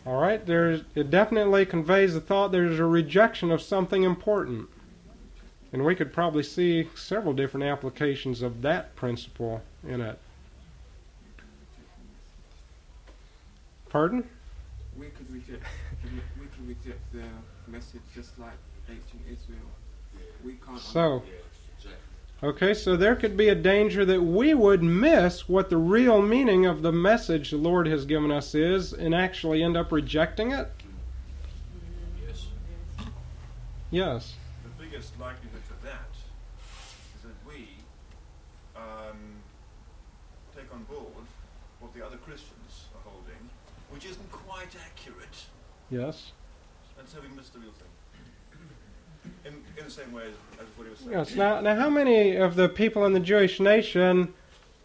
All 0.05 0.21
right, 0.21 0.45
there's, 0.45 0.83
it 0.95 1.11
definitely 1.11 1.65
conveys 1.65 2.15
the 2.15 2.21
thought 2.21 2.51
there's 2.51 2.81
a 2.81 2.85
rejection 2.85 3.51
of 3.51 3.63
something 3.63 4.03
important. 4.03 4.69
And 5.73 5.85
we 5.85 5.95
could 5.95 6.13
probably 6.13 6.43
see 6.43 6.89
several 6.95 7.33
different 7.33 7.65
applications 7.65 8.43
of 8.43 8.63
that 8.63 8.95
principle 8.97 9.63
in 9.87 10.01
it. 10.01 10.19
Pardon? 13.89 14.29
We 14.99 15.07
could 15.07 15.31
reject 15.33 15.63
reject 16.67 17.13
their 17.13 17.25
message 17.67 18.01
just 18.15 18.39
like 18.39 18.53
ancient 18.89 19.23
Israel. 19.27 19.61
We 20.45 20.55
can't. 20.55 20.79
So, 20.79 21.23
okay, 22.43 22.75
so 22.75 22.97
there 22.97 23.17
could 23.17 23.37
be 23.37 23.49
a 23.49 23.55
danger 23.55 24.05
that 24.05 24.23
we 24.23 24.55
would 24.55 24.83
miss 24.83 25.49
what 25.49 25.71
the 25.71 25.77
real 25.77 26.23
meaning 26.23 26.67
of 26.67 26.83
the 26.83 26.93
message 26.93 27.51
the 27.51 27.57
Lord 27.57 27.87
has 27.87 28.05
given 28.05 28.31
us 28.31 28.55
is 28.55 28.93
and 28.93 29.15
actually 29.15 29.63
end 29.63 29.77
up 29.77 29.93
rejecting 29.93 30.51
it? 30.53 30.71
Yes. 32.27 32.47
Yes. 33.91 34.35
The 34.65 34.85
biggest 34.85 35.19
likelihood 35.21 35.63
for 35.67 35.87
that 35.87 36.11
is 37.17 37.23
that 37.23 37.37
we 37.47 37.69
um, 38.77 39.19
take 40.57 40.73
on 40.73 40.85
board 40.85 41.27
what 41.81 41.95
the 41.95 42.05
other 42.05 42.17
Christians 42.19 42.87
are 42.95 43.11
holding, 43.11 43.51
which 43.91 44.05
isn't 44.05 44.31
quite 44.31 44.75
accurate. 44.85 45.47
Yes 45.91 46.33
and 47.03 47.09
so 47.11 47.19
we 47.21 47.35
missed 47.35 47.53
the 47.53 47.59
real 47.59 47.73
thing. 47.73 47.89
In, 49.83 49.89
the 49.89 49.95
same 49.95 50.13
way 50.13 50.23
as, 50.23 50.61
as 50.61 50.67
what 50.77 50.85
he 50.85 50.91
was 50.91 50.99
saying. 51.01 51.13
Yes. 51.13 51.35
Now, 51.35 51.61
now, 51.61 51.75
how 51.75 51.91
many 51.91 52.37
of 52.37 52.55
the 52.55 52.69
people 52.69 53.05
in 53.05 53.13
the 53.13 53.21
Jewish 53.21 53.59
nation 53.59 54.33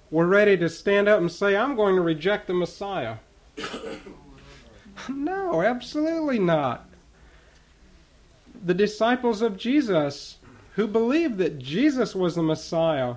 were 0.10 0.26
ready 0.26 0.58
to 0.58 0.70
stand 0.70 1.08
up 1.08 1.20
and 1.20 1.32
say, 1.32 1.56
"I'm 1.56 1.76
going 1.76 1.96
to 1.96 2.02
reject 2.02 2.48
the 2.48 2.54
Messiah"? 2.54 3.18
no, 5.10 5.62
absolutely 5.62 6.40
not. 6.40 6.90
The 8.66 8.74
disciples 8.74 9.44
of 9.44 9.58
Jesus, 9.58 10.38
who 10.76 10.88
believed 10.88 11.38
that 11.38 11.60
Jesus 11.60 12.16
was 12.16 12.34
the 12.34 12.42
Messiah, 12.42 13.16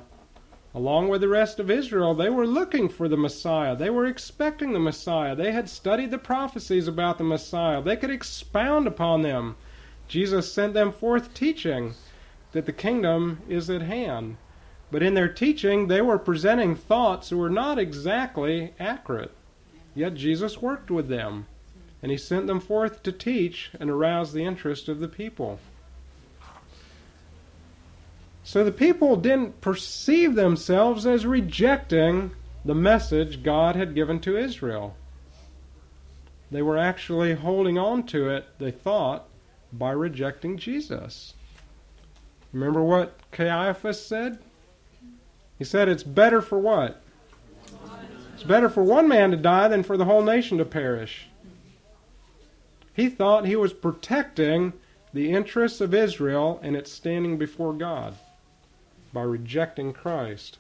along 0.74 1.08
with 1.08 1.22
the 1.22 1.28
rest 1.28 1.58
of 1.58 1.70
Israel, 1.70 2.14
they 2.14 2.28
were 2.28 2.46
looking 2.46 2.90
for 2.90 3.08
the 3.08 3.16
Messiah. 3.16 3.74
They 3.74 3.88
were 3.88 4.04
expecting 4.04 4.74
the 4.74 4.78
Messiah. 4.78 5.34
They 5.34 5.52
had 5.52 5.68
studied 5.68 6.10
the 6.10 6.18
prophecies 6.18 6.86
about 6.86 7.16
the 7.16 7.24
Messiah. 7.24 7.80
They 7.80 7.96
could 7.96 8.10
expound 8.10 8.86
upon 8.86 9.22
them. 9.22 9.56
Jesus 10.10 10.52
sent 10.52 10.74
them 10.74 10.90
forth 10.90 11.32
teaching 11.34 11.94
that 12.50 12.66
the 12.66 12.72
kingdom 12.72 13.42
is 13.48 13.70
at 13.70 13.82
hand. 13.82 14.38
But 14.90 15.04
in 15.04 15.14
their 15.14 15.28
teaching, 15.28 15.86
they 15.86 16.02
were 16.02 16.18
presenting 16.18 16.74
thoughts 16.74 17.28
that 17.28 17.36
were 17.36 17.48
not 17.48 17.78
exactly 17.78 18.74
accurate. 18.80 19.30
Yet 19.94 20.14
Jesus 20.14 20.60
worked 20.60 20.90
with 20.90 21.06
them, 21.06 21.46
and 22.02 22.10
he 22.10 22.18
sent 22.18 22.48
them 22.48 22.58
forth 22.58 23.04
to 23.04 23.12
teach 23.12 23.70
and 23.78 23.88
arouse 23.88 24.32
the 24.32 24.44
interest 24.44 24.88
of 24.88 24.98
the 24.98 25.06
people. 25.06 25.60
So 28.42 28.64
the 28.64 28.72
people 28.72 29.14
didn't 29.14 29.60
perceive 29.60 30.34
themselves 30.34 31.06
as 31.06 31.24
rejecting 31.24 32.32
the 32.64 32.74
message 32.74 33.44
God 33.44 33.76
had 33.76 33.94
given 33.94 34.18
to 34.22 34.36
Israel. 34.36 34.96
They 36.50 36.62
were 36.62 36.78
actually 36.78 37.34
holding 37.34 37.78
on 37.78 38.02
to 38.06 38.28
it, 38.28 38.46
they 38.58 38.72
thought, 38.72 39.28
by 39.72 39.90
rejecting 39.90 40.56
Jesus. 40.56 41.34
Remember 42.52 42.82
what 42.82 43.18
Caiaphas 43.30 44.04
said? 44.04 44.38
He 45.58 45.64
said, 45.64 45.88
It's 45.88 46.02
better 46.02 46.40
for 46.40 46.58
what? 46.58 47.02
It's 48.34 48.42
better 48.42 48.68
for 48.68 48.82
one 48.82 49.06
man 49.06 49.30
to 49.30 49.36
die 49.36 49.68
than 49.68 49.82
for 49.82 49.96
the 49.96 50.06
whole 50.06 50.22
nation 50.22 50.58
to 50.58 50.64
perish. 50.64 51.28
He 52.94 53.08
thought 53.08 53.46
he 53.46 53.56
was 53.56 53.72
protecting 53.72 54.72
the 55.12 55.30
interests 55.30 55.80
of 55.80 55.94
Israel 55.94 56.58
and 56.62 56.76
its 56.76 56.90
standing 56.90 57.36
before 57.36 57.72
God 57.72 58.14
by 59.12 59.22
rejecting 59.22 59.92
Christ. 59.92 60.58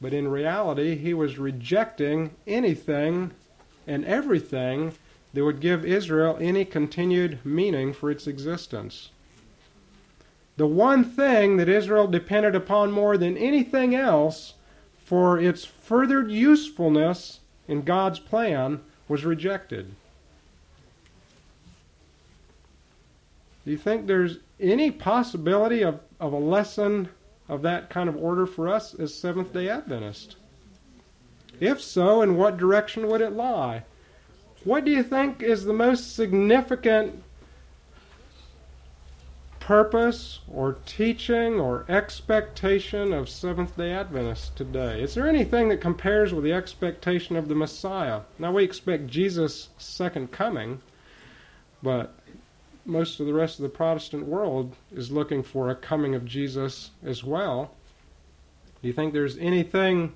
But 0.00 0.12
in 0.12 0.28
reality, 0.28 0.96
he 0.96 1.14
was 1.14 1.38
rejecting 1.38 2.32
anything 2.46 3.32
and 3.86 4.04
everything 4.04 4.94
that 5.36 5.44
would 5.44 5.60
give 5.60 5.84
Israel 5.84 6.38
any 6.40 6.64
continued 6.64 7.44
meaning 7.44 7.92
for 7.92 8.10
its 8.10 8.26
existence. 8.26 9.10
The 10.56 10.66
one 10.66 11.04
thing 11.04 11.58
that 11.58 11.68
Israel 11.68 12.06
depended 12.06 12.54
upon 12.54 12.90
more 12.90 13.18
than 13.18 13.36
anything 13.36 13.94
else 13.94 14.54
for 14.96 15.38
its 15.38 15.62
furthered 15.62 16.30
usefulness 16.30 17.40
in 17.68 17.82
God's 17.82 18.18
plan 18.18 18.80
was 19.08 19.26
rejected. 19.26 19.94
Do 23.66 23.72
you 23.72 23.76
think 23.76 24.06
there's 24.06 24.38
any 24.58 24.90
possibility 24.90 25.82
of, 25.82 26.00
of 26.18 26.32
a 26.32 26.38
lesson 26.38 27.10
of 27.46 27.60
that 27.60 27.90
kind 27.90 28.08
of 28.08 28.16
order 28.16 28.46
for 28.46 28.68
us 28.68 28.94
as 28.94 29.12
Seventh 29.12 29.52
day 29.52 29.68
Adventists? 29.68 30.36
If 31.60 31.82
so, 31.82 32.22
in 32.22 32.38
what 32.38 32.56
direction 32.56 33.06
would 33.08 33.20
it 33.20 33.34
lie? 33.34 33.82
What 34.66 34.84
do 34.84 34.90
you 34.90 35.04
think 35.04 35.44
is 35.44 35.64
the 35.64 35.72
most 35.72 36.16
significant 36.16 37.22
purpose 39.60 40.40
or 40.52 40.78
teaching 40.84 41.60
or 41.60 41.84
expectation 41.88 43.12
of 43.12 43.28
Seventh 43.28 43.76
day 43.76 43.92
Adventists 43.92 44.48
today? 44.48 45.00
Is 45.00 45.14
there 45.14 45.28
anything 45.28 45.68
that 45.68 45.80
compares 45.80 46.34
with 46.34 46.42
the 46.42 46.52
expectation 46.52 47.36
of 47.36 47.46
the 47.46 47.54
Messiah? 47.54 48.22
Now, 48.40 48.50
we 48.50 48.64
expect 48.64 49.06
Jesus' 49.06 49.68
second 49.78 50.32
coming, 50.32 50.82
but 51.80 52.18
most 52.84 53.20
of 53.20 53.26
the 53.26 53.34
rest 53.34 53.60
of 53.60 53.62
the 53.62 53.68
Protestant 53.68 54.26
world 54.26 54.74
is 54.92 55.12
looking 55.12 55.44
for 55.44 55.70
a 55.70 55.76
coming 55.76 56.16
of 56.16 56.24
Jesus 56.24 56.90
as 57.04 57.22
well. 57.22 57.70
Do 58.82 58.88
you 58.88 58.92
think 58.92 59.12
there's 59.12 59.38
anything 59.38 60.14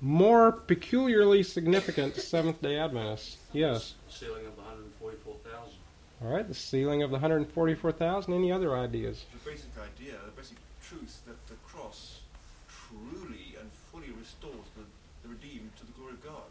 more 0.00 0.52
peculiarly 0.52 1.42
significant 1.42 2.14
to 2.14 2.20
Seventh 2.20 2.62
day 2.62 2.78
Adventists? 2.78 3.36
Yes. 3.52 3.94
Sealing 4.08 4.46
of 4.46 4.56
the 4.56 4.62
144,000. 4.62 5.74
All 6.22 6.28
right, 6.32 6.46
the 6.46 6.54
sealing 6.54 7.02
of 7.02 7.10
the 7.10 7.14
144,000. 7.14 8.32
Any 8.32 8.52
other 8.52 8.76
ideas? 8.76 9.24
The 9.32 9.50
basic 9.50 9.70
idea, 9.78 10.14
the 10.24 10.32
basic 10.32 10.56
truth 10.82 11.22
that 11.26 11.46
the 11.46 11.54
cross 11.66 12.20
truly 12.68 13.56
and 13.60 13.70
fully 13.90 14.10
restores 14.18 14.66
the, 14.76 14.82
the 15.22 15.28
redeemed 15.28 15.70
to 15.78 15.86
the 15.86 15.92
glory 15.92 16.12
of 16.12 16.24
God. 16.24 16.42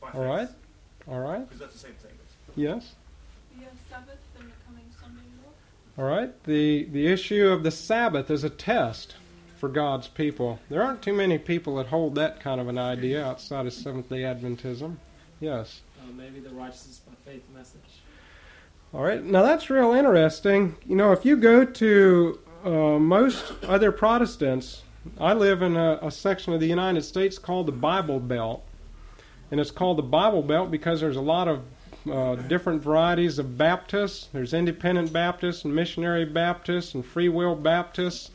By 0.00 0.10
All 0.18 0.24
right. 0.24 0.48
All 1.08 1.20
right. 1.20 1.48
Because 1.48 1.60
that's 1.60 1.74
the 1.74 1.78
same 1.78 1.94
thing. 1.94 2.12
Yes. 2.56 2.94
The 3.56 3.66
Sabbath 3.90 4.18
and 4.38 4.48
the 4.48 4.52
coming 4.66 4.84
Sunday 5.00 5.22
law. 5.42 6.02
All 6.02 6.08
right. 6.08 6.44
The 6.44 6.84
the 6.84 7.06
issue 7.06 7.48
of 7.48 7.62
the 7.62 7.70
Sabbath 7.70 8.30
is 8.30 8.44
a 8.44 8.50
test 8.50 9.16
for 9.64 9.70
God's 9.70 10.08
people. 10.08 10.58
There 10.68 10.82
aren't 10.82 11.00
too 11.00 11.14
many 11.14 11.38
people 11.38 11.76
that 11.76 11.86
hold 11.86 12.16
that 12.16 12.38
kind 12.38 12.60
of 12.60 12.68
an 12.68 12.76
idea 12.76 13.24
outside 13.24 13.64
of 13.64 13.72
Seventh 13.72 14.10
Day 14.10 14.20
Adventism. 14.20 14.96
Yes. 15.40 15.80
Uh, 15.98 16.12
maybe 16.14 16.38
the 16.38 16.50
righteousness 16.50 17.00
by 17.06 17.14
faith 17.24 17.44
message. 17.56 18.02
All 18.92 19.02
right. 19.02 19.24
Now 19.24 19.40
that's 19.40 19.70
real 19.70 19.92
interesting. 19.92 20.76
You 20.86 20.96
know, 20.96 21.12
if 21.12 21.24
you 21.24 21.38
go 21.38 21.64
to 21.64 22.38
uh, 22.62 22.68
most 22.98 23.54
other 23.62 23.90
Protestants, 23.90 24.82
I 25.18 25.32
live 25.32 25.62
in 25.62 25.78
a, 25.78 25.98
a 26.02 26.10
section 26.10 26.52
of 26.52 26.60
the 26.60 26.66
United 26.66 27.02
States 27.02 27.38
called 27.38 27.64
the 27.64 27.72
Bible 27.72 28.20
Belt, 28.20 28.62
and 29.50 29.58
it's 29.58 29.70
called 29.70 29.96
the 29.96 30.02
Bible 30.02 30.42
Belt 30.42 30.70
because 30.70 31.00
there's 31.00 31.16
a 31.16 31.22
lot 31.22 31.48
of 31.48 31.62
uh, 32.12 32.34
different 32.34 32.82
varieties 32.82 33.38
of 33.38 33.56
Baptists. 33.56 34.28
There's 34.30 34.52
independent 34.52 35.10
Baptists 35.10 35.64
and 35.64 35.74
missionary 35.74 36.26
Baptists 36.26 36.92
and 36.92 37.02
free 37.02 37.30
will 37.30 37.54
Baptists 37.54 38.30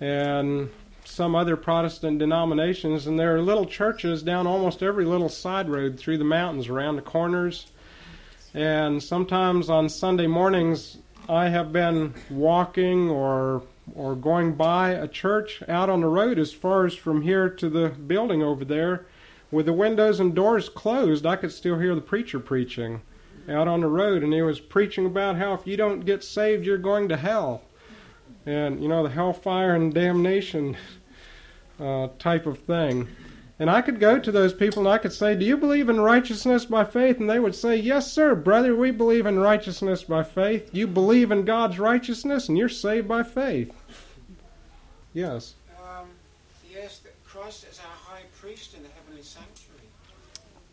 and 0.00 0.70
some 1.04 1.34
other 1.34 1.56
Protestant 1.56 2.18
denominations. 2.18 3.06
And 3.06 3.18
there 3.18 3.34
are 3.36 3.42
little 3.42 3.66
churches 3.66 4.22
down 4.22 4.46
almost 4.46 4.82
every 4.82 5.04
little 5.04 5.28
side 5.28 5.68
road 5.68 5.98
through 5.98 6.18
the 6.18 6.24
mountains 6.24 6.68
around 6.68 6.96
the 6.96 7.02
corners. 7.02 7.66
And 8.54 9.02
sometimes 9.02 9.70
on 9.70 9.88
Sunday 9.88 10.26
mornings, 10.26 10.98
I 11.28 11.48
have 11.48 11.72
been 11.72 12.14
walking 12.30 13.10
or 13.10 13.62
or 13.94 14.14
going 14.14 14.54
by 14.54 14.90
a 14.90 15.08
church 15.08 15.62
out 15.68 15.88
on 15.90 16.00
the 16.00 16.06
road 16.06 16.38
as 16.38 16.52
far 16.52 16.86
as 16.86 16.94
from 16.94 17.22
here 17.22 17.48
to 17.48 17.68
the 17.68 17.88
building 17.88 18.42
over 18.42 18.64
there 18.64 19.06
with 19.50 19.66
the 19.66 19.72
windows 19.72 20.20
and 20.20 20.34
doors 20.34 20.68
closed 20.68 21.24
i 21.24 21.36
could 21.36 21.52
still 21.52 21.78
hear 21.78 21.94
the 21.94 22.00
preacher 22.00 22.38
preaching 22.38 23.00
out 23.48 23.66
on 23.66 23.80
the 23.80 23.86
road 23.86 24.22
and 24.22 24.32
he 24.32 24.42
was 24.42 24.60
preaching 24.60 25.06
about 25.06 25.36
how 25.36 25.54
if 25.54 25.66
you 25.66 25.76
don't 25.76 26.04
get 26.04 26.22
saved 26.22 26.66
you're 26.66 26.76
going 26.76 27.08
to 27.08 27.16
hell 27.16 27.62
and 28.46 28.82
you 28.82 28.88
know 28.88 29.02
the 29.02 29.10
hellfire 29.10 29.74
and 29.74 29.92
damnation 29.92 30.76
uh, 31.80 32.08
type 32.18 32.46
of 32.46 32.58
thing. 32.58 33.08
And 33.60 33.68
i 33.68 33.82
could 33.82 33.98
go 33.98 34.18
to 34.18 34.30
those 34.30 34.54
people 34.54 34.80
and 34.80 34.88
i 34.88 34.98
could 34.98 35.12
say 35.12 35.34
do 35.34 35.44
you 35.44 35.56
believe 35.56 35.88
in 35.88 36.00
righteousness 36.00 36.64
by 36.64 36.84
faith? 36.84 37.18
And 37.18 37.28
they 37.28 37.38
would 37.38 37.54
say 37.54 37.76
yes 37.76 38.10
sir 38.12 38.34
brother 38.34 38.76
we 38.76 38.90
believe 38.90 39.26
in 39.26 39.38
righteousness 39.38 40.04
by 40.04 40.22
faith. 40.22 40.70
You 40.72 40.86
believe 40.86 41.30
in 41.30 41.44
god's 41.44 41.78
righteousness 41.78 42.48
and 42.48 42.56
you're 42.56 42.68
saved 42.68 43.08
by 43.08 43.22
faith. 43.22 43.72
Yes. 45.14 45.54
Um, 45.80 46.06
yes, 46.70 47.00
Christ 47.24 47.66
is 47.70 47.80
our 47.80 48.14
high 48.14 48.22
priest 48.40 48.74
in 48.74 48.82
the 48.82 48.88
heavenly 48.90 49.22
sanctuary. 49.22 49.80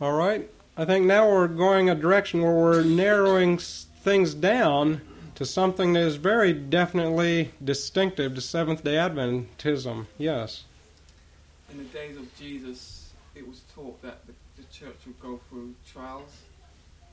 All 0.00 0.12
right. 0.12 0.48
I 0.76 0.84
think 0.84 1.06
now 1.06 1.28
we're 1.28 1.48
going 1.48 1.88
a 1.88 1.94
direction 1.94 2.42
where 2.42 2.54
we're 2.54 2.84
narrowing 2.84 3.58
things 3.58 4.34
down 4.34 5.00
to 5.36 5.44
something 5.44 5.92
that 5.92 6.00
is 6.00 6.16
very 6.16 6.52
definitely 6.52 7.52
distinctive 7.62 8.34
to 8.34 8.40
Seventh 8.40 8.82
day 8.82 8.94
Adventism. 8.94 10.06
Yes. 10.18 10.64
In 11.70 11.78
the 11.78 11.84
days 11.84 12.16
of 12.16 12.34
Jesus, 12.36 13.10
it 13.34 13.46
was 13.46 13.60
taught 13.74 14.00
that 14.02 14.26
the, 14.26 14.32
the 14.56 14.62
church 14.72 14.96
would 15.06 15.20
go 15.20 15.38
through 15.48 15.74
trials. 15.90 16.30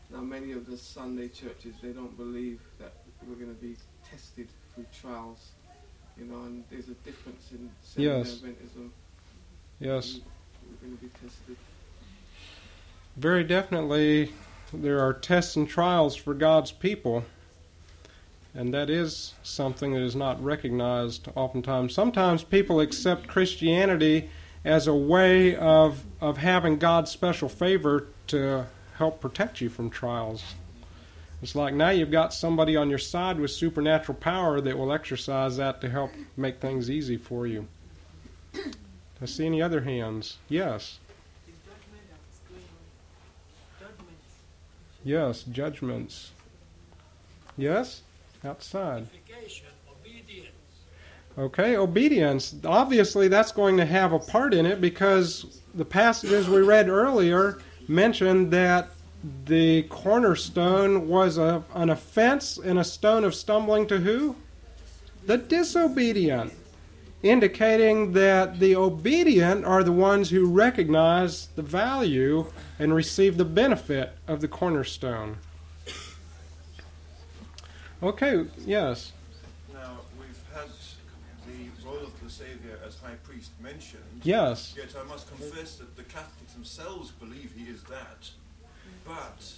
Now, 0.10 0.22
many 0.22 0.54
of 0.54 0.66
the 0.66 0.78
Sunday 0.78 1.28
churches, 1.28 1.76
they 1.82 1.90
don't 1.90 2.16
believe 2.18 2.62
that 2.80 2.94
we're 3.28 3.36
going 3.36 3.54
to 3.54 3.62
be 3.62 3.76
tested 4.10 4.48
through 4.74 4.86
trials. 5.02 5.50
You 6.18 6.26
know, 6.26 6.44
and 6.44 6.64
there's 6.70 6.88
a 6.90 6.94
difference 7.06 7.52
in 7.52 7.70
Yes. 7.96 8.40
Seventh-day 8.40 8.64
Adventism. 8.64 8.90
Yes. 9.80 10.20
We're 10.70 10.88
going 10.88 10.98
to 10.98 11.04
be 11.04 11.10
tested. 11.22 11.58
Very 13.18 13.44
definitely, 13.44 14.32
there 14.72 15.02
are 15.02 15.14
tests 15.14 15.56
and 15.58 15.68
trials 15.68 16.16
for 16.16 16.34
God's 16.34 16.72
people. 16.72 17.26
And 18.56 18.74
that 18.74 18.90
is 18.90 19.34
something 19.42 19.94
that 19.94 20.02
is 20.02 20.16
not 20.16 20.44
recognized 20.44 21.28
oftentimes. 21.36 21.94
Sometimes 21.94 22.44
people 22.44 22.80
accept 22.80 23.28
Christianity 23.28 24.30
as 24.64 24.88
a 24.88 24.94
way 24.94 25.56
of, 25.56 26.04
of 26.22 26.38
having 26.38 26.78
God's 26.78 27.12
special 27.12 27.50
favor 27.50 28.08
to 28.28 28.66
help 28.98 29.20
protect 29.20 29.60
you 29.60 29.70
from 29.70 29.90
trials. 29.90 30.44
It's 31.42 31.56
like 31.56 31.74
now 31.74 31.90
you've 31.90 32.12
got 32.12 32.34
somebody 32.34 32.78
on 32.78 32.90
your 32.90 33.00
side 33.00 33.40
with 33.40 33.52
supernatural 33.52 34.18
power 34.18 34.62
that 34.62 34.78
will 34.78 34.94
exercise 34.94 35.58
that 35.58 35.82
to 35.82 35.90
help 35.90 36.12
make 36.38 36.62
things 36.62 36.90
easy 36.90 37.18
for 37.18 37.48
you. 37.48 37.68
I 39.22 39.26
see 39.26 39.46
any 39.46 39.62
other 39.62 39.82
hands? 39.82 40.38
Yes. 40.48 41.00
Yes, 45.04 45.44
judgments. 45.44 46.32
Yes? 47.58 48.04
Outside. 48.46 49.08
Okay, 51.38 51.78
obedience. 51.78 52.56
Obviously, 52.64 53.28
that's 53.28 53.52
going 53.52 53.78
to 53.78 53.86
have 53.86 54.14
a 54.14 54.20
part 54.20 54.54
in 54.54 54.66
it 54.66 54.82
because 54.82 55.62
the 55.74 55.86
passages 55.86 56.48
we 56.48 56.62
read 56.62 56.90
earlier 56.90 57.60
mentioned 57.88 58.52
that 58.52 58.90
the 59.46 59.84
cornerstone 59.84 61.08
was 61.08 61.38
a, 61.38 61.64
an 61.74 61.90
offense 61.90 62.58
and 62.58 62.78
a 62.78 62.84
stone 62.84 63.24
of 63.24 63.34
stumbling 63.34 63.88
to 63.88 63.98
who? 63.98 64.36
The 65.26 65.38
disobedient. 65.38 66.54
Indicating 67.24 68.12
that 68.12 68.60
the 68.60 68.76
obedient 68.76 69.64
are 69.64 69.84
the 69.84 69.94
ones 69.94 70.30
who 70.30 70.46
recognize 70.46 71.48
the 71.56 71.62
value 71.62 72.46
and 72.78 72.94
receive 72.94 73.38
the 73.38 73.46
benefit 73.46 74.12
of 74.28 74.42
the 74.42 74.48
cornerstone. 74.50 75.38
Okay, 78.04 78.46
yes. 78.66 79.14
Now, 79.74 80.00
we've 80.20 80.42
had 80.54 80.68
the 81.48 81.88
role 81.88 82.04
of 82.04 82.22
the 82.22 82.30
Saviour 82.30 82.78
as 82.86 82.98
High 82.98 83.16
Priest 83.24 83.52
mentioned. 83.62 84.04
Yes. 84.24 84.74
Yet 84.76 84.94
I 85.00 85.08
must 85.08 85.30
confess 85.30 85.78
that 85.78 85.96
the 85.96 86.04
Catholics 86.04 86.52
themselves 86.52 87.12
believe 87.12 87.54
he 87.56 87.72
is 87.72 87.82
that. 87.84 88.30
But 89.06 89.54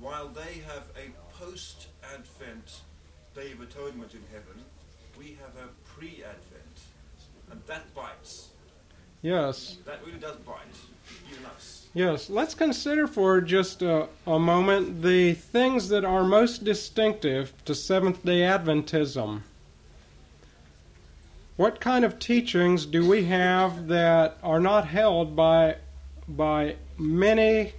while 0.00 0.26
they 0.26 0.60
have 0.66 0.88
a 0.96 1.12
post 1.40 1.86
Advent 2.02 2.80
Day 3.36 3.52
of 3.52 3.60
Atonement 3.60 4.12
in 4.12 4.24
heaven, 4.32 4.64
we 5.16 5.38
have 5.40 5.54
a 5.62 5.68
pre 5.88 6.24
Advent. 6.24 6.80
And 7.52 7.62
that 7.68 7.94
bites. 7.94 8.48
Yes. 9.22 9.76
That 9.86 10.04
really 10.04 10.18
does 10.18 10.36
bite. 10.38 10.56
Even 11.30 11.46
us. 11.46 11.77
Yes, 11.98 12.30
let's 12.30 12.54
consider 12.54 13.08
for 13.08 13.40
just 13.40 13.82
a, 13.82 14.06
a 14.24 14.38
moment 14.38 15.02
the 15.02 15.34
things 15.34 15.88
that 15.88 16.04
are 16.04 16.22
most 16.22 16.62
distinctive 16.62 17.52
to 17.64 17.74
Seventh 17.74 18.24
day 18.24 18.42
Adventism. 18.42 19.40
What 21.56 21.80
kind 21.80 22.04
of 22.04 22.20
teachings 22.20 22.86
do 22.86 23.04
we 23.04 23.24
have 23.24 23.88
that 23.88 24.38
are 24.44 24.60
not 24.60 24.86
held 24.86 25.34
by, 25.34 25.78
by 26.28 26.76
many, 26.96 27.72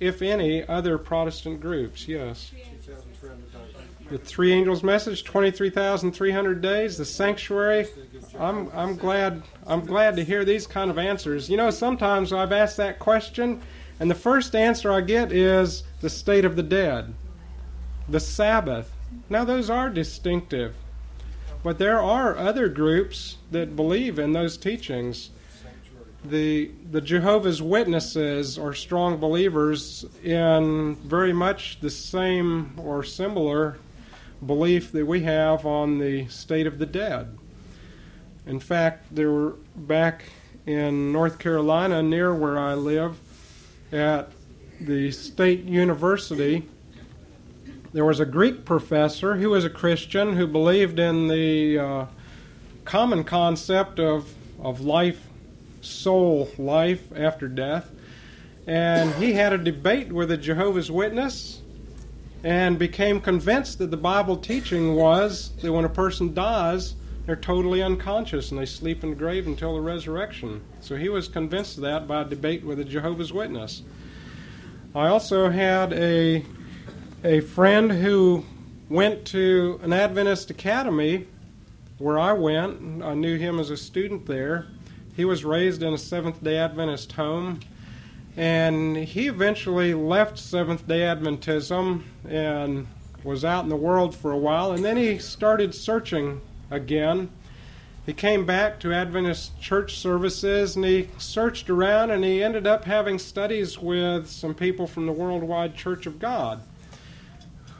if 0.00 0.20
any, 0.20 0.66
other 0.66 0.98
Protestant 0.98 1.60
groups? 1.60 2.08
Yes. 2.08 2.50
The 4.10 4.18
three 4.18 4.52
angels' 4.52 4.82
message, 4.82 5.22
23,300 5.22 6.60
days, 6.60 6.98
the 6.98 7.04
sanctuary. 7.04 7.86
I'm, 8.40 8.70
I'm 8.72 8.96
glad 8.96 9.42
I'm 9.66 9.84
glad 9.84 10.16
to 10.16 10.24
hear 10.24 10.46
these 10.46 10.66
kind 10.66 10.90
of 10.90 10.98
answers. 10.98 11.50
You 11.50 11.58
know, 11.58 11.68
sometimes 11.68 12.32
I've 12.32 12.52
asked 12.52 12.78
that 12.78 12.98
question, 12.98 13.60
and 14.00 14.10
the 14.10 14.14
first 14.14 14.56
answer 14.56 14.90
I 14.90 15.02
get 15.02 15.30
is 15.30 15.82
the 16.00 16.08
state 16.08 16.46
of 16.46 16.56
the 16.56 16.62
dead, 16.62 17.12
the 18.08 18.18
Sabbath. 18.18 18.90
Now, 19.28 19.44
those 19.44 19.68
are 19.68 19.90
distinctive, 19.90 20.74
but 21.62 21.76
there 21.78 22.00
are 22.00 22.34
other 22.38 22.70
groups 22.70 23.36
that 23.50 23.76
believe 23.76 24.18
in 24.18 24.32
those 24.32 24.56
teachings. 24.56 25.30
The, 26.24 26.70
the 26.90 27.00
Jehovah's 27.00 27.60
Witnesses 27.60 28.58
are 28.58 28.72
strong 28.72 29.18
believers 29.18 30.06
in 30.22 30.94
very 30.96 31.32
much 31.32 31.78
the 31.80 31.90
same 31.90 32.72
or 32.78 33.02
similar 33.02 33.78
belief 34.46 34.92
that 34.92 35.06
we 35.06 35.22
have 35.22 35.66
on 35.66 35.98
the 35.98 36.26
state 36.28 36.66
of 36.66 36.78
the 36.78 36.86
dead. 36.86 37.38
In 38.46 38.60
fact, 38.60 39.14
there 39.14 39.30
were 39.30 39.56
back 39.76 40.24
in 40.66 41.12
North 41.12 41.38
Carolina, 41.38 42.02
near 42.02 42.34
where 42.34 42.58
I 42.58 42.74
live, 42.74 43.18
at 43.92 44.30
the 44.80 45.10
state 45.10 45.64
university, 45.64 46.66
there 47.92 48.04
was 48.04 48.20
a 48.20 48.24
Greek 48.24 48.64
professor 48.64 49.36
who 49.36 49.50
was 49.50 49.64
a 49.64 49.70
Christian 49.70 50.36
who 50.36 50.46
believed 50.46 50.98
in 50.98 51.28
the 51.28 51.78
uh, 51.78 52.06
common 52.84 53.24
concept 53.24 53.98
of, 53.98 54.32
of 54.60 54.80
life, 54.80 55.26
soul 55.80 56.48
life 56.56 57.02
after 57.16 57.48
death. 57.48 57.90
And 58.66 59.12
he 59.14 59.32
had 59.32 59.52
a 59.52 59.58
debate 59.58 60.12
with 60.12 60.30
a 60.30 60.36
Jehovah's 60.36 60.90
Witness 60.90 61.60
and 62.44 62.78
became 62.78 63.20
convinced 63.20 63.78
that 63.78 63.90
the 63.90 63.96
Bible 63.96 64.36
teaching 64.36 64.94
was 64.94 65.50
that 65.62 65.72
when 65.72 65.84
a 65.84 65.90
person 65.90 66.32
dies, 66.32 66.94
they're 67.30 67.36
totally 67.36 67.80
unconscious 67.80 68.50
and 68.50 68.58
they 68.58 68.66
sleep 68.66 69.04
in 69.04 69.10
the 69.10 69.14
grave 69.14 69.46
until 69.46 69.74
the 69.74 69.80
resurrection. 69.80 70.60
So 70.80 70.96
he 70.96 71.08
was 71.08 71.28
convinced 71.28 71.76
of 71.76 71.84
that 71.84 72.08
by 72.08 72.22
a 72.22 72.24
debate 72.24 72.64
with 72.64 72.80
a 72.80 72.84
Jehovah's 72.84 73.32
Witness. 73.32 73.82
I 74.96 75.06
also 75.06 75.48
had 75.48 75.92
a 75.92 76.44
a 77.22 77.38
friend 77.38 77.92
who 77.92 78.44
went 78.88 79.26
to 79.26 79.78
an 79.84 79.92
Adventist 79.92 80.50
academy 80.50 81.28
where 81.98 82.18
I 82.18 82.32
went. 82.32 83.00
I 83.04 83.14
knew 83.14 83.38
him 83.38 83.60
as 83.60 83.70
a 83.70 83.76
student 83.76 84.26
there. 84.26 84.66
He 85.14 85.24
was 85.24 85.44
raised 85.44 85.84
in 85.84 85.94
a 85.94 85.98
Seventh 85.98 86.42
day 86.42 86.58
Adventist 86.58 87.12
home. 87.12 87.60
And 88.36 88.96
he 88.96 89.28
eventually 89.28 89.94
left 89.94 90.36
Seventh 90.36 90.88
day 90.88 91.02
Adventism 91.02 92.02
and 92.28 92.88
was 93.22 93.44
out 93.44 93.62
in 93.62 93.68
the 93.68 93.76
world 93.76 94.16
for 94.16 94.32
a 94.32 94.36
while. 94.36 94.72
And 94.72 94.84
then 94.84 94.96
he 94.96 95.18
started 95.18 95.72
searching 95.72 96.40
again. 96.70 97.30
He 98.06 98.12
came 98.12 98.46
back 98.46 98.80
to 98.80 98.92
Adventist 98.92 99.60
church 99.60 99.98
services 99.98 100.76
and 100.76 100.84
he 100.84 101.08
searched 101.18 101.68
around 101.68 102.10
and 102.10 102.24
he 102.24 102.42
ended 102.42 102.66
up 102.66 102.84
having 102.84 103.18
studies 103.18 103.78
with 103.78 104.28
some 104.28 104.54
people 104.54 104.86
from 104.86 105.06
the 105.06 105.12
Worldwide 105.12 105.76
Church 105.76 106.06
of 106.06 106.18
God 106.18 106.62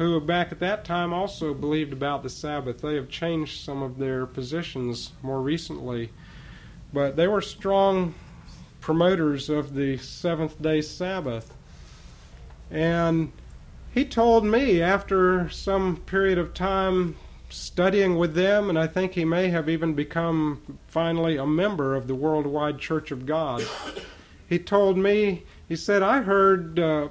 who 0.00 0.18
back 0.18 0.50
at 0.50 0.58
that 0.60 0.82
time 0.82 1.12
also 1.12 1.52
believed 1.52 1.92
about 1.92 2.22
the 2.22 2.30
Sabbath. 2.30 2.80
They 2.80 2.94
have 2.94 3.10
changed 3.10 3.62
some 3.62 3.82
of 3.82 3.98
their 3.98 4.24
positions 4.24 5.12
more 5.20 5.42
recently, 5.42 6.08
but 6.90 7.16
they 7.16 7.28
were 7.28 7.42
strong 7.42 8.14
promoters 8.80 9.50
of 9.50 9.74
the 9.74 9.98
seventh 9.98 10.62
day 10.62 10.80
Sabbath. 10.80 11.52
And 12.70 13.30
he 13.92 14.06
told 14.06 14.42
me 14.42 14.80
after 14.80 15.50
some 15.50 15.98
period 15.98 16.38
of 16.38 16.54
time 16.54 17.16
studying 17.50 18.16
with 18.16 18.34
them, 18.34 18.68
and 18.68 18.78
I 18.78 18.86
think 18.86 19.12
he 19.12 19.24
may 19.24 19.48
have 19.48 19.68
even 19.68 19.94
become 19.94 20.78
finally 20.86 21.36
a 21.36 21.46
member 21.46 21.94
of 21.94 22.06
the 22.06 22.14
Worldwide 22.14 22.78
Church 22.78 23.10
of 23.10 23.26
God. 23.26 23.62
He 24.48 24.58
told 24.58 24.96
me, 24.96 25.44
he 25.68 25.76
said, 25.76 26.02
I 26.02 26.22
heard 26.22 26.78
uh, 26.78 27.08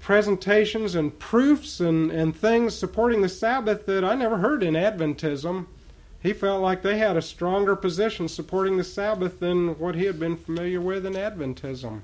presentations 0.00 0.94
and 0.94 1.18
proofs 1.18 1.80
and, 1.80 2.10
and 2.10 2.36
things 2.36 2.74
supporting 2.74 3.22
the 3.22 3.28
Sabbath 3.28 3.86
that 3.86 4.04
I 4.04 4.14
never 4.14 4.36
heard 4.36 4.62
in 4.62 4.74
Adventism. 4.74 5.66
He 6.22 6.32
felt 6.32 6.62
like 6.62 6.82
they 6.82 6.98
had 6.98 7.16
a 7.16 7.22
stronger 7.22 7.76
position 7.76 8.28
supporting 8.28 8.76
the 8.76 8.84
Sabbath 8.84 9.40
than 9.40 9.78
what 9.78 9.94
he 9.94 10.04
had 10.04 10.18
been 10.18 10.36
familiar 10.36 10.80
with 10.80 11.06
in 11.06 11.14
Adventism. 11.14 12.02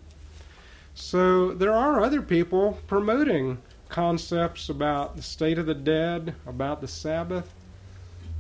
So 0.95 1.53
there 1.53 1.73
are 1.73 2.03
other 2.03 2.21
people 2.21 2.79
promoting 2.87 3.59
concepts 3.91 4.69
about 4.69 5.17
the 5.17 5.23
state 5.23 5.59
of 5.59 5.67
the 5.67 5.75
dead, 5.75 6.35
about 6.47 6.81
the 6.81 6.89
Sabbath. 6.89 7.53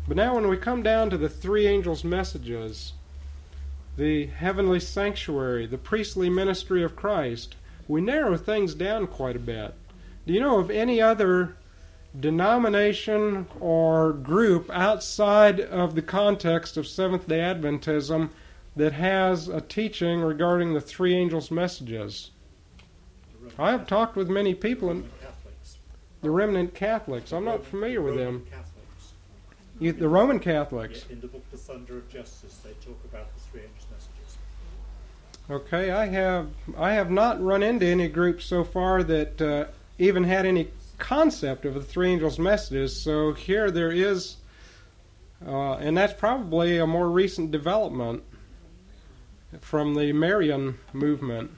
But 0.09 0.17
now, 0.17 0.35
when 0.35 0.49
we 0.49 0.57
come 0.57 0.83
down 0.83 1.11
to 1.11 1.19
the 1.19 1.29
three 1.29 1.67
angels' 1.67 2.05
messages, 2.05 2.95
the 3.97 4.27
heavenly 4.27 4.81
sanctuary, 4.81 5.67
the 5.67 5.79
priestly 5.79 6.31
ministry 6.31 6.83
of 6.83 6.97
Christ, 6.97 7.57
we 7.87 8.01
narrow 8.01 8.37
things 8.37 8.75
down 8.75 9.07
quite 9.07 9.37
a 9.37 9.41
bit. 9.41 9.75
Do 10.27 10.33
you 10.33 10.41
know 10.41 10.59
of 10.59 10.71
any 10.71 11.01
other 11.01 11.57
denomination 12.19 13.47
or 13.61 14.13
group 14.13 14.71
outside 14.71 15.61
of 15.61 15.95
the 15.95 16.03
context 16.03 16.77
of 16.77 16.87
Seventh 16.87 17.29
day 17.29 17.41
Adventism 17.41 18.31
that 18.77 18.93
has 18.93 19.49
a 19.49 19.61
teaching 19.61 20.21
regarding 20.21 20.73
the 20.73 20.81
three 20.81 21.15
angels' 21.15 21.51
messages? 21.51 22.31
I 23.59 23.73
have 23.73 23.87
talked 23.87 24.17
with 24.17 24.29
many 24.29 24.55
people, 24.55 24.91
and. 24.91 25.11
The 26.23 26.31
remnant 26.31 26.75
Catholics. 26.75 27.33
I'm 27.33 27.45
not 27.45 27.65
familiar 27.65 28.03
with 28.03 28.17
them. 28.17 28.47
Catholics. 28.51 29.13
You, 29.79 29.93
the 29.93 30.09
Roman 30.09 30.39
Catholics. 30.39 31.07
In 31.11 31.21
the 31.21 31.27
book 31.27 31.49
The 31.51 31.57
Thunder 31.57 31.99
of 31.99 32.09
Justice, 32.11 32.59
they 32.65 32.73
talk 32.85 32.99
about 33.05 33.35
the 33.35 33.41
three 33.41 33.63
angels' 33.63 33.87
messages. 33.91 34.39
Okay, 35.51 35.91
I 35.91 36.07
have 36.07 36.49
I 36.77 36.93
have 36.93 37.11
not 37.11 37.43
run 37.43 37.63
into 37.63 37.87
any 37.87 38.09
group 38.09 38.41
so 38.43 38.63
far 38.63 39.03
that 39.03 39.41
uh, 39.43 39.65
even 39.99 40.25
had 40.25 40.47
any 40.47 40.69
concept 40.99 41.65
of 41.65 41.75
the 41.75 41.83
three 41.83 42.11
angels' 42.11 42.39
messages. 42.39 43.01
So 43.01 43.33
here 43.33 43.71
there 43.71 43.91
is, 43.91 44.37
uh, 45.45 45.75
and 45.75 45.97
that's 45.97 46.13
probably 46.13 46.79
a 46.79 46.87
more 46.87 47.09
recent 47.09 47.51
development 47.51 48.23
from 49.61 49.95
the 49.95 50.13
Marian 50.13 50.79
movement. 50.93 51.51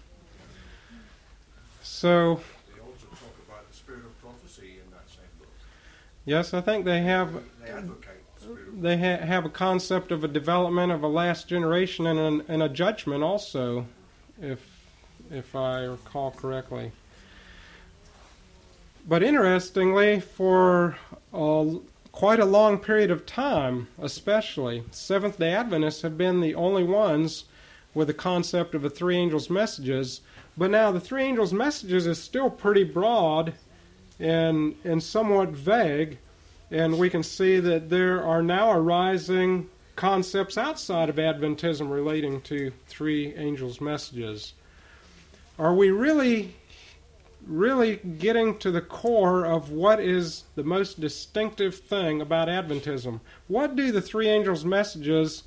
So 1.82 2.40
They 2.74 2.80
also 2.80 3.06
talk 3.08 3.34
about 3.46 3.68
the 3.68 3.76
spirit 3.76 4.04
of 4.04 4.18
prophecy 4.22 4.78
in 4.82 4.90
that 4.92 5.08
same 5.10 5.26
book. 5.38 5.48
Yes, 6.24 6.54
I 6.54 6.60
think 6.60 6.84
they 6.84 7.02
have 7.02 7.42
They 8.80 8.98
ha- 8.98 9.24
have 9.24 9.44
a 9.44 9.50
concept 9.50 10.10
of 10.10 10.24
a 10.24 10.28
development 10.28 10.90
of 10.92 11.02
a 11.02 11.08
last 11.08 11.48
generation 11.48 12.06
and, 12.06 12.18
an, 12.18 12.42
and 12.48 12.62
a 12.62 12.68
judgment 12.68 13.22
also, 13.22 13.86
if 14.40 14.60
if 15.30 15.54
I 15.54 15.84
recall 15.84 16.30
correctly. 16.30 16.92
But 19.08 19.22
interestingly, 19.22 20.20
for 20.20 20.96
a, 21.32 21.76
quite 22.12 22.38
a 22.38 22.44
long 22.44 22.78
period 22.78 23.10
of 23.10 23.26
time, 23.26 23.88
especially 24.00 24.84
Seventh 24.90 25.38
Day 25.38 25.52
Adventists 25.52 26.02
have 26.02 26.18
been 26.18 26.40
the 26.40 26.54
only 26.54 26.84
ones 26.84 27.44
with 27.94 28.08
the 28.08 28.14
concept 28.14 28.74
of 28.74 28.82
the 28.82 28.90
three 28.90 29.16
angels' 29.16 29.50
messages. 29.50 30.20
But 30.56 30.70
now 30.70 30.92
the 30.92 31.00
three 31.00 31.22
angels' 31.22 31.52
messages 31.52 32.06
is 32.06 32.22
still 32.22 32.50
pretty 32.50 32.84
broad 32.84 33.54
and 34.22 34.74
and 34.84 35.02
somewhat 35.02 35.50
vague 35.50 36.18
and 36.72 36.98
we 36.98 37.10
can 37.10 37.22
see 37.22 37.60
that 37.60 37.90
there 37.90 38.24
are 38.24 38.42
now 38.42 38.72
arising 38.72 39.68
concepts 39.94 40.56
outside 40.56 41.10
of 41.10 41.16
Adventism 41.16 41.90
relating 41.90 42.40
to 42.42 42.72
three 42.86 43.34
angels' 43.34 43.78
messages. 43.78 44.54
Are 45.58 45.74
we 45.74 45.90
really, 45.90 46.54
really 47.46 47.96
getting 47.96 48.56
to 48.60 48.70
the 48.70 48.80
core 48.80 49.44
of 49.44 49.70
what 49.70 50.00
is 50.00 50.44
the 50.54 50.64
most 50.64 50.98
distinctive 50.98 51.74
thing 51.74 52.22
about 52.22 52.48
Adventism? 52.48 53.20
What 53.48 53.76
do 53.76 53.92
the 53.92 54.00
three 54.00 54.28
angels' 54.28 54.64
messages 54.64 55.42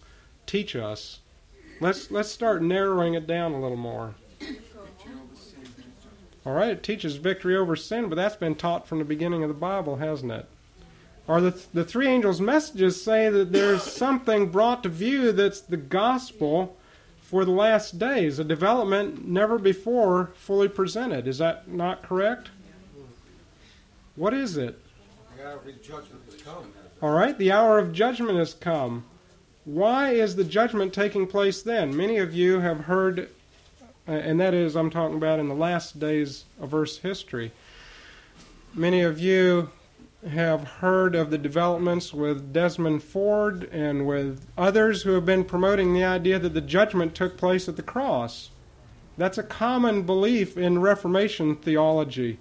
teach 0.45 0.75
us? 0.75 1.21
Let's 1.81 2.11
let's 2.11 2.29
start 2.29 2.61
narrowing 2.61 3.15
it 3.15 3.25
down 3.25 3.53
a 3.53 3.59
little 3.59 3.77
more. 3.77 4.13
All 6.45 6.53
right, 6.53 6.69
it 6.69 6.83
teaches 6.83 7.15
victory 7.15 7.57
over 7.57 7.75
sin, 7.75 8.07
but 8.07 8.15
that's 8.15 8.35
been 8.35 8.55
taught 8.55 8.87
from 8.87 8.99
the 8.99 9.05
beginning 9.05 9.43
of 9.43 9.49
the 9.49 9.55
Bible, 9.55 9.95
hasn't 9.95 10.31
it? 10.31 10.45
Or 11.27 11.41
the, 11.41 11.59
the 11.73 11.83
three 11.83 12.07
angels' 12.07 12.39
messages 12.39 13.01
say 13.01 13.29
that 13.29 13.51
there's 13.51 13.81
something 13.81 14.51
brought 14.51 14.83
to 14.83 14.89
view 14.89 15.31
that's 15.31 15.61
the 15.61 15.77
gospel 15.77 16.77
for 17.19 17.43
the 17.43 17.51
last 17.51 17.97
days, 17.97 18.37
a 18.37 18.43
development 18.43 19.27
never 19.27 19.57
before 19.57 20.31
fully 20.35 20.67
presented. 20.67 21.27
Is 21.27 21.39
that 21.39 21.67
not 21.67 22.03
correct? 22.03 22.49
What 24.15 24.33
is 24.33 24.57
it? 24.57 24.79
the 25.35 25.43
hour 25.43 25.55
of 25.57 25.81
judgment 25.81 26.21
has 26.25 26.41
come. 26.41 26.73
All 27.01 27.11
right, 27.11 27.37
the 27.37 27.51
hour 27.51 27.79
of 27.79 27.91
judgment 27.91 28.37
has 28.37 28.53
come. 28.53 29.05
Why 29.65 30.11
is 30.11 30.35
the 30.35 30.43
judgment 30.43 30.93
taking 30.93 31.25
place 31.25 31.63
then? 31.63 31.97
Many 31.97 32.17
of 32.17 32.33
you 32.33 32.59
have 32.59 32.81
heard, 32.81 33.29
Uh, 34.07 34.11
and 34.11 34.39
that 34.39 34.53
is, 34.53 34.75
I'm 34.75 34.89
talking 34.91 35.17
about 35.17 35.39
in 35.39 35.47
the 35.47 35.55
last 35.55 35.99
days 35.99 36.45
of 36.59 36.73
Earth's 36.73 36.97
history. 36.97 37.51
Many 38.73 39.01
of 39.01 39.19
you 39.19 39.71
have 40.29 40.63
heard 40.63 41.15
of 41.15 41.31
the 41.31 41.37
developments 41.37 42.13
with 42.13 42.53
Desmond 42.53 43.03
Ford 43.03 43.63
and 43.71 44.05
with 44.07 44.45
others 44.57 45.03
who 45.03 45.11
have 45.11 45.25
been 45.25 45.43
promoting 45.43 45.93
the 45.93 46.03
idea 46.03 46.37
that 46.39 46.53
the 46.53 46.61
judgment 46.61 47.15
took 47.15 47.37
place 47.37 47.67
at 47.67 47.77
the 47.77 47.83
cross. 47.83 48.49
That's 49.17 49.37
a 49.37 49.43
common 49.43 50.03
belief 50.03 50.57
in 50.57 50.81
Reformation 50.81 51.55
theology. 51.55 52.39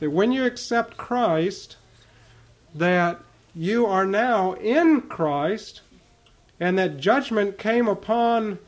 That 0.00 0.10
when 0.10 0.32
you 0.32 0.44
accept 0.44 0.96
Christ, 0.96 1.76
that 2.74 3.20
you 3.54 3.86
are 3.86 4.06
now 4.06 4.52
in 4.54 5.02
Christ, 5.02 5.80
and 6.60 6.78
that 6.78 6.98
judgment 6.98 7.58
came 7.58 7.88
upon 7.88 8.58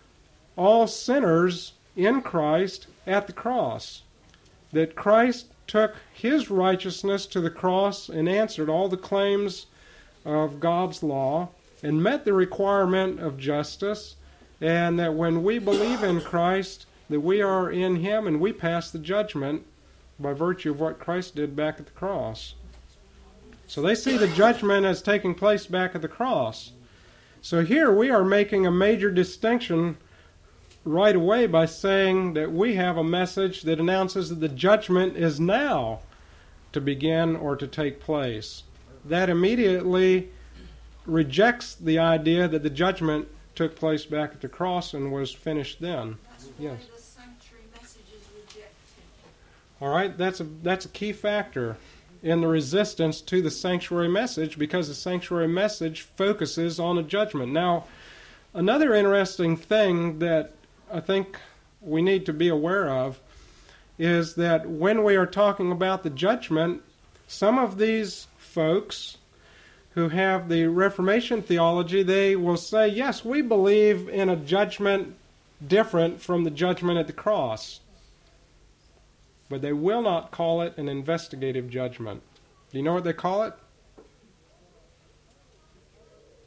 all 0.56 0.86
sinners 0.86 1.72
in 1.96 2.22
Christ 2.22 2.86
at 3.06 3.26
the 3.26 3.32
cross. 3.32 4.02
That 4.72 4.96
Christ 4.96 5.46
took 5.66 5.96
his 6.12 6.50
righteousness 6.50 7.26
to 7.26 7.40
the 7.40 7.50
cross 7.50 8.08
and 8.08 8.28
answered 8.28 8.68
all 8.68 8.88
the 8.88 8.96
claims 8.96 9.66
of 10.24 10.60
God's 10.60 11.02
law 11.02 11.48
and 11.82 12.02
met 12.02 12.24
the 12.24 12.32
requirement 12.32 13.20
of 13.20 13.38
justice, 13.38 14.16
and 14.60 14.98
that 14.98 15.14
when 15.14 15.42
we 15.42 15.58
believe 15.58 16.02
in 16.02 16.20
Christ, 16.20 16.86
that 17.10 17.20
we 17.20 17.42
are 17.42 17.70
in 17.70 17.96
him 17.96 18.26
and 18.26 18.40
we 18.40 18.52
pass 18.52 18.90
the 18.90 18.98
judgment 18.98 19.66
by 20.20 20.32
virtue 20.32 20.70
of 20.70 20.80
what 20.80 21.00
Christ 21.00 21.34
did 21.34 21.56
back 21.56 21.80
at 21.80 21.86
the 21.86 21.92
cross. 21.92 22.54
So 23.66 23.82
they 23.82 23.94
see 23.94 24.16
the 24.16 24.28
judgment 24.28 24.86
as 24.86 25.02
taking 25.02 25.34
place 25.34 25.66
back 25.66 25.94
at 25.94 26.02
the 26.02 26.08
cross. 26.08 26.72
So 27.40 27.64
here 27.64 27.92
we 27.92 28.10
are 28.10 28.24
making 28.24 28.66
a 28.66 28.70
major 28.70 29.10
distinction 29.10 29.96
right 30.84 31.14
away 31.14 31.46
by 31.46 31.66
saying 31.66 32.34
that 32.34 32.52
we 32.52 32.74
have 32.74 32.96
a 32.96 33.04
message 33.04 33.62
that 33.62 33.78
announces 33.78 34.30
that 34.30 34.40
the 34.40 34.48
judgment 34.48 35.16
is 35.16 35.38
now 35.38 36.00
to 36.72 36.80
begin 36.80 37.36
or 37.36 37.56
to 37.56 37.66
take 37.66 38.00
place. 38.00 38.64
That 39.04 39.30
immediately 39.30 40.30
rejects 41.06 41.74
the 41.74 41.98
idea 41.98 42.48
that 42.48 42.62
the 42.62 42.70
judgment 42.70 43.28
took 43.54 43.76
place 43.76 44.06
back 44.06 44.32
at 44.32 44.40
the 44.40 44.48
cross 44.48 44.94
and 44.94 45.12
was 45.12 45.32
finished 45.32 45.80
then. 45.80 46.16
Yes. 46.58 46.80
All 49.80 49.88
right, 49.88 50.16
that's 50.16 50.38
a 50.38 50.44
that's 50.44 50.84
a 50.84 50.88
key 50.88 51.12
factor 51.12 51.76
in 52.22 52.40
the 52.40 52.46
resistance 52.46 53.20
to 53.22 53.42
the 53.42 53.50
sanctuary 53.50 54.08
message 54.08 54.56
because 54.56 54.86
the 54.86 54.94
sanctuary 54.94 55.48
message 55.48 56.02
focuses 56.02 56.78
on 56.78 56.98
a 56.98 57.02
judgment. 57.02 57.50
Now, 57.50 57.86
another 58.54 58.94
interesting 58.94 59.56
thing 59.56 60.20
that 60.20 60.54
I 60.92 61.00
think 61.00 61.38
we 61.80 62.02
need 62.02 62.26
to 62.26 62.32
be 62.34 62.48
aware 62.48 62.88
of 62.88 63.18
is 63.98 64.34
that 64.34 64.68
when 64.68 65.04
we 65.04 65.16
are 65.16 65.26
talking 65.26 65.72
about 65.72 66.02
the 66.02 66.10
judgment, 66.10 66.82
some 67.26 67.58
of 67.58 67.78
these 67.78 68.26
folks 68.36 69.16
who 69.94 70.08
have 70.08 70.48
the 70.48 70.66
Reformation 70.66 71.42
theology, 71.42 72.02
they 72.02 72.36
will 72.36 72.56
say, 72.56 72.88
yes, 72.88 73.24
we 73.24 73.40
believe 73.40 74.08
in 74.08 74.28
a 74.28 74.36
judgment 74.36 75.14
different 75.66 76.20
from 76.20 76.44
the 76.44 76.50
judgment 76.50 76.98
at 76.98 77.06
the 77.06 77.12
cross. 77.12 77.80
But 79.48 79.62
they 79.62 79.72
will 79.72 80.02
not 80.02 80.30
call 80.30 80.62
it 80.62 80.76
an 80.76 80.88
investigative 80.88 81.70
judgment. 81.70 82.22
Do 82.70 82.78
you 82.78 82.84
know 82.84 82.94
what 82.94 83.04
they 83.04 83.12
call 83.12 83.44
it? 83.44 83.54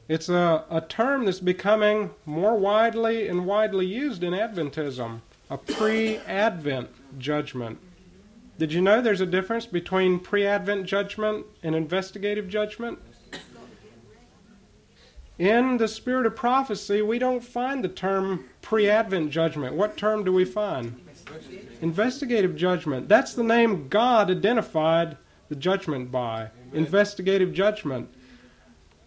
It's 0.08 0.30
a, 0.30 0.66
a 0.70 0.82
term 0.82 1.26
that's 1.26 1.40
becoming 1.40 2.12
more 2.26 2.56
widely 2.56 3.28
and 3.28 3.46
widely 3.46 3.88
used 3.88 4.24
in 4.24 4.34
Adventism 4.34 5.22
a 5.50 5.58
pre 5.58 6.18
Advent 6.18 6.90
judgment. 7.20 7.78
Did 8.58 8.72
you 8.72 8.82
know 8.82 9.02
there's 9.02 9.22
a 9.22 9.26
difference 9.26 9.66
between 9.66 10.20
pre 10.20 10.46
Advent 10.46 10.86
judgment 10.86 11.46
and 11.64 11.76
investigative 11.76 12.50
judgment? 12.50 13.00
In 15.38 15.78
the 15.78 15.88
spirit 15.88 16.26
of 16.26 16.36
prophecy, 16.36 17.02
we 17.02 17.20
don't 17.20 17.44
find 17.44 17.84
the 17.84 17.90
term 17.90 18.46
pre 18.62 18.90
Advent 18.90 19.32
judgment. 19.32 19.76
What 19.76 19.98
term 19.98 20.24
do 20.24 20.32
we 20.32 20.46
find? 20.46 21.02
Investigative 21.82 22.56
judgment. 22.56 23.10
That's 23.10 23.34
the 23.34 23.44
name 23.44 23.88
God 23.90 24.32
identified 24.32 25.18
the 25.50 25.56
judgment 25.56 26.12
by. 26.12 26.50
Investigative 26.74 27.54
judgment. 27.54 28.14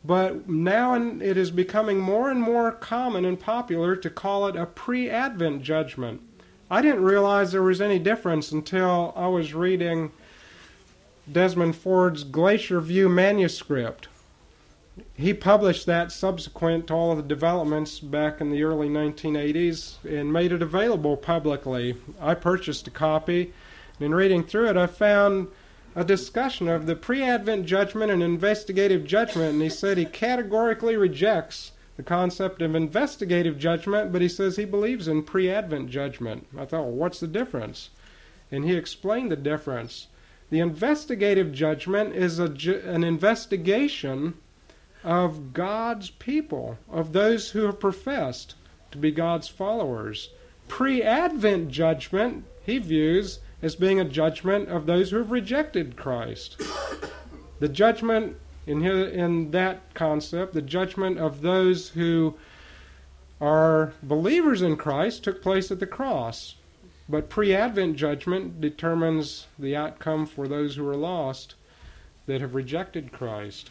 But 0.08 0.48
now 0.48 0.94
it 0.94 1.36
is 1.36 1.50
becoming 1.50 2.00
more 2.00 2.30
and 2.30 2.40
more 2.40 2.72
common 2.72 3.26
and 3.26 3.38
popular 3.38 3.94
to 3.94 4.08
call 4.08 4.46
it 4.46 4.56
a 4.56 4.64
pre 4.64 5.10
Advent 5.10 5.62
judgment. 5.62 6.22
I 6.70 6.80
didn't 6.80 7.04
realize 7.04 7.52
there 7.52 7.62
was 7.62 7.82
any 7.82 7.98
difference 7.98 8.50
until 8.50 9.12
I 9.14 9.26
was 9.28 9.52
reading 9.52 10.12
Desmond 11.30 11.76
Ford's 11.76 12.24
Glacier 12.24 12.80
View 12.80 13.10
manuscript. 13.10 14.08
He 15.12 15.34
published 15.34 15.84
that 15.84 16.10
subsequent 16.10 16.86
to 16.86 16.94
all 16.94 17.10
of 17.10 17.18
the 17.18 17.22
developments 17.22 18.00
back 18.00 18.40
in 18.40 18.50
the 18.50 18.62
early 18.62 18.88
1980s 18.88 20.02
and 20.08 20.32
made 20.32 20.52
it 20.52 20.62
available 20.62 21.18
publicly. 21.18 21.96
I 22.18 22.32
purchased 22.32 22.86
a 22.86 22.90
copy, 22.90 23.52
and 23.98 24.06
in 24.06 24.14
reading 24.14 24.42
through 24.42 24.70
it, 24.70 24.76
I 24.78 24.86
found 24.86 25.48
a 25.94 26.04
discussion 26.04 26.68
of 26.68 26.86
the 26.86 26.96
pre 26.96 27.22
Advent 27.22 27.66
judgment 27.66 28.12
and 28.12 28.22
investigative 28.22 29.04
judgment, 29.04 29.54
and 29.54 29.62
he 29.62 29.68
said 29.68 29.98
he 29.98 30.04
categorically 30.04 30.96
rejects 30.96 31.72
the 31.96 32.02
concept 32.02 32.62
of 32.62 32.74
investigative 32.74 33.58
judgment, 33.58 34.12
but 34.12 34.22
he 34.22 34.28
says 34.28 34.56
he 34.56 34.64
believes 34.64 35.08
in 35.08 35.22
pre 35.22 35.50
Advent 35.50 35.90
judgment. 35.90 36.46
I 36.56 36.64
thought, 36.64 36.84
well, 36.84 36.92
what's 36.92 37.20
the 37.20 37.26
difference? 37.26 37.90
And 38.50 38.64
he 38.64 38.76
explained 38.76 39.32
the 39.32 39.36
difference. 39.36 40.06
The 40.50 40.60
investigative 40.60 41.52
judgment 41.52 42.14
is 42.14 42.38
a, 42.38 42.46
an 42.84 43.04
investigation 43.04 44.34
of 45.04 45.52
God's 45.52 46.10
people, 46.10 46.78
of 46.90 47.12
those 47.12 47.50
who 47.50 47.62
have 47.62 47.80
professed 47.80 48.54
to 48.90 48.98
be 48.98 49.10
God's 49.10 49.48
followers. 49.48 50.30
Pre 50.68 51.02
Advent 51.02 51.70
judgment, 51.70 52.44
he 52.64 52.78
views 52.78 53.40
as 53.62 53.74
being 53.74 54.00
a 54.00 54.04
judgment 54.04 54.68
of 54.68 54.86
those 54.86 55.10
who 55.10 55.18
have 55.18 55.30
rejected 55.30 55.96
Christ. 55.96 56.60
The 57.58 57.68
judgment 57.68 58.36
in, 58.66 58.84
in 58.84 59.50
that 59.52 59.94
concept, 59.94 60.52
the 60.52 60.62
judgment 60.62 61.18
of 61.18 61.40
those 61.40 61.88
who 61.90 62.34
are 63.40 63.94
believers 64.02 64.62
in 64.62 64.76
Christ 64.76 65.24
took 65.24 65.42
place 65.42 65.70
at 65.70 65.80
the 65.80 65.86
cross. 65.86 66.56
But 67.08 67.30
pre 67.30 67.54
Advent 67.54 67.96
judgment 67.96 68.60
determines 68.60 69.46
the 69.58 69.74
outcome 69.74 70.26
for 70.26 70.46
those 70.46 70.76
who 70.76 70.86
are 70.86 70.96
lost 70.96 71.54
that 72.26 72.42
have 72.42 72.54
rejected 72.54 73.10
Christ. 73.10 73.70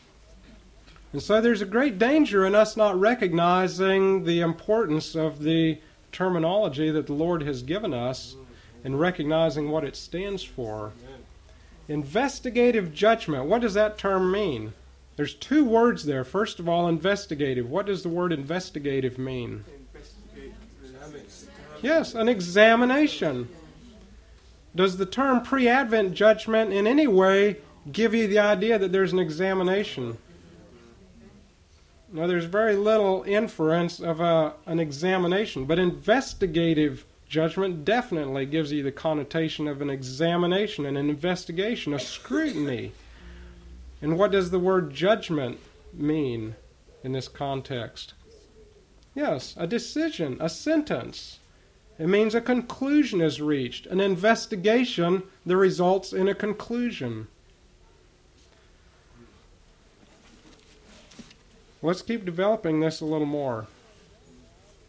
And 1.14 1.22
so 1.22 1.40
there's 1.40 1.62
a 1.62 1.66
great 1.66 2.00
danger 2.00 2.46
in 2.46 2.56
us 2.56 2.76
not 2.76 3.00
recognizing 3.00 4.24
the 4.24 4.42
importance 4.42 5.16
of 5.16 5.44
the 5.44 5.80
terminology 6.12 6.90
that 6.90 7.06
the 7.06 7.14
Lord 7.14 7.44
has 7.44 7.62
given 7.62 7.94
us 7.94 8.36
and 8.84 9.00
recognizing 9.00 9.70
what 9.70 9.84
it 9.84 9.96
stands 9.96 10.44
for. 10.44 10.92
Investigative 11.88 12.94
judgment, 12.94 13.46
what 13.46 13.62
does 13.62 13.74
that 13.74 13.98
term 13.98 14.32
mean? 14.32 14.74
There's 15.16 15.34
two 15.34 15.66
words 15.66 16.06
there. 16.06 16.24
First 16.24 16.60
of 16.60 16.70
all, 16.70 16.88
investigative. 16.88 17.70
What 17.70 17.88
does 17.88 18.04
the 18.04 18.10
word 18.10 18.32
investigative 18.32 19.18
mean? 19.18 19.64
Yes, 21.82 22.14
an 22.14 22.30
examination. 22.30 23.50
Does 24.76 24.98
the 24.98 25.06
term 25.06 25.42
pre 25.42 25.68
Advent 25.68 26.14
judgment 26.14 26.72
in 26.72 26.86
any 26.86 27.08
way 27.08 27.58
give 27.92 28.14
you 28.14 28.28
the 28.28 28.40
idea 28.40 28.78
that 28.78 28.92
there's 28.92 29.14
an 29.14 29.20
examination? 29.20 30.18
No, 32.12 32.28
there's 32.28 32.46
very 32.46 32.76
little 32.76 33.24
inference 33.28 34.00
of 34.00 34.22
a, 34.22 34.54
an 34.66 34.80
examination, 34.80 35.66
but 35.66 35.80
investigative 35.80 37.06
judgment 37.28 37.84
definitely 37.84 38.46
gives 38.46 38.72
you 38.72 38.84
the 38.84 38.92
connotation 38.92 39.68
of 39.68 39.82
an 39.82 39.90
examination, 39.90 40.86
an 40.86 40.98
investigation, 40.98 41.94
a 41.94 42.00
scrutiny. 42.00 42.92
And 44.02 44.18
what 44.18 44.32
does 44.32 44.52
the 44.52 44.60
word 44.60 44.94
judgment 44.94 45.60
mean 45.94 46.56
in 47.04 47.12
this 47.12 47.28
context? 47.28 48.14
Yes, 49.16 49.56
a 49.58 49.66
decision, 49.66 50.38
a 50.40 50.50
sentence. 50.50 51.40
It 52.00 52.08
means 52.08 52.36
a 52.36 52.42
conclusion 52.42 53.22
is 53.22 53.42
reached, 53.42 53.88
an 53.88 54.00
investigation 54.00 55.24
that 55.46 55.58
results 55.58 56.14
in 56.14 56.28
a 56.28 56.36
conclusion. 56.36 57.28
Let's 61.82 62.04
keep 62.04 62.26
developing 62.26 62.80
this 62.80 63.02
a 63.02 63.06
little 63.06 63.26
more. 63.26 63.68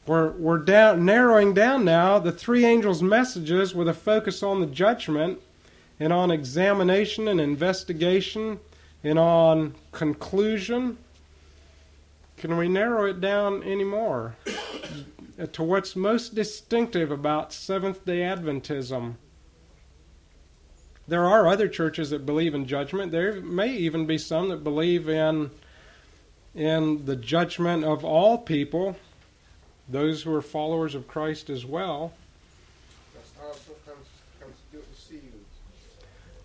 We're, 0.09 0.31
we're 0.31 0.59
down, 0.59 1.05
narrowing 1.05 1.53
down 1.53 1.85
now 1.85 2.19
the 2.19 2.33
three 2.33 2.65
angels' 2.65 3.03
messages 3.03 3.75
with 3.75 3.89
a 3.89 3.95
focus 3.95 4.43
on 4.43 4.61
the 4.61 4.67
judgment 4.67 5.39
and 6.01 6.15
on 6.15 6.31
examination 6.31 7.29
and 7.29 7.39
investigation 7.39 8.59
and 9.05 9.19
on 9.19 9.75
conclusion. 9.93 10.97
Can 12.39 12.57
we 12.57 12.69
narrow 12.69 13.05
it 13.05 13.21
down 13.21 13.63
any 13.63 13.85
more 13.85 14.35
to 15.53 15.63
what's 15.63 15.95
most 15.95 16.35
distinctive 16.35 17.11
about 17.11 17.53
Seventh 17.53 18.07
day 18.07 18.21
Adventism? 18.21 19.17
There 21.07 21.27
are 21.27 21.47
other 21.47 21.69
churches 21.69 22.09
that 22.11 22.25
believe 22.25 22.55
in 22.55 22.65
judgment. 22.67 23.13
There 23.13 23.43
may 23.43 23.75
even 23.75 24.07
be 24.07 24.17
some 24.17 24.49
that 24.49 24.65
believe 24.65 25.07
in, 25.07 25.51
in 26.55 27.05
the 27.05 27.17
judgment 27.17 27.85
of 27.85 28.07
all 28.07 28.39
people, 28.39 28.97
those 29.89 30.23
who 30.23 30.35
are 30.35 30.43
followers 30.43 30.95
of 30.95 31.09
Christ 31.09 31.51
as 31.51 31.65
well. 31.65 32.13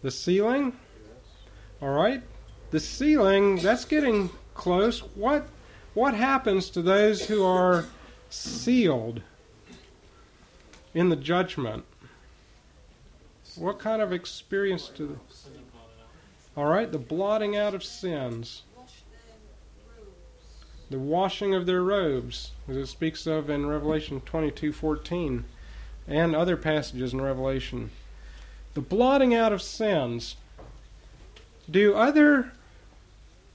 The 0.02 0.12
sealing? 0.12 0.74
All 1.82 1.89
right 1.89 2.22
the 2.74 2.80
sealing, 2.80 3.58
that's 3.58 3.86
getting 3.86 4.32
close. 4.56 5.02
What 5.16 5.48
what 5.94 6.16
happens 6.16 6.72
to 6.72 6.82
those 6.82 7.28
who 7.28 7.46
are 7.46 7.86
sealed 8.32 9.22
in 10.96 11.10
the 11.10 11.16
judgment? 11.16 11.86
What 13.56 13.78
kind 13.78 14.02
of 14.02 14.12
experience 14.12 14.88
do 14.88 15.20
All 16.58 16.66
right, 16.66 16.91
the 16.91 16.98
blotting 16.98 17.56
out 17.56 17.76
of 17.76 17.84
sins. 17.84 18.64
The 20.94 21.00
washing 21.00 21.56
of 21.56 21.66
their 21.66 21.82
robes, 21.82 22.52
as 22.70 22.78
it 22.78 22.86
speaks 22.86 23.26
of 23.26 23.50
in 23.50 23.66
Revelation 23.66 24.22
22:14 24.22 25.44
and 26.08 26.36
other 26.36 26.56
passages 26.56 27.14
in 27.14 27.20
Revelation. 27.20 27.89
The 28.76 28.82
blotting 28.82 29.34
out 29.34 29.52
of 29.52 29.64
sins. 29.64 30.36
Do 31.68 31.96
other 31.96 32.52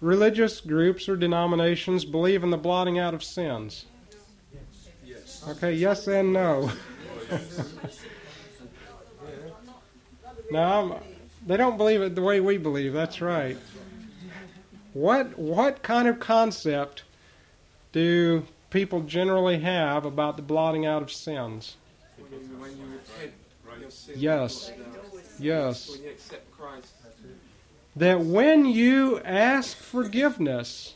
religious 0.01 0.61
groups 0.61 1.09
or 1.09 1.17
denominations 1.17 2.05
believe 2.05 2.43
in 2.43 2.51
the 2.51 2.59
blotting 2.59 2.99
out 2.99 3.15
of 3.15 3.23
sins? 3.23 3.85
Yes. 5.07 5.45
Okay, 5.47 5.75
yes 5.75 6.09
and 6.09 6.33
no. 6.33 6.73
now, 10.51 10.83
I'm, 10.83 10.95
they 11.47 11.57
don't 11.57 11.77
believe 11.77 12.03
it 12.03 12.17
the 12.17 12.23
way 12.23 12.41
we 12.41 12.59
believe. 12.59 12.93
That's 12.93 13.21
right. 13.21 13.57
What 14.93 15.39
what 15.39 15.85
kind 15.85 16.09
of 16.09 16.19
concept 16.19 17.05
do 17.93 18.45
people 18.71 19.03
generally 19.03 19.61
have 19.61 20.05
about 20.05 20.37
the 20.37 20.43
blotting 20.43 20.87
out 20.87 21.03
of 21.03 21.11
sins? 21.11 21.77
When 22.19 22.33
you, 22.33 22.85
repent, 22.93 23.93
sin 23.93 24.15
Yes. 24.19 24.73
Yes. 25.39 25.91
When 25.91 26.03
Christ, 26.57 26.93
That 27.97 28.21
when 28.21 28.67
you 28.67 29.21
ask 29.21 29.77
forgiveness 29.77 30.95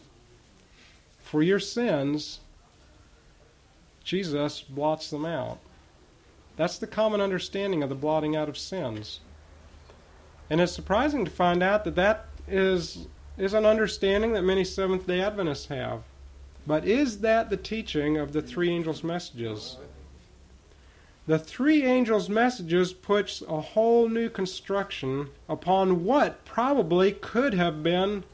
for 1.23 1.43
your 1.43 1.61
sins, 1.61 2.41
Jesus 4.05 4.61
blots 4.61 5.11
them 5.11 5.25
out. 5.25 5.59
That's 6.57 6.79
the 6.79 6.87
common 6.87 7.21
understanding 7.21 7.83
of 7.83 7.89
the 7.89 7.95
blotting 7.95 8.37
out 8.37 8.49
of 8.49 8.59
sins. 8.59 9.21
And 10.51 10.61
it's 10.61 10.73
surprising 10.73 11.25
to 11.25 11.31
find 11.31 11.63
out 11.63 11.85
that 11.85 11.95
that 11.95 12.27
is, 12.47 13.07
is 13.39 13.55
an 13.55 13.65
understanding 13.65 14.33
that 14.33 14.43
many 14.43 14.65
Seventh 14.65 15.07
day 15.07 15.21
Adventists 15.21 15.67
have. 15.67 16.03
But 16.67 16.85
is 16.87 17.19
that 17.21 17.51
the 17.51 17.57
teaching 17.57 18.17
of 18.17 18.33
the 18.33 18.43
three 18.43 18.71
angels' 18.71 19.03
messages? 19.03 19.77
The 21.27 21.39
three 21.39 21.85
angels' 21.85 22.29
messages 22.29 22.93
puts 22.93 23.43
a 23.43 23.61
whole 23.61 24.09
new 24.09 24.29
construction 24.29 25.31
upon 25.49 26.05
what 26.05 26.45
probably 26.45 27.13
could 27.13 27.55
have 27.55 27.83
been 27.83 28.25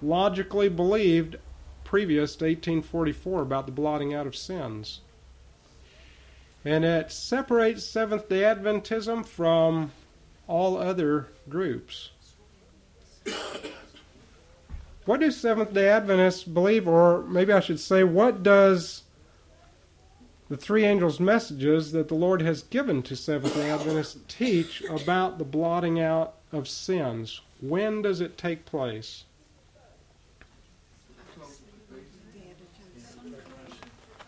logically 0.00 0.68
believed 0.68 1.36
previous 1.84 2.36
to 2.36 2.44
1844 2.44 3.42
about 3.42 3.66
the 3.66 3.72
blotting 3.72 4.14
out 4.14 4.26
of 4.26 4.36
sins. 4.36 5.00
And 6.64 6.84
it 6.84 7.10
separates 7.10 7.84
Seventh 7.84 8.28
day 8.28 8.42
Adventism 8.42 9.24
from 9.24 9.92
all 10.46 10.76
other 10.76 11.28
groups. 11.48 12.10
What 15.08 15.20
do 15.20 15.30
Seventh 15.30 15.72
day 15.72 15.88
Adventists 15.88 16.44
believe, 16.44 16.86
or 16.86 17.22
maybe 17.22 17.50
I 17.50 17.60
should 17.60 17.80
say, 17.80 18.04
what 18.04 18.42
does 18.42 19.04
the 20.50 20.56
three 20.58 20.84
angels' 20.84 21.18
messages 21.18 21.92
that 21.92 22.08
the 22.08 22.14
Lord 22.14 22.42
has 22.42 22.62
given 22.62 23.02
to 23.04 23.16
Seventh 23.16 23.54
day 23.54 23.70
Adventists 23.70 24.18
teach 24.28 24.82
about 24.82 25.38
the 25.38 25.46
blotting 25.46 25.98
out 25.98 26.34
of 26.52 26.68
sins? 26.68 27.40
When 27.62 28.02
does 28.02 28.20
it 28.20 28.36
take 28.36 28.66
place? 28.66 29.24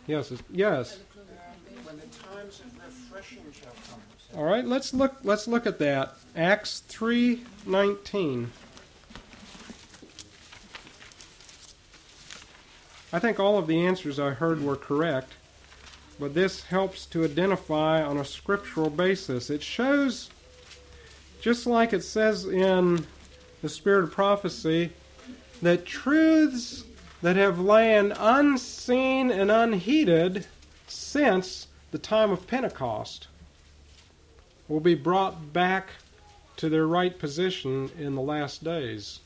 Yes, 0.07 0.33
yes. 0.51 0.99
All 4.35 4.45
right, 4.45 4.65
let's 4.65 4.95
look 4.95 5.17
let's 5.25 5.47
look 5.47 5.67
at 5.67 5.79
that. 5.81 6.15
Acts 6.35 6.83
3:19. 6.89 8.47
I 13.13 13.19
think 13.19 13.41
all 13.41 13.59
of 13.59 13.67
the 13.67 13.85
answers 13.85 14.21
I 14.21 14.31
heard 14.31 14.63
were 14.63 14.77
correct, 14.77 15.33
but 16.21 16.35
this 16.35 16.65
helps 16.65 17.07
to 17.07 17.25
identify 17.25 18.03
on 18.03 18.19
a 18.19 18.25
scriptural 18.25 18.91
basis. 18.91 19.51
It 19.51 19.63
shows, 19.63 20.31
just 21.41 21.67
like 21.67 21.93
it 21.93 22.05
says 22.05 22.45
in 22.45 23.05
the 23.63 23.69
Spirit 23.69 24.05
of 24.05 24.13
Prophecy, 24.13 24.93
that 25.61 25.87
truths 25.87 26.85
that 27.21 27.37
have 27.37 27.59
lain 27.59 28.13
unseen 28.13 29.31
and 29.31 29.51
unheeded 29.51 30.47
since 30.87 31.67
the 31.91 31.99
time 31.99 32.31
of 32.31 32.47
Pentecost 32.47 33.27
will 34.69 34.81
be 34.81 34.95
brought 34.95 35.53
back 35.53 35.91
to 36.57 36.69
their 36.69 36.87
right 36.87 37.19
position 37.19 37.91
in 37.99 38.15
the 38.15 38.23
last 38.23 38.63
days. 38.63 39.21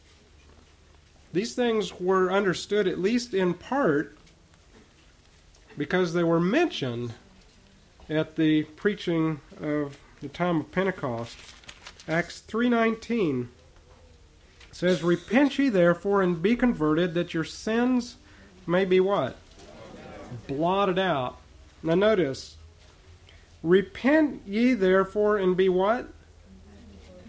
These 1.34 1.56
things 1.56 1.98
were 1.98 2.30
understood, 2.30 2.86
at 2.86 3.00
least 3.00 3.34
in 3.34 3.54
part, 3.54 4.16
because 5.76 6.12
they 6.12 6.22
were 6.22 6.38
mentioned 6.38 7.12
at 8.08 8.36
the 8.36 8.62
preaching 8.62 9.40
of 9.60 9.98
the 10.22 10.28
time 10.28 10.60
of 10.60 10.70
Pentecost. 10.70 11.36
Acts 12.06 12.40
3:19 12.40 13.48
says, 14.70 15.02
"Repent 15.02 15.58
ye 15.58 15.68
therefore 15.68 16.22
and 16.22 16.40
be 16.40 16.54
converted, 16.54 17.14
that 17.14 17.34
your 17.34 17.42
sins 17.42 18.14
may 18.64 18.84
be 18.84 19.00
what? 19.00 19.36
Blotted 20.46 21.00
out." 21.00 21.38
Now 21.82 21.96
notice, 21.96 22.58
Repent 23.64 24.42
ye 24.46 24.74
therefore 24.74 25.38
and 25.38 25.56
be 25.56 25.68
what? 25.68 26.12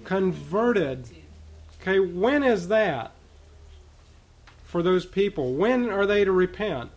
Converted. 0.03 1.07
Okay, 1.81 1.99
when 1.99 2.43
is 2.43 2.67
that 2.67 3.14
for 4.75 4.83
those 4.83 5.05
people? 5.05 5.53
When 5.53 5.89
are 5.89 6.05
they 6.05 6.25
to 6.25 6.33
repent? 6.33 6.91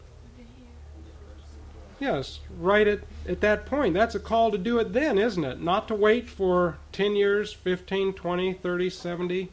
Yes, 2.01 2.41
right 2.59 2.89
at, 2.89 3.03
at 3.25 3.41
that 3.43 3.67
point. 3.67 3.95
That's 3.95 4.17
a 4.17 4.19
call 4.19 4.51
to 4.51 4.59
do 4.59 4.81
it 4.81 4.93
then, 4.93 5.17
isn't 5.17 5.45
it? 5.45 5.61
Not 5.61 5.87
to 5.87 5.95
wait 5.95 6.29
for 6.29 6.79
10 6.91 7.15
years, 7.15 7.53
15, 7.53 8.15
20, 8.15 8.55
30, 8.55 8.91
70. 8.91 9.53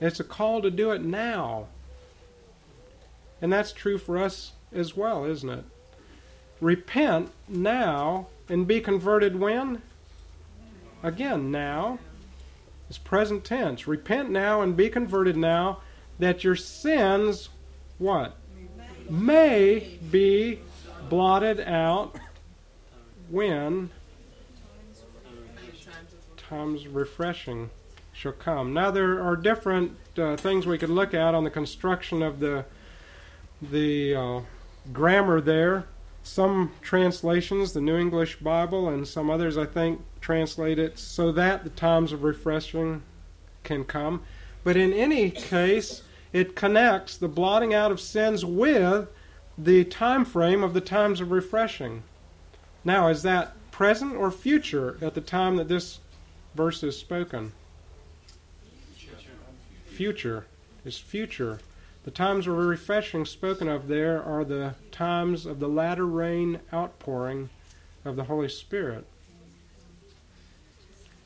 It's 0.00 0.20
a 0.20 0.24
call 0.24 0.62
to 0.62 0.70
do 0.70 0.90
it 0.90 1.04
now. 1.04 1.66
And 3.42 3.52
that's 3.52 3.72
true 3.72 3.98
for 3.98 4.16
us 4.16 4.52
as 4.72 4.96
well, 4.96 5.26
isn't 5.26 5.50
it? 5.50 5.64
Repent 6.62 7.30
now 7.46 8.28
and 8.48 8.66
be 8.66 8.80
converted 8.80 9.38
when? 9.38 9.82
Again, 11.02 11.50
now. 11.50 11.98
It's 12.88 12.96
present 12.96 13.44
tense. 13.44 13.86
Repent 13.86 14.30
now 14.30 14.62
and 14.62 14.74
be 14.74 14.88
converted 14.88 15.36
now 15.36 15.82
that 16.22 16.44
your 16.44 16.54
sins, 16.54 17.48
what? 17.98 18.36
May 19.10 19.98
be 20.08 20.60
blotted 21.08 21.58
out 21.58 22.16
when 23.28 23.90
times 26.36 26.86
refreshing 26.86 27.70
shall 28.12 28.30
come. 28.30 28.72
Now 28.72 28.92
there 28.92 29.20
are 29.20 29.34
different 29.34 29.96
uh, 30.16 30.36
things 30.36 30.64
we 30.64 30.78
could 30.78 30.90
look 30.90 31.12
at 31.12 31.34
on 31.34 31.42
the 31.42 31.50
construction 31.50 32.22
of 32.22 32.38
the 32.38 32.66
the 33.60 34.14
uh, 34.14 34.40
grammar 34.92 35.40
there. 35.40 35.86
Some 36.22 36.70
translations, 36.82 37.72
the 37.72 37.80
New 37.80 37.96
English 37.96 38.36
Bible, 38.36 38.88
and 38.88 39.08
some 39.08 39.28
others, 39.28 39.58
I 39.58 39.66
think, 39.66 40.00
translate 40.20 40.78
it 40.78 41.00
so 41.00 41.32
that 41.32 41.64
the 41.64 41.70
times 41.70 42.12
of 42.12 42.22
refreshing 42.22 43.02
can 43.64 43.82
come. 43.82 44.22
But 44.62 44.76
in 44.76 44.92
any 44.92 45.28
case, 45.32 46.02
it 46.32 46.56
connects 46.56 47.16
the 47.16 47.28
blotting 47.28 47.74
out 47.74 47.90
of 47.90 48.00
sins 48.00 48.44
with 48.44 49.08
the 49.58 49.84
time 49.84 50.24
frame 50.24 50.62
of 50.62 50.74
the 50.74 50.80
times 50.80 51.20
of 51.20 51.30
refreshing. 51.30 52.02
Now, 52.84 53.08
is 53.08 53.22
that 53.22 53.54
present 53.70 54.16
or 54.16 54.30
future 54.30 54.98
at 55.00 55.14
the 55.14 55.20
time 55.20 55.56
that 55.56 55.68
this 55.68 56.00
verse 56.54 56.82
is 56.82 56.96
spoken? 56.96 57.52
Future. 59.86 60.46
Is 60.84 60.98
future. 60.98 61.60
The 62.04 62.10
times 62.10 62.46
of 62.46 62.56
refreshing 62.56 63.24
spoken 63.26 63.68
of 63.68 63.86
there 63.86 64.22
are 64.22 64.44
the 64.44 64.74
times 64.90 65.46
of 65.46 65.60
the 65.60 65.68
latter 65.68 66.06
rain 66.06 66.60
outpouring 66.72 67.50
of 68.04 68.16
the 68.16 68.24
Holy 68.24 68.48
Spirit. 68.48 69.04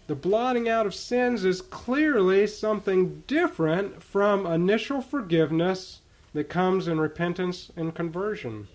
The 0.06 0.14
blotting 0.14 0.68
out 0.68 0.86
of 0.86 0.94
sins 0.94 1.44
is 1.44 1.60
clearly 1.60 2.46
something 2.46 3.24
different 3.26 4.02
from 4.02 4.46
initial 4.46 5.00
forgiveness 5.00 6.00
that 6.32 6.48
comes 6.48 6.86
in 6.86 7.00
repentance 7.00 7.72
and 7.76 7.94
conversion. 7.94 8.68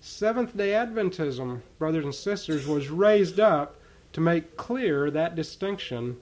Seventh 0.00 0.56
day 0.56 0.70
Adventism, 0.70 1.60
brothers 1.78 2.04
and 2.04 2.14
sisters, 2.14 2.66
was 2.66 2.88
raised 2.88 3.38
up 3.38 3.76
to 4.14 4.20
make 4.20 4.56
clear 4.56 5.10
that 5.10 5.36
distinction 5.36 6.16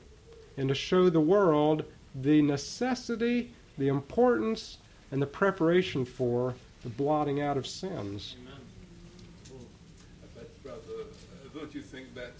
and 0.58 0.68
to 0.68 0.74
show 0.74 1.08
the 1.08 1.20
world 1.20 1.84
the 2.14 2.42
necessity, 2.42 3.52
the 3.78 3.88
importance, 3.88 4.78
and 5.10 5.22
the 5.22 5.26
preparation 5.26 6.04
for 6.04 6.54
the 6.82 6.88
blotting 6.90 7.40
out 7.40 7.56
of 7.56 7.66
sins. 7.66 8.36
But 10.34 10.62
brother, 10.62 11.04
uh, 11.04 11.58
don't 11.58 11.74
you 11.74 11.80
think 11.82 12.14
that 12.14 12.32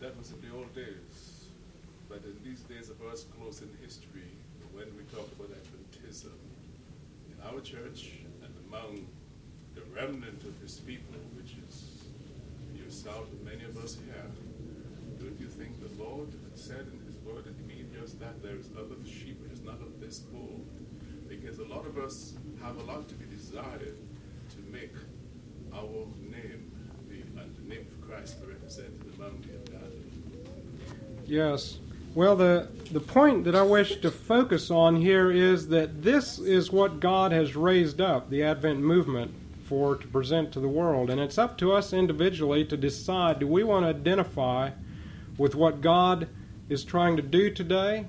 That 0.00 0.16
was 0.16 0.30
in 0.30 0.40
the 0.48 0.54
old 0.56 0.72
days. 0.76 1.50
But 2.08 2.22
in 2.22 2.36
these 2.44 2.60
days 2.60 2.88
of 2.88 3.02
us 3.12 3.24
close 3.36 3.62
in 3.62 3.68
history, 3.82 4.30
when 4.72 4.86
we 4.96 5.02
talk 5.12 5.26
about 5.32 5.50
Adventism, 5.50 6.38
in 7.30 7.37
our 7.52 7.60
church 7.60 8.10
and 8.42 8.52
among 8.68 9.06
the 9.74 9.82
remnant 9.94 10.42
of 10.44 10.60
his 10.60 10.80
people, 10.80 11.20
which 11.36 11.56
is 11.68 12.02
yourself 12.74 13.28
and 13.30 13.44
many 13.44 13.64
of 13.64 13.76
us 13.78 13.96
here, 14.04 14.24
don't 15.18 15.38
you 15.40 15.48
think 15.48 15.72
the 15.80 16.02
Lord 16.02 16.28
said 16.54 16.86
in 16.92 17.00
his 17.06 17.16
word 17.24 17.44
that 17.44 17.54
he 17.56 17.62
means 17.62 17.94
just 17.98 18.20
that 18.20 18.42
there 18.42 18.56
is 18.56 18.68
other 18.76 18.96
sheep 19.04 19.40
which 19.42 19.52
is 19.52 19.62
not 19.62 19.80
of 19.80 20.00
this 20.00 20.22
fold? 20.32 20.66
Because 21.28 21.58
a 21.58 21.64
lot 21.64 21.86
of 21.86 21.98
us 21.98 22.34
have 22.62 22.76
a 22.76 22.84
lot 22.84 23.08
to 23.08 23.14
be 23.14 23.26
desired 23.34 23.96
to 24.50 24.72
make 24.72 24.94
our 25.74 26.06
name 26.20 26.72
and 27.10 27.56
the 27.56 27.74
name 27.74 27.86
of 27.92 28.08
Christ 28.08 28.40
be 28.40 28.48
represented 28.48 29.00
among 29.16 29.40
the 29.42 29.72
ungodly. 29.72 30.10
Yes. 31.24 31.78
Well, 32.18 32.34
the, 32.34 32.66
the 32.90 32.98
point 32.98 33.44
that 33.44 33.54
I 33.54 33.62
wish 33.62 34.00
to 34.00 34.10
focus 34.10 34.72
on 34.72 34.96
here 34.96 35.30
is 35.30 35.68
that 35.68 36.02
this 36.02 36.40
is 36.40 36.72
what 36.72 36.98
God 36.98 37.30
has 37.30 37.54
raised 37.54 38.00
up, 38.00 38.28
the 38.28 38.42
Advent 38.42 38.80
movement, 38.80 39.32
for 39.66 39.94
to 39.94 40.08
present 40.08 40.50
to 40.54 40.58
the 40.58 40.66
world. 40.66 41.10
And 41.10 41.20
it's 41.20 41.38
up 41.38 41.56
to 41.58 41.70
us 41.70 41.92
individually 41.92 42.64
to 42.64 42.76
decide 42.76 43.38
do 43.38 43.46
we 43.46 43.62
want 43.62 43.84
to 43.84 43.90
identify 43.90 44.70
with 45.36 45.54
what 45.54 45.80
God 45.80 46.28
is 46.68 46.82
trying 46.82 47.14
to 47.18 47.22
do 47.22 47.54
today? 47.54 48.04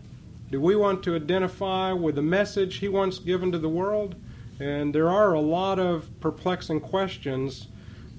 Do 0.50 0.60
we 0.60 0.76
want 0.76 1.04
to 1.04 1.16
identify 1.16 1.94
with 1.94 2.16
the 2.16 2.24
message 2.24 2.78
He 2.78 2.88
wants 2.88 3.20
given 3.20 3.52
to 3.52 3.60
the 3.60 3.70
world? 3.70 4.16
And 4.60 4.92
there 4.92 5.12
are 5.12 5.34
a 5.34 5.40
lot 5.40 5.78
of 5.78 6.10
perplexing 6.20 6.80
questions 6.80 7.68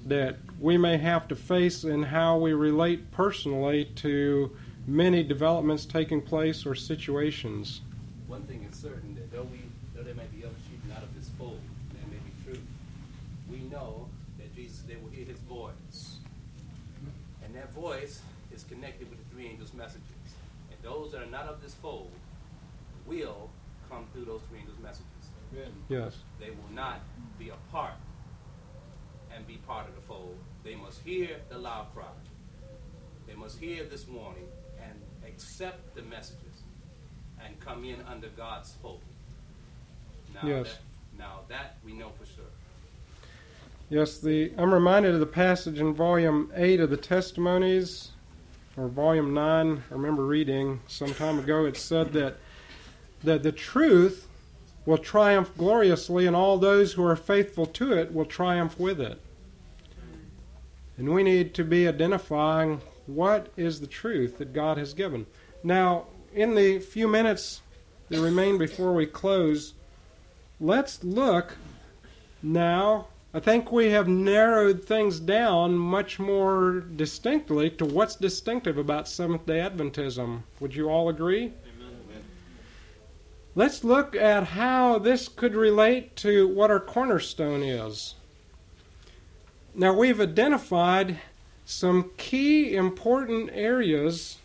that 0.05 0.37
we 0.57 0.77
may 0.77 0.97
have 0.97 1.27
to 1.27 1.35
face 1.35 1.83
in 1.83 2.01
how 2.01 2.37
we 2.37 2.53
relate 2.53 3.11
personally 3.11 3.91
to 3.95 4.55
many 4.87 5.23
developments 5.23 5.85
taking 5.85 6.21
place 6.21 6.65
or 6.65 6.75
situations. 6.75 7.81
One 8.27 8.43
thing 8.43 8.67
is 8.69 8.77
certain 8.77 9.15
that 9.15 9.31
though 9.31 9.43
we 9.43 9.59
though 9.95 10.03
there 10.03 10.15
may 10.15 10.25
be 10.35 10.43
other 10.43 10.55
sheep 10.69 10.81
not 10.89 11.03
of 11.03 11.13
this 11.15 11.29
fold, 11.37 11.59
that 11.89 12.09
may 12.09 12.17
be 12.17 12.31
true. 12.45 12.61
We 13.49 13.59
know 13.69 14.07
that 14.37 14.55
Jesus 14.55 14.83
they 14.87 14.95
will 14.95 15.11
hear 15.11 15.25
his 15.25 15.39
voice. 15.39 16.17
And 17.43 17.55
that 17.55 17.71
voice 17.73 18.21
is 18.53 18.63
connected 18.63 19.09
with 19.09 19.19
the 19.19 19.35
three 19.35 19.47
angels' 19.47 19.73
messages. 19.73 20.01
And 20.71 20.79
those 20.81 21.11
that 21.11 21.21
are 21.21 21.29
not 21.29 21.47
of 21.47 21.61
this 21.61 21.73
fold 21.73 22.11
will 23.05 23.49
come 23.89 24.05
through 24.13 24.25
those 24.25 24.41
three 24.49 24.59
angels' 24.59 24.79
messages. 24.81 25.05
Yes. 25.89 26.17
They 26.39 26.49
will 26.49 26.73
not 26.73 27.01
be 27.37 27.49
apart 27.49 27.95
and 29.35 29.45
be 29.45 29.57
part 29.67 29.87
of 29.87 29.95
the 29.95 30.01
fold. 30.01 30.37
They 30.63 30.75
must 30.75 31.01
hear 31.01 31.37
the 31.49 31.57
loud 31.57 31.87
cry. 31.93 32.05
They 33.27 33.33
must 33.33 33.59
hear 33.59 33.83
this 33.83 34.07
warning 34.07 34.47
and 34.47 34.60
accept 35.41 35.95
the 35.95 36.01
messages 36.03 36.63
and 37.43 37.59
come 37.59 37.83
in 37.83 37.95
under 38.07 38.27
God's 38.29 38.75
hope. 38.81 39.01
Now 40.33 40.47
Yes. 40.47 40.67
that, 40.67 40.79
now 41.17 41.39
that 41.49 41.77
we 41.83 41.93
know 41.93 42.09
for 42.11 42.25
sure. 42.25 42.45
Yes, 43.89 44.19
the 44.19 44.53
I'm 44.57 44.73
reminded 44.73 45.13
of 45.13 45.19
the 45.19 45.25
passage 45.25 45.79
in 45.79 45.93
volume 45.93 46.51
eight 46.55 46.79
of 46.79 46.89
the 46.89 46.97
Testimonies, 46.97 48.11
or 48.77 48.87
volume 48.87 49.33
nine. 49.33 49.83
I 49.89 49.93
remember 49.93 50.25
reading 50.25 50.79
some 50.87 51.13
time 51.13 51.39
ago. 51.39 51.65
It 51.65 51.75
said 51.75 52.13
that 52.13 52.37
that 53.23 53.43
the 53.43 53.51
truth 53.51 54.27
will 54.85 54.97
triumph 54.97 55.51
gloriously, 55.57 56.25
and 56.25 56.35
all 56.35 56.57
those 56.57 56.93
who 56.93 57.03
are 57.03 57.15
faithful 57.15 57.65
to 57.65 57.93
it 57.93 58.13
will 58.13 58.25
triumph 58.25 58.79
with 58.79 59.01
it. 59.01 59.19
And 60.97 61.13
we 61.13 61.23
need 61.23 61.53
to 61.55 61.63
be 61.63 61.87
identifying 61.87 62.81
what 63.15 63.51
is 63.57 63.79
the 63.79 63.87
truth 63.87 64.37
that 64.37 64.53
God 64.53 64.77
has 64.77 64.93
given. 64.93 65.25
Now, 65.63 66.07
in 66.33 66.55
the 66.55 66.79
few 66.79 67.07
minutes 67.07 67.61
that 68.09 68.21
remain 68.21 68.57
before 68.57 68.93
we 68.93 69.05
close, 69.05 69.73
let's 70.59 71.03
look 71.03 71.55
now. 72.41 73.07
I 73.33 73.39
think 73.39 73.71
we 73.71 73.91
have 73.91 74.07
narrowed 74.09 74.83
things 74.83 75.19
down 75.19 75.77
much 75.77 76.19
more 76.19 76.81
distinctly 76.81 77.69
to 77.71 77.85
what's 77.85 78.15
distinctive 78.15 78.77
about 78.77 79.07
Seventh 79.07 79.45
day 79.45 79.59
Adventism. 79.59 80.43
Would 80.59 80.75
you 80.75 80.89
all 80.89 81.07
agree? 81.07 81.53
Let's 83.53 83.83
look 83.83 84.15
at 84.15 84.45
how 84.45 84.97
this 84.97 85.27
could 85.27 85.55
relate 85.55 86.15
to 86.17 86.47
what 86.47 86.71
our 86.71 86.79
cornerstone 86.79 87.63
is. 87.63 88.15
Now, 89.75 89.93
we've 89.93 90.21
identified 90.21 91.19
some 91.71 92.11
key 92.17 92.75
important 92.75 93.49
areas 93.53 94.37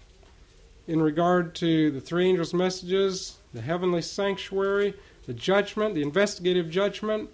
in 0.86 1.02
regard 1.02 1.56
to 1.56 1.90
the 1.90 2.00
three 2.00 2.28
angels' 2.28 2.54
messages, 2.54 3.38
the 3.52 3.60
heavenly 3.60 4.00
sanctuary, 4.00 4.94
the 5.26 5.34
judgment, 5.34 5.96
the 5.96 6.02
investigative 6.02 6.70
judgment, 6.70 7.28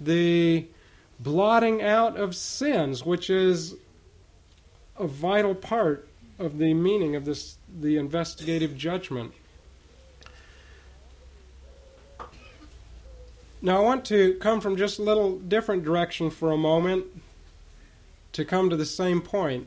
the 0.00 0.66
blotting 1.20 1.80
out 1.80 2.16
of 2.16 2.34
sins, 2.34 3.06
which 3.06 3.30
is 3.30 3.76
a 4.98 5.06
vital 5.06 5.54
part 5.54 6.08
of 6.40 6.58
the 6.58 6.74
meaning 6.74 7.14
of 7.14 7.24
this 7.24 7.56
the 7.80 7.96
investigative 7.98 8.76
judgment. 8.76 9.32
Now 13.62 13.76
I 13.76 13.80
want 13.80 14.04
to 14.06 14.34
come 14.34 14.60
from 14.60 14.76
just 14.76 14.98
a 14.98 15.02
little 15.02 15.38
different 15.38 15.84
direction 15.84 16.30
for 16.30 16.50
a 16.50 16.56
moment 16.56 17.06
to 18.36 18.44
come 18.44 18.68
to 18.68 18.76
the 18.76 18.84
same 18.84 19.22
point. 19.22 19.66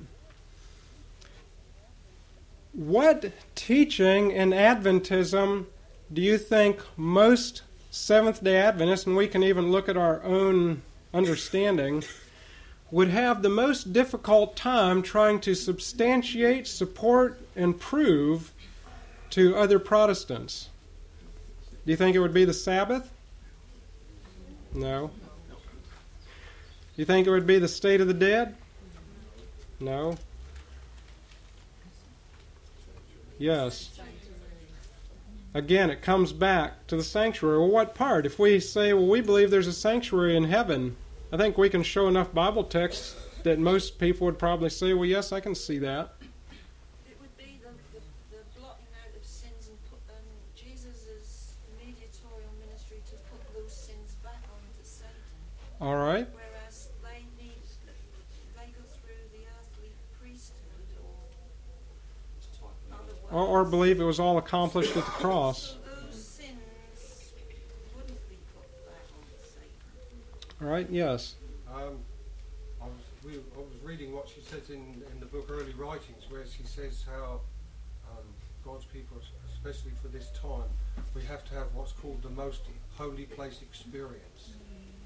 What 2.72 3.32
teaching 3.56 4.30
in 4.30 4.52
Adventism 4.52 5.66
do 6.14 6.22
you 6.22 6.38
think 6.38 6.80
most 6.96 7.64
Seventh 7.90 8.44
day 8.44 8.58
Adventists, 8.58 9.08
and 9.08 9.18
we 9.18 9.28
can 9.28 9.42
even 9.42 9.72
look 9.72 9.90
at 9.90 9.98
our 9.98 10.22
own 10.24 10.84
understanding, 11.16 12.04
would 12.92 13.10
have 13.10 13.42
the 13.42 13.50
most 13.50 13.92
difficult 13.92 14.56
time 14.56 15.02
trying 15.02 15.40
to 15.42 15.56
substantiate, 15.56 16.68
support, 16.68 17.42
and 17.56 17.80
prove 17.80 18.54
to 19.32 19.56
other 19.56 19.80
Protestants? 19.80 20.70
Do 21.86 21.92
you 21.92 21.98
think 21.98 22.16
it 22.16 22.20
would 22.20 22.36
be 22.36 22.46
the 22.46 22.54
Sabbath? 22.54 23.12
No. 24.76 25.10
Do 27.00 27.02
you 27.02 27.06
think 27.06 27.26
it 27.26 27.32
would 27.32 27.48
be 27.48 27.58
the 27.58 27.68
state 27.68 28.02
of 28.02 28.08
the 28.08 28.14
dead? 28.14 28.56
No. 29.80 30.16
Yes. 33.38 33.98
Again, 35.54 35.90
it 35.90 36.02
comes 36.02 36.32
back 36.32 36.86
to 36.88 36.96
the 36.96 37.04
sanctuary. 37.04 37.58
Well, 37.58 37.70
what 37.70 37.96
part? 37.96 38.26
If 38.26 38.38
we 38.38 38.60
say, 38.60 38.94
well, 38.94 39.08
we 39.08 39.22
believe 39.22 39.50
there's 39.50 39.66
a 39.66 39.74
sanctuary 39.74 40.36
in 40.36 40.44
heaven, 40.44 40.96
I 41.32 41.38
think 41.38 41.58
we 41.58 41.70
can 41.70 41.82
show 41.82 42.08
enough 42.08 42.34
Bible 42.34 42.66
texts 42.66 43.16
that 43.44 43.58
most 43.58 43.98
people 43.98 44.26
would 44.26 44.38
probably 44.38 44.70
say, 44.70 44.94
well, 44.94 45.06
yes, 45.06 45.32
I 45.32 45.40
can 45.40 45.56
see 45.56 45.80
that. 45.80 46.14
It 47.10 47.18
would 47.20 47.36
be 47.38 47.60
the, 47.64 47.72
the, 47.98 48.04
the 48.36 48.44
blotting 48.60 48.86
out 49.02 49.16
of 49.16 49.26
sins 49.26 49.70
and 49.70 49.78
put 49.90 50.00
um, 50.14 50.22
Jesus' 50.54 51.56
mediatorial 51.80 52.52
ministry 52.60 53.02
to 53.10 53.16
put 53.32 53.42
those 53.56 53.74
sins 53.74 54.18
back 54.22 54.44
onto 54.52 54.84
Satan. 54.84 55.10
All 55.82 55.96
right. 55.96 56.28
Whereas 56.30 56.90
they 57.02 57.24
need, 57.42 57.64
they 58.54 58.70
go 58.76 58.84
through 59.02 59.24
the 59.32 59.48
earthly 59.58 59.90
priesthood 60.20 60.60
or. 63.32 63.46
Or, 63.46 63.66
believe 63.66 64.00
it 64.00 64.04
was 64.04 64.20
all 64.20 64.38
accomplished 64.38 64.90
at 64.96 65.06
the 65.06 65.12
cross. 65.12 65.76
So 65.76 65.76
those 66.06 66.16
sins 66.16 66.54
wouldn't 67.96 68.30
be 68.30 68.38
put 68.56 68.68
back 68.86 69.06
on 69.18 69.24
Satan. 69.44 70.62
All 70.62 70.68
right, 70.68 70.88
yes. 70.90 71.36
Um, 71.68 72.00
I 72.82 72.86
was, 72.86 72.94
we, 73.24 73.34
I 73.34 73.60
was 73.60 73.68
reading 73.84 74.14
what 74.14 74.28
she 74.28 74.42
says 74.42 74.70
in, 74.70 75.02
in 75.12 75.20
the 75.20 75.26
book 75.26 75.48
Early 75.50 75.74
Writings, 75.78 76.24
where 76.30 76.46
she 76.46 76.64
says 76.64 77.06
how 77.10 77.42
um, 78.12 78.26
God's 78.66 78.86
people, 78.86 79.18
especially 79.54 79.92
for 80.02 80.08
this 80.08 80.30
time, 80.32 80.70
we 81.16 81.22
have 81.24 81.44
to 81.46 81.54
have 81.56 81.68
what's 81.74 81.92
called 81.92 82.22
the 82.24 82.30
most 82.30 82.62
holy 82.98 83.26
place 83.26 83.62
experience. 83.62 84.54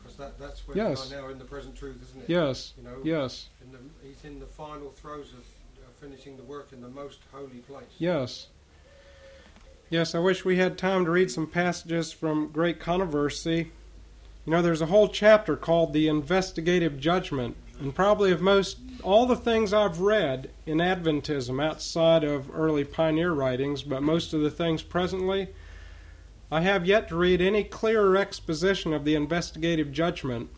Because 0.01 0.17
that, 0.17 0.37
that's 0.39 0.67
where 0.67 0.75
Yes. 0.75 1.09
we 1.09 1.15
are 1.15 1.21
now 1.21 1.29
in 1.29 1.39
the 1.39 1.45
present 1.45 1.75
truth, 1.77 1.97
isn't 2.09 2.23
it? 2.23 2.29
Yes. 2.29 2.73
You 2.77 2.83
know, 2.83 2.97
Yes. 3.03 3.47
In 3.63 3.71
the, 3.71 3.77
he's 4.05 4.23
in 4.25 4.39
the 4.39 4.45
final 4.45 4.89
throes 4.91 5.31
of 5.31 5.45
finishing 6.03 6.35
the 6.35 6.43
work 6.43 6.73
in 6.73 6.81
the 6.81 6.89
most 6.89 7.19
holy 7.31 7.59
place. 7.59 7.85
Yes. 7.97 8.47
Yes, 9.89 10.13
I 10.13 10.19
wish 10.19 10.43
we 10.43 10.57
had 10.57 10.77
time 10.77 11.05
to 11.05 11.11
read 11.11 11.31
some 11.31 11.47
passages 11.47 12.11
from 12.11 12.49
Great 12.49 12.77
Controversy. 12.77 13.71
You 14.45 14.51
know, 14.51 14.61
there's 14.61 14.81
a 14.81 14.87
whole 14.87 15.07
chapter 15.07 15.55
called 15.55 15.93
The 15.93 16.09
Investigative 16.09 16.99
Judgment. 16.99 17.55
And 17.79 17.95
probably 17.95 18.33
of 18.33 18.41
most, 18.41 18.79
all 19.01 19.25
the 19.25 19.37
things 19.37 19.73
I've 19.73 20.01
read 20.01 20.49
in 20.65 20.79
Adventism 20.79 21.63
outside 21.63 22.25
of 22.25 22.53
early 22.53 22.83
pioneer 22.83 23.31
writings, 23.31 23.81
but 23.81 24.03
most 24.03 24.33
of 24.33 24.41
the 24.41 24.51
things 24.51 24.83
presently, 24.83 25.49
I 26.51 26.61
have 26.61 26.85
yet 26.85 27.07
to 27.09 27.15
read 27.15 27.39
any 27.39 27.63
clearer 27.63 28.17
exposition 28.17 28.91
of 28.91 29.05
the 29.05 29.15
investigative 29.15 29.93
judgment 29.93 30.49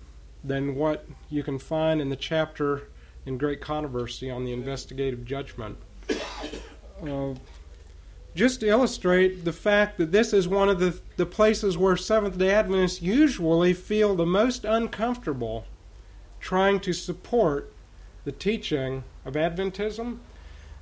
than 0.43 0.73
what 0.73 1.05
you 1.29 1.43
can 1.43 1.59
find 1.59 2.01
in 2.01 2.09
the 2.09 2.15
chapter 2.15 2.87
in 3.26 3.38
Great 3.38 3.61
Controversy 3.61 4.30
on 4.30 4.45
the 4.45 4.53
investigative 4.53 5.26
judgment. 5.26 5.78
uh, 7.03 7.34
just 8.36 8.59
to 8.59 8.67
illustrate 8.67 9.45
the 9.45 9.53
fact 9.53 9.97
that 9.97 10.11
this 10.11 10.34
is 10.34 10.47
one 10.47 10.67
of 10.67 10.80
the, 10.80 10.99
the 11.15 11.26
places 11.26 11.78
where 11.78 11.95
Seventh 11.95 12.38
day 12.38 12.51
Adventists 12.51 13.01
usually 13.01 13.73
feel 13.73 14.15
the 14.15 14.26
most 14.26 14.65
uncomfortable 14.65 15.65
trying 16.39 16.80
to 16.82 16.93
support 16.93 17.73
the 18.26 18.32
teaching 18.32 19.03
of 19.23 19.34
Adventism. 19.34 20.19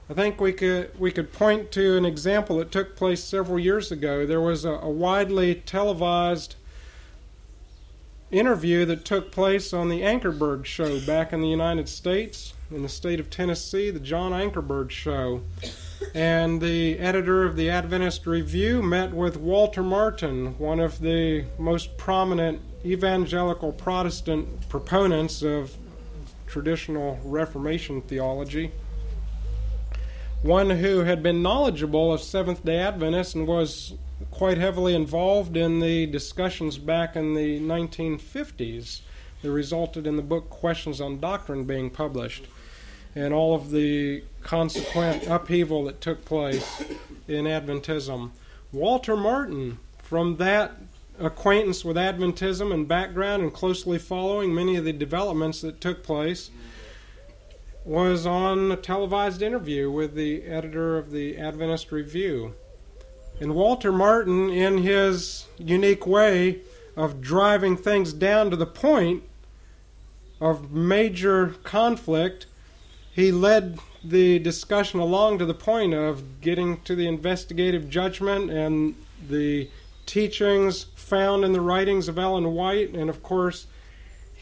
I 0.10 0.14
think 0.14 0.42
we 0.42 0.52
could 0.52 1.00
we 1.00 1.12
could 1.12 1.32
point 1.32 1.72
to 1.72 1.96
an 1.96 2.06
example 2.06 2.58
that 2.58 2.72
took 2.72 2.96
place 2.96 3.24
several 3.24 3.58
years 3.58 3.92
ago. 3.92 4.26
There 4.26 4.42
was 4.42 4.66
a, 4.66 4.72
a 4.72 4.90
widely 4.90 5.56
televised 5.56 6.56
interview 8.34 8.84
that 8.86 9.06
took 9.06 9.32
place 9.32 9.74
on 9.74 9.90
the 9.90 10.02
Ankerberg 10.02 10.66
show 10.66 11.00
back 11.02 11.32
in 11.32 11.42
the 11.42 11.48
United 11.48 11.88
States, 11.88 12.54
in 12.72 12.82
the 12.82 12.90
state 12.90 13.20
of 13.20 13.30
Tennessee, 13.30 13.92
the 13.92 14.00
John 14.00 14.32
Ankerberg 14.32 14.90
show. 14.90 15.44
And 16.14 16.60
the 16.60 17.00
editor 17.00 17.46
of 17.46 17.56
the 17.56 17.70
Adventist 17.70 18.26
Review 18.26 18.82
met 18.82 19.14
with 19.14 19.38
Walter 19.38 19.84
Martin, 19.84 20.58
one 20.58 20.80
of 20.80 21.00
the 21.00 21.46
most 21.58 21.96
prominent 21.98 22.60
evangelical 22.84 23.72
Protestant 23.72 24.68
proponents 24.68 25.42
of 25.42 25.78
traditional 26.48 27.20
Reformation 27.24 28.02
theology. 28.02 28.72
One 30.42 30.72
who 30.72 31.00
had 31.00 31.24
been 31.24 31.42
knowledgeable 31.42 32.12
of 32.12 32.22
Seventh 32.22 32.66
day 32.66 32.80
Adventists 32.80 33.34
and 33.34 33.48
was 33.48 33.94
quite 34.32 34.58
heavily 34.58 34.96
involved 34.96 35.58
in 35.58 35.80
the 35.80 36.06
discussions 36.08 36.78
back 36.78 37.16
in 37.16 37.34
the 37.34 37.60
1950s 37.60 39.02
that 39.42 39.52
resulted 39.52 40.08
in 40.08 40.16
the 40.16 40.22
book 40.22 40.50
Questions 40.50 41.02
on 41.02 41.20
Doctrine 41.20 41.66
being 41.66 41.90
published 41.90 42.48
and 43.16 43.34
all 43.34 43.54
of 43.54 43.72
the 43.72 44.24
consequent 44.42 45.28
upheaval 45.28 45.84
that 45.86 46.02
took 46.02 46.26
place 46.26 46.84
in 47.28 47.46
Adventism. 47.46 48.32
Walter 48.72 49.16
Martin, 49.16 49.78
from 50.00 50.38
that 50.38 50.74
acquaintance 51.20 51.86
with 51.86 51.96
Adventism 51.96 52.74
and 52.74 52.88
background 52.88 53.44
and 53.44 53.54
closely 53.54 54.00
following 54.00 54.54
many 54.54 54.76
of 54.76 54.86
the 54.86 54.94
developments 54.94 55.62
that 55.62 55.80
took 55.80 56.04
place, 56.04 56.50
was 57.86 58.26
on 58.26 58.72
a 58.72 58.78
televised 58.78 59.42
interview 59.42 59.92
with 59.92 60.16
the 60.16 60.44
editor 60.46 60.98
of 60.98 61.12
the 61.12 61.38
Adventist 61.38 61.92
Review. 61.92 62.56
And 63.40 63.56
Walter 63.56 63.92
Martin, 63.92 64.50
in 64.50 64.80
his 64.80 65.48
unique 65.58 66.06
way 66.06 66.60
of 66.96 67.22
driving 67.22 67.76
things 67.76 68.14
down 68.14 68.50
to 68.52 68.56
the 68.56 68.66
point 68.66 69.24
of 70.40 70.72
major 70.72 71.56
conflict, 71.64 72.46
he 73.12 73.32
led 73.32 73.80
the 74.04 74.40
discussion 74.40 75.00
along 75.00 75.40
to 75.40 75.46
the 75.46 75.54
point 75.54 75.94
of 75.94 76.42
getting 76.42 76.82
to 76.82 76.96
the 76.96 77.08
investigative 77.08 77.90
judgment 77.90 78.52
and 78.52 78.96
the 79.30 79.70
teachings 80.06 80.88
found 80.96 81.46
in 81.46 81.54
the 81.54 81.62
writings 81.62 82.08
of 82.08 82.20
Ellen 82.20 82.54
White. 82.54 82.90
And 82.90 83.10
of 83.10 83.24
course, 83.24 83.68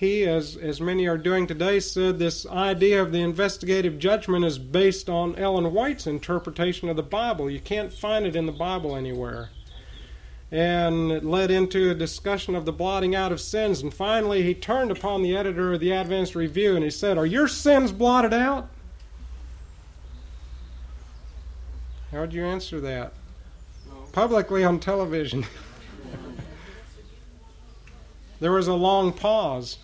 he, 0.01 0.23
as, 0.23 0.57
as 0.57 0.81
many 0.81 1.05
are 1.05 1.15
doing 1.15 1.45
today, 1.45 1.79
said 1.79 2.17
this 2.17 2.47
idea 2.47 2.99
of 2.99 3.11
the 3.11 3.21
investigative 3.21 3.99
judgment 3.99 4.43
is 4.43 4.57
based 4.57 5.11
on 5.11 5.35
Ellen 5.35 5.71
White's 5.71 6.07
interpretation 6.07 6.89
of 6.89 6.95
the 6.95 7.03
Bible. 7.03 7.51
You 7.51 7.59
can't 7.59 7.93
find 7.93 8.25
it 8.25 8.35
in 8.35 8.47
the 8.47 8.51
Bible 8.51 8.95
anywhere. 8.95 9.51
And 10.51 11.11
it 11.11 11.23
led 11.23 11.51
into 11.51 11.91
a 11.91 11.93
discussion 11.93 12.55
of 12.55 12.65
the 12.65 12.71
blotting 12.71 13.13
out 13.13 13.31
of 13.31 13.39
sins. 13.39 13.83
And 13.83 13.93
finally, 13.93 14.41
he 14.41 14.55
turned 14.55 14.89
upon 14.89 15.21
the 15.21 15.37
editor 15.37 15.71
of 15.71 15.79
the 15.79 15.93
Adventist 15.93 16.33
Review 16.33 16.75
and 16.75 16.83
he 16.83 16.89
said, 16.89 17.19
Are 17.19 17.25
your 17.27 17.47
sins 17.47 17.91
blotted 17.91 18.33
out? 18.33 18.71
How'd 22.11 22.33
you 22.33 22.43
answer 22.43 22.81
that? 22.81 23.13
Publicly 24.13 24.63
on 24.63 24.79
television. 24.79 25.45
there 28.39 28.51
was 28.51 28.67
a 28.67 28.73
long 28.73 29.13
pause. 29.13 29.77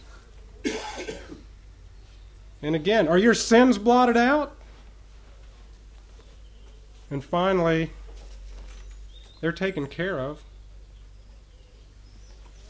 And 2.61 2.75
again, 2.75 3.07
are 3.07 3.17
your 3.17 3.33
sins 3.33 3.77
blotted 3.77 4.17
out? 4.17 4.55
And 7.09 7.23
finally, 7.23 7.91
they're 9.39 9.51
taken 9.51 9.87
care 9.87 10.19
of. 10.19 10.41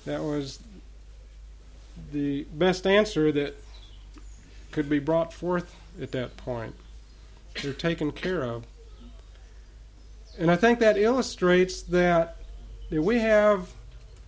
That 0.05 0.21
was 0.21 0.59
the 2.11 2.43
best 2.53 2.85
answer 2.85 3.31
that 3.31 3.55
could 4.71 4.89
be 4.89 4.99
brought 4.99 5.33
forth 5.33 5.75
at 6.01 6.11
that 6.11 6.37
point. 6.37 6.75
They're 7.61 7.73
taken 7.73 8.11
care 8.11 8.43
of. 8.43 8.65
And 10.37 10.51
I 10.51 10.55
think 10.55 10.79
that 10.79 10.97
illustrates 10.97 11.81
that, 11.83 12.37
that 12.91 13.01
we 13.01 13.19
have 13.19 13.73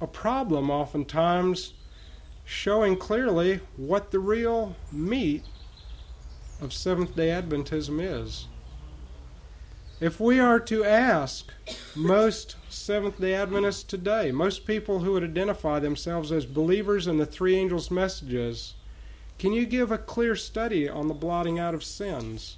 a 0.02 0.08
problem 0.08 0.72
oftentimes 0.72 1.74
showing 2.50 2.98
clearly 2.98 3.60
what 3.78 4.10
the 4.10 4.18
real 4.18 4.76
meat 4.92 5.44
of 6.60 6.74
Seventh 6.74 7.16
day 7.16 7.28
Adventism 7.28 8.02
is. 8.02 8.48
If 10.00 10.20
we 10.20 10.40
are 10.40 10.60
to 10.62 10.84
ask 10.84 11.54
most 11.96 12.56
Seventh 12.68 13.22
day 13.22 13.36
Adventists 13.36 13.84
today, 13.84 14.32
most 14.32 14.66
people 14.66 15.00
who 15.00 15.12
would 15.12 15.24
identify 15.24 15.78
themselves 15.78 16.32
as 16.32 16.48
believers 16.48 17.06
in 17.06 17.20
the 17.20 17.26
three 17.28 17.56
angels' 17.56 17.92
messages, 17.92 18.74
can 19.38 19.54
you 19.54 19.68
give 19.68 19.92
a 19.92 20.00
clear 20.00 20.36
study 20.36 20.90
on 20.90 21.08
the 21.08 21.14
blotting 21.14 21.60
out 21.60 21.76
of 21.76 21.84
sins? 21.84 22.58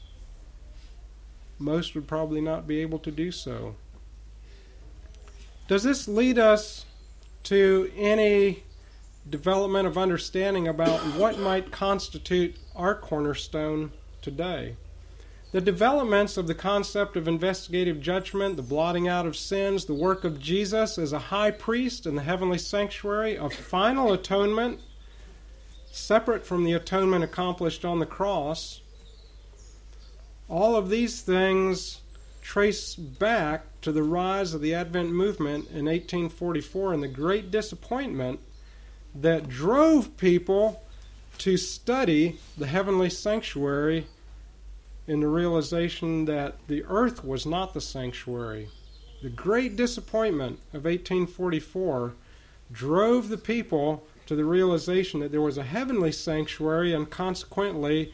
Most 1.60 1.96
would 1.96 2.08
probably 2.08 2.40
not 2.40 2.66
be 2.66 2.80
able 2.80 3.00
to 3.00 3.12
do 3.12 3.30
so. 3.30 3.76
Does 5.68 5.84
this 5.84 6.08
lead 6.08 6.40
us 6.40 6.86
to 7.44 7.92
any 7.98 8.64
development 9.30 9.88
of 9.88 9.98
understanding 9.98 10.68
about 10.68 11.00
what 11.16 11.40
might 11.40 11.72
constitute 11.72 12.56
our 12.76 12.96
cornerstone 12.96 13.92
today. 14.22 14.76
The 15.52 15.62
developments 15.62 16.38
of 16.38 16.48
the 16.48 16.56
concept 16.56 17.18
of 17.18 17.28
investigative 17.28 18.02
judgment, 18.02 18.56
the 18.56 18.62
blotting 18.62 19.08
out 19.08 19.26
of 19.26 19.36
sins, 19.36 19.86
the 19.86 19.94
work 19.94 20.24
of 20.24 20.40
Jesus 20.40 20.98
as 20.98 21.12
a 21.12 21.20
high 21.20 21.52
priest 21.52 22.06
in 22.06 22.16
the 22.16 22.24
heavenly 22.24 22.58
sanctuary, 22.58 23.38
of 23.38 23.54
final 23.54 24.14
atonement, 24.14 24.80
separate 25.92 26.46
from 26.46 26.64
the 26.64 26.72
atonement 26.72 27.24
accomplished 27.24 27.84
on 27.84 28.00
the 28.00 28.06
cross, 28.06 28.80
all 30.48 30.76
of 30.76 30.90
these 30.90 31.22
things 31.22 32.02
trace 32.42 32.96
back 32.96 33.64
to 33.82 33.92
the 33.92 34.04
rise 34.04 34.54
of 34.54 34.62
the 34.62 34.74
Advent 34.74 35.12
movement 35.12 35.66
in 35.70 35.86
1844 35.86 36.94
and 36.94 37.04
the 37.04 37.08
great 37.08 37.52
disappointment 37.52 38.40
that 39.14 39.50
drove 39.50 40.16
people 40.18 40.84
to 41.40 41.58
study 41.58 42.38
the 42.58 42.68
heavenly 42.68 43.10
sanctuary 43.10 44.06
in 45.08 45.20
the 45.20 45.28
realization 45.28 46.26
that 46.26 46.56
the 46.68 46.84
earth 46.88 47.26
was 47.26 47.46
not 47.46 47.74
the 47.74 47.82
sanctuary. 47.82 48.70
The 49.22 49.30
great 49.30 49.76
disappointment 49.76 50.60
of 50.74 50.86
1844 50.86 52.14
drove 52.72 53.30
the 53.30 53.38
people 53.38 54.04
to 54.26 54.36
the 54.36 54.46
realization 54.46 55.20
that 55.20 55.32
there 55.32 55.42
was 55.42 55.58
a 55.58 55.64
heavenly 55.64 56.12
sanctuary, 56.12 56.94
and 56.94 57.10
consequently, 57.10 58.14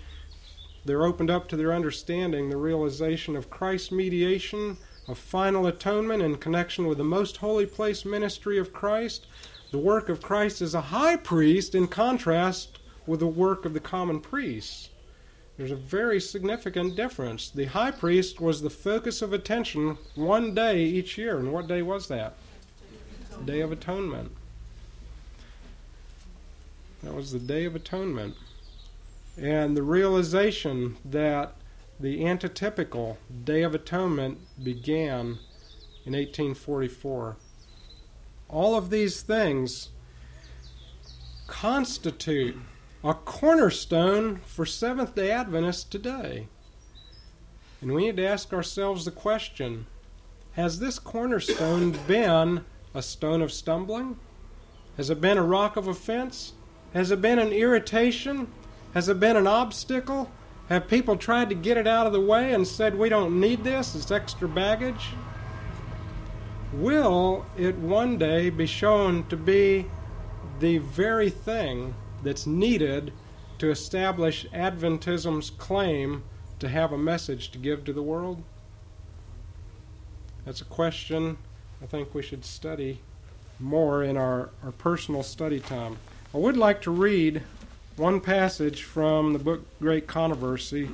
there 0.85 1.05
opened 1.05 1.29
up 1.29 1.47
to 1.49 1.57
their 1.57 1.73
understanding 1.73 2.49
the 2.49 2.57
realization 2.57 3.35
of 3.35 3.49
Christ's 3.49 3.91
mediation, 3.91 4.77
of 5.07 5.17
final 5.17 5.67
atonement 5.67 6.23
in 6.23 6.37
connection 6.37 6.87
with 6.87 6.97
the 6.97 7.03
most 7.03 7.37
holy 7.37 7.65
place 7.65 8.05
ministry 8.05 8.57
of 8.57 8.73
Christ, 8.73 9.27
the 9.71 9.77
work 9.77 10.09
of 10.09 10.21
Christ 10.21 10.61
as 10.61 10.73
a 10.73 10.81
high 10.81 11.15
priest 11.15 11.75
in 11.75 11.87
contrast 11.87 12.79
with 13.05 13.19
the 13.19 13.27
work 13.27 13.65
of 13.65 13.73
the 13.73 13.79
common 13.79 14.19
priests. 14.19 14.89
There's 15.57 15.71
a 15.71 15.75
very 15.75 16.21
significant 16.21 16.95
difference. 16.95 17.49
The 17.49 17.65
high 17.65 17.91
priest 17.91 18.39
was 18.39 18.61
the 18.61 18.69
focus 18.69 19.21
of 19.21 19.33
attention 19.33 19.97
one 20.15 20.53
day 20.53 20.83
each 20.83 21.17
year. 21.17 21.39
And 21.39 21.51
what 21.51 21.67
day 21.67 21.81
was 21.81 22.07
that? 22.09 22.35
Day 23.43 23.61
of 23.61 23.71
Atonement. 23.71 24.31
That 27.03 27.13
was 27.13 27.31
the 27.31 27.39
Day 27.39 27.65
of 27.65 27.75
Atonement. 27.75 28.35
And 29.35 29.75
the 29.75 29.83
realization 29.83 30.97
that 31.05 31.55
the 31.99 32.21
antitypical 32.21 33.17
Day 33.43 33.63
of 33.63 33.73
Atonement 33.73 34.39
began 34.63 35.39
in 36.05 36.13
1844 36.13 37.37
all 38.49 38.75
of 38.75 38.89
these 38.89 39.21
things 39.21 39.89
constitute 41.47 42.57
a 43.03 43.13
cornerstone 43.13 44.41
for 44.45 44.65
Seventh 44.65 45.15
day 45.15 45.31
Adventists 45.31 45.83
today. 45.83 46.47
And 47.81 47.93
we 47.93 48.05
need 48.05 48.17
to 48.17 48.27
ask 48.27 48.53
ourselves 48.53 49.05
the 49.05 49.11
question 49.11 49.85
Has 50.53 50.79
this 50.79 50.99
cornerstone 50.99 51.97
been 52.07 52.65
a 52.93 53.01
stone 53.01 53.41
of 53.41 53.51
stumbling? 53.51 54.17
Has 54.97 55.09
it 55.09 55.21
been 55.21 55.37
a 55.37 55.43
rock 55.43 55.77
of 55.77 55.87
offense? 55.87 56.53
Has 56.93 57.11
it 57.11 57.21
been 57.21 57.37
an 57.37 57.51
irritation? 57.51 58.47
Has 58.93 59.09
it 59.09 59.19
been 59.19 59.37
an 59.37 59.45
obstacle? 59.45 60.31
Have 60.69 60.87
people 60.87 61.15
tried 61.15 61.49
to 61.49 61.55
get 61.55 61.77
it 61.77 61.87
out 61.87 62.07
of 62.07 62.13
the 62.13 62.19
way 62.19 62.53
and 62.53 62.67
said, 62.67 62.97
we 62.97 63.09
don't 63.09 63.39
need 63.39 63.63
this, 63.63 63.95
it's 63.95 64.11
extra 64.11 64.49
baggage? 64.49 65.11
Will 66.77 67.43
it 67.57 67.75
one 67.75 68.19
day 68.19 68.51
be 68.51 68.67
shown 68.67 69.23
to 69.29 69.35
be 69.35 69.87
the 70.59 70.77
very 70.77 71.31
thing 71.31 71.95
that's 72.21 72.45
needed 72.45 73.11
to 73.57 73.71
establish 73.71 74.45
Adventism's 74.53 75.49
claim 75.49 76.21
to 76.59 76.69
have 76.69 76.91
a 76.91 76.97
message 76.97 77.49
to 77.49 77.57
give 77.57 77.83
to 77.85 77.93
the 77.93 78.03
world? 78.03 78.43
That's 80.45 80.61
a 80.61 80.65
question 80.65 81.39
I 81.81 81.87
think 81.87 82.13
we 82.13 82.21
should 82.21 82.45
study 82.45 83.01
more 83.59 84.03
in 84.03 84.15
our, 84.15 84.51
our 84.63 84.71
personal 84.71 85.23
study 85.23 85.59
time. 85.59 85.97
I 86.31 86.37
would 86.37 86.57
like 86.57 86.83
to 86.83 86.91
read 86.91 87.41
one 87.95 88.21
passage 88.21 88.83
from 88.83 89.33
the 89.33 89.39
book 89.39 89.65
Great 89.79 90.05
Controversy 90.05 90.87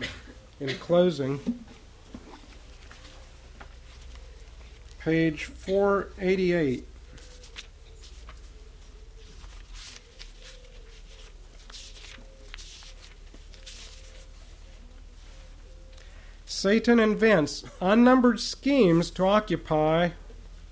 in 0.61 0.69
closing. 0.75 1.62
Page 5.03 5.43
488. 5.45 6.87
Satan 16.45 16.99
invents 16.99 17.65
unnumbered 17.81 18.39
schemes 18.39 19.11
to 19.11 19.25
occupy 19.25 20.11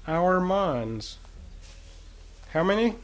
our 0.07 0.39
minds. 0.39 1.17
How 2.53 2.63
many? 2.63 2.95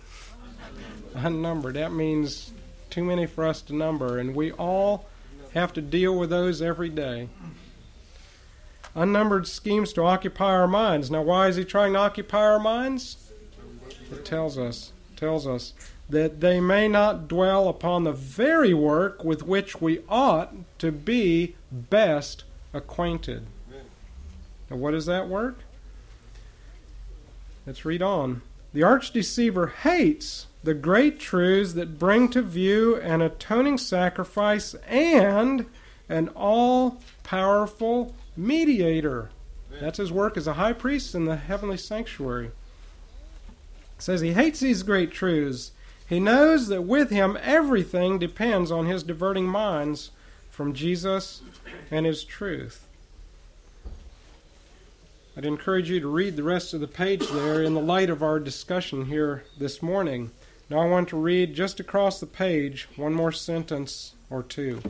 Unnumbered. 1.14 1.76
That 1.76 1.92
means 1.92 2.54
too 2.90 3.04
many 3.04 3.26
for 3.26 3.46
us 3.46 3.62
to 3.64 3.76
number, 3.76 4.18
and 4.18 4.34
we 4.34 4.54
all 4.54 5.10
have 5.54 5.74
to 5.74 5.82
deal 5.82 6.18
with 6.18 6.30
those 6.30 6.62
every 6.62 6.88
day. 6.88 7.28
Unnumbered 8.98 9.48
schemes 9.48 9.94
to 9.94 10.02
occupy 10.02 10.52
our 10.56 10.68
minds. 10.68 11.12
Now, 11.12 11.22
why 11.22 11.48
is 11.50 11.56
he 11.56 11.64
trying 11.64 11.94
to 11.94 12.00
occupy 12.00 12.44
our 12.44 12.60
minds? 12.60 13.32
It 14.12 14.26
tells 14.26 14.58
us, 14.58 14.92
tells 15.16 15.46
us 15.46 15.74
that 16.10 16.42
they 16.42 16.60
may 16.60 16.88
not 16.88 17.28
dwell 17.28 17.70
upon 17.70 18.04
the 18.04 18.12
very 18.12 18.74
work 18.74 19.24
with 19.24 19.44
which 19.44 19.80
we 19.80 20.00
ought 20.10 20.52
to 20.80 20.92
be 20.92 21.56
best 21.72 22.44
acquainted. 22.74 23.46
Now, 24.72 24.78
what 24.78 24.96
is 24.96 25.06
that 25.06 25.30
work? 25.30 25.60
Let's 27.68 27.86
read 27.86 28.02
on. 28.02 28.42
The 28.74 28.82
arch 28.82 29.12
deceiver 29.12 29.68
hates 29.68 30.48
the 30.64 30.74
great 30.74 31.20
truths 31.20 31.74
that 31.74 32.00
bring 32.00 32.30
to 32.30 32.42
view 32.42 32.96
an 32.96 33.22
atoning 33.22 33.78
sacrifice 33.78 34.74
and 34.88 35.68
an 36.10 36.30
all 36.30 36.98
powerful 37.22 38.16
mediator. 38.38 39.30
That's 39.82 39.98
his 39.98 40.12
work 40.12 40.38
as 40.38 40.48
a 40.48 40.54
high 40.54 40.74
priest 40.74 41.16
in 41.16 41.26
the 41.26 41.36
heavenly 41.36 41.78
sanctuary. 41.78 42.48
It 42.48 44.02
says 44.02 44.22
he 44.22 44.34
hates 44.34 44.60
these 44.60 44.84
great 44.84 45.12
truths. 45.12 45.72
He 46.08 46.20
knows 46.20 46.68
that 46.68 46.84
with 46.84 47.10
him 47.10 47.38
everything 47.42 48.20
depends 48.20 48.72
on 48.72 48.86
his 48.86 49.04
diverting 49.04 49.46
minds 49.46 50.12
from 50.50 50.74
Jesus 50.74 51.42
and 51.92 52.06
his 52.06 52.24
truth. 52.24 52.88
I'd 55.36 55.46
encourage 55.46 55.90
you 55.90 56.00
to 56.00 56.08
read 56.08 56.36
the 56.36 56.44
rest 56.44 56.74
of 56.74 56.80
the 56.80 56.88
page 56.88 57.28
there 57.28 57.62
in 57.62 57.76
the 57.76 57.80
light 57.80 58.10
of 58.10 58.24
our 58.24 58.40
discussion 58.40 59.06
here 59.06 59.44
this 59.60 59.84
morning. 59.84 60.32
Now 60.70 60.80
I 60.80 60.88
want 60.88 61.10
to 61.10 61.18
read 61.18 61.54
just 61.54 61.80
across 61.80 62.20
the 62.20 62.26
page 62.26 62.88
one 62.96 63.14
more 63.14 63.32
sentence 63.32 64.14
or 64.32 64.42
two. 64.42 64.82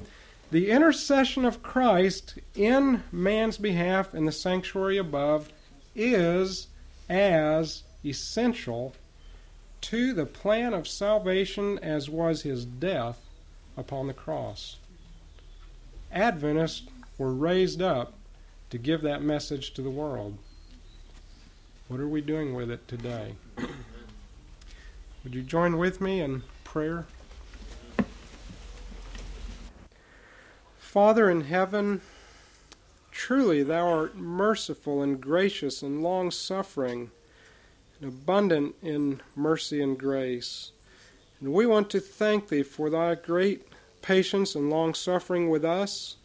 The 0.50 0.72
intercession 0.72 1.44
of 1.44 1.62
Christ 1.62 2.36
in 2.56 3.04
man's 3.12 3.58
behalf 3.58 4.16
in 4.16 4.26
the 4.26 4.32
sanctuary 4.32 4.98
above 4.98 5.50
is 5.94 6.68
as 7.10 7.84
essential 8.06 8.94
to 9.82 10.14
the 10.14 10.26
plan 10.26 10.74
of 10.74 10.88
salvation 10.88 11.78
as 11.80 12.10
was 12.10 12.44
his 12.44 12.64
death 12.64 13.20
upon 13.76 14.08
the 14.08 14.14
cross. 14.14 14.78
Adventists 16.14 16.88
were 17.18 17.34
raised 17.34 17.82
up 17.82 18.14
to 18.70 18.78
give 18.78 19.02
that 19.02 19.22
message 19.22 19.74
to 19.74 19.82
the 19.82 19.90
world. 19.90 20.38
What 21.90 22.00
are 22.00 22.08
we 22.08 22.22
doing 22.22 22.54
with 22.54 22.72
it 22.72 22.88
today? 22.88 23.36
Would 25.24 25.36
you 25.36 25.44
join 25.44 25.78
with 25.78 26.00
me 26.00 26.22
in 26.22 26.44
prayer? 26.64 27.06
Father 30.98 31.30
in 31.30 31.42
heaven, 31.42 32.02
truly 33.12 33.62
thou 33.62 33.88
art 33.88 34.18
merciful 34.18 35.04
and 35.04 35.22
gracious 35.22 35.84
and 35.84 36.02
long 36.02 36.32
suffering 36.32 37.12
and 38.02 38.10
abundant 38.10 38.74
in 38.82 39.22
mercy 39.36 39.80
and 39.80 40.00
grace. 40.00 40.72
And 41.40 41.54
we 41.54 41.68
want 41.68 41.92
to 41.92 42.00
thank 42.00 42.48
thee 42.48 42.64
for 42.64 42.90
thy 42.90 43.14
great 43.14 43.68
patience 44.02 44.56
and 44.56 44.72
long 44.72 44.96
suffering 44.96 45.52
with 45.52 45.64
us. 45.64 46.16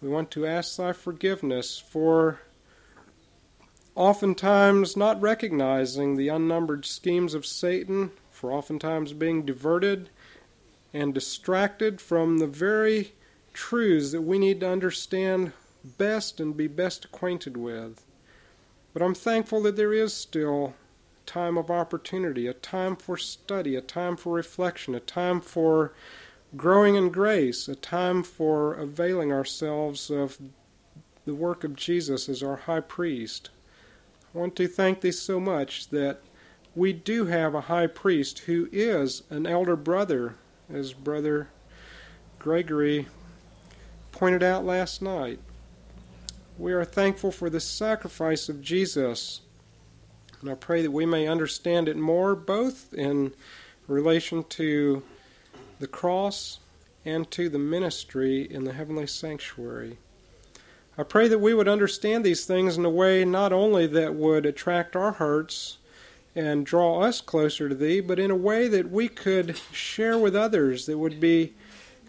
We 0.00 0.08
want 0.08 0.30
to 0.30 0.46
ask 0.46 0.76
thy 0.76 0.92
forgiveness 0.92 1.80
for 1.80 2.38
oftentimes 3.96 4.96
not 4.96 5.20
recognizing 5.20 6.14
the 6.14 6.28
unnumbered 6.28 6.84
schemes 6.84 7.34
of 7.34 7.46
Satan, 7.46 8.12
for 8.30 8.52
oftentimes 8.52 9.12
being 9.12 9.44
diverted 9.44 10.08
and 10.92 11.14
distracted 11.14 12.00
from 12.00 12.38
the 12.38 12.46
very 12.46 13.12
truths 13.52 14.12
that 14.12 14.22
we 14.22 14.38
need 14.38 14.60
to 14.60 14.68
understand 14.68 15.52
best 15.84 16.40
and 16.40 16.56
be 16.56 16.66
best 16.66 17.04
acquainted 17.04 17.56
with. 17.56 18.04
But 18.92 19.02
I'm 19.02 19.14
thankful 19.14 19.62
that 19.62 19.76
there 19.76 19.92
is 19.92 20.12
still 20.12 20.74
time 21.24 21.56
of 21.56 21.70
opportunity, 21.70 22.46
a 22.46 22.54
time 22.54 22.96
for 22.96 23.16
study, 23.16 23.74
a 23.74 23.80
time 23.80 24.16
for 24.16 24.34
reflection, 24.34 24.94
a 24.94 25.00
time 25.00 25.40
for 25.40 25.92
growing 26.56 26.96
in 26.96 27.08
grace, 27.10 27.68
a 27.68 27.74
time 27.74 28.22
for 28.22 28.74
availing 28.74 29.32
ourselves 29.32 30.10
of 30.10 30.38
the 31.24 31.34
work 31.34 31.64
of 31.64 31.76
Jesus 31.76 32.28
as 32.28 32.42
our 32.42 32.56
high 32.56 32.80
priest. 32.80 33.50
I 34.34 34.38
want 34.38 34.56
to 34.56 34.66
thank 34.66 35.00
thee 35.00 35.12
so 35.12 35.40
much 35.40 35.88
that 35.88 36.20
we 36.74 36.92
do 36.92 37.26
have 37.26 37.54
a 37.54 37.62
high 37.62 37.86
priest 37.86 38.40
who 38.40 38.68
is 38.72 39.22
an 39.30 39.46
elder 39.46 39.76
brother, 39.76 40.36
as 40.72 40.92
Brother 40.92 41.48
Gregory 42.38 43.06
pointed 44.10 44.42
out 44.42 44.64
last 44.64 45.02
night. 45.02 45.38
We 46.58 46.72
are 46.72 46.84
thankful 46.84 47.30
for 47.30 47.50
the 47.50 47.60
sacrifice 47.60 48.48
of 48.48 48.62
Jesus, 48.62 49.42
and 50.40 50.50
I 50.50 50.54
pray 50.54 50.82
that 50.82 50.90
we 50.90 51.06
may 51.06 51.26
understand 51.26 51.88
it 51.88 51.96
more, 51.96 52.34
both 52.34 52.92
in 52.94 53.32
relation 53.86 54.44
to 54.44 55.02
the 55.78 55.86
cross 55.86 56.60
and 57.04 57.30
to 57.32 57.48
the 57.48 57.58
ministry 57.58 58.42
in 58.42 58.64
the 58.64 58.72
heavenly 58.72 59.06
sanctuary. 59.06 59.98
I 60.96 61.02
pray 61.02 61.28
that 61.28 61.38
we 61.38 61.54
would 61.54 61.68
understand 61.68 62.24
these 62.24 62.44
things 62.44 62.76
in 62.76 62.84
a 62.84 62.90
way 62.90 63.24
not 63.24 63.52
only 63.52 63.86
that 63.88 64.14
would 64.14 64.46
attract 64.46 64.94
our 64.94 65.12
hearts 65.12 65.78
and 66.34 66.64
draw 66.64 67.02
us 67.02 67.20
closer 67.20 67.68
to 67.68 67.74
Thee, 67.74 68.00
but 68.00 68.18
in 68.18 68.30
a 68.30 68.36
way 68.36 68.68
that 68.68 68.90
we 68.90 69.08
could 69.08 69.56
share 69.72 70.18
with 70.18 70.34
others 70.34 70.86
that 70.86 70.98
would 70.98 71.20
be 71.20 71.54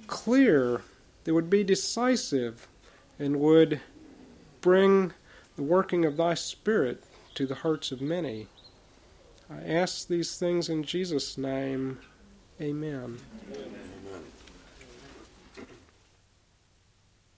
clear, 0.07 0.81
that 1.23 1.33
would 1.33 1.49
be 1.49 1.63
decisive, 1.63 2.67
and 3.19 3.39
would 3.39 3.81
bring 4.61 5.13
the 5.55 5.63
working 5.63 6.05
of 6.05 6.17
Thy 6.17 6.33
Spirit 6.33 7.03
to 7.35 7.45
the 7.45 7.55
hearts 7.55 7.91
of 7.91 8.01
many. 8.01 8.47
I 9.49 9.61
ask 9.63 10.07
these 10.07 10.37
things 10.37 10.69
in 10.69 10.83
Jesus' 10.83 11.37
name. 11.37 11.99
Amen. 12.61 13.19
Amen. 13.51 13.92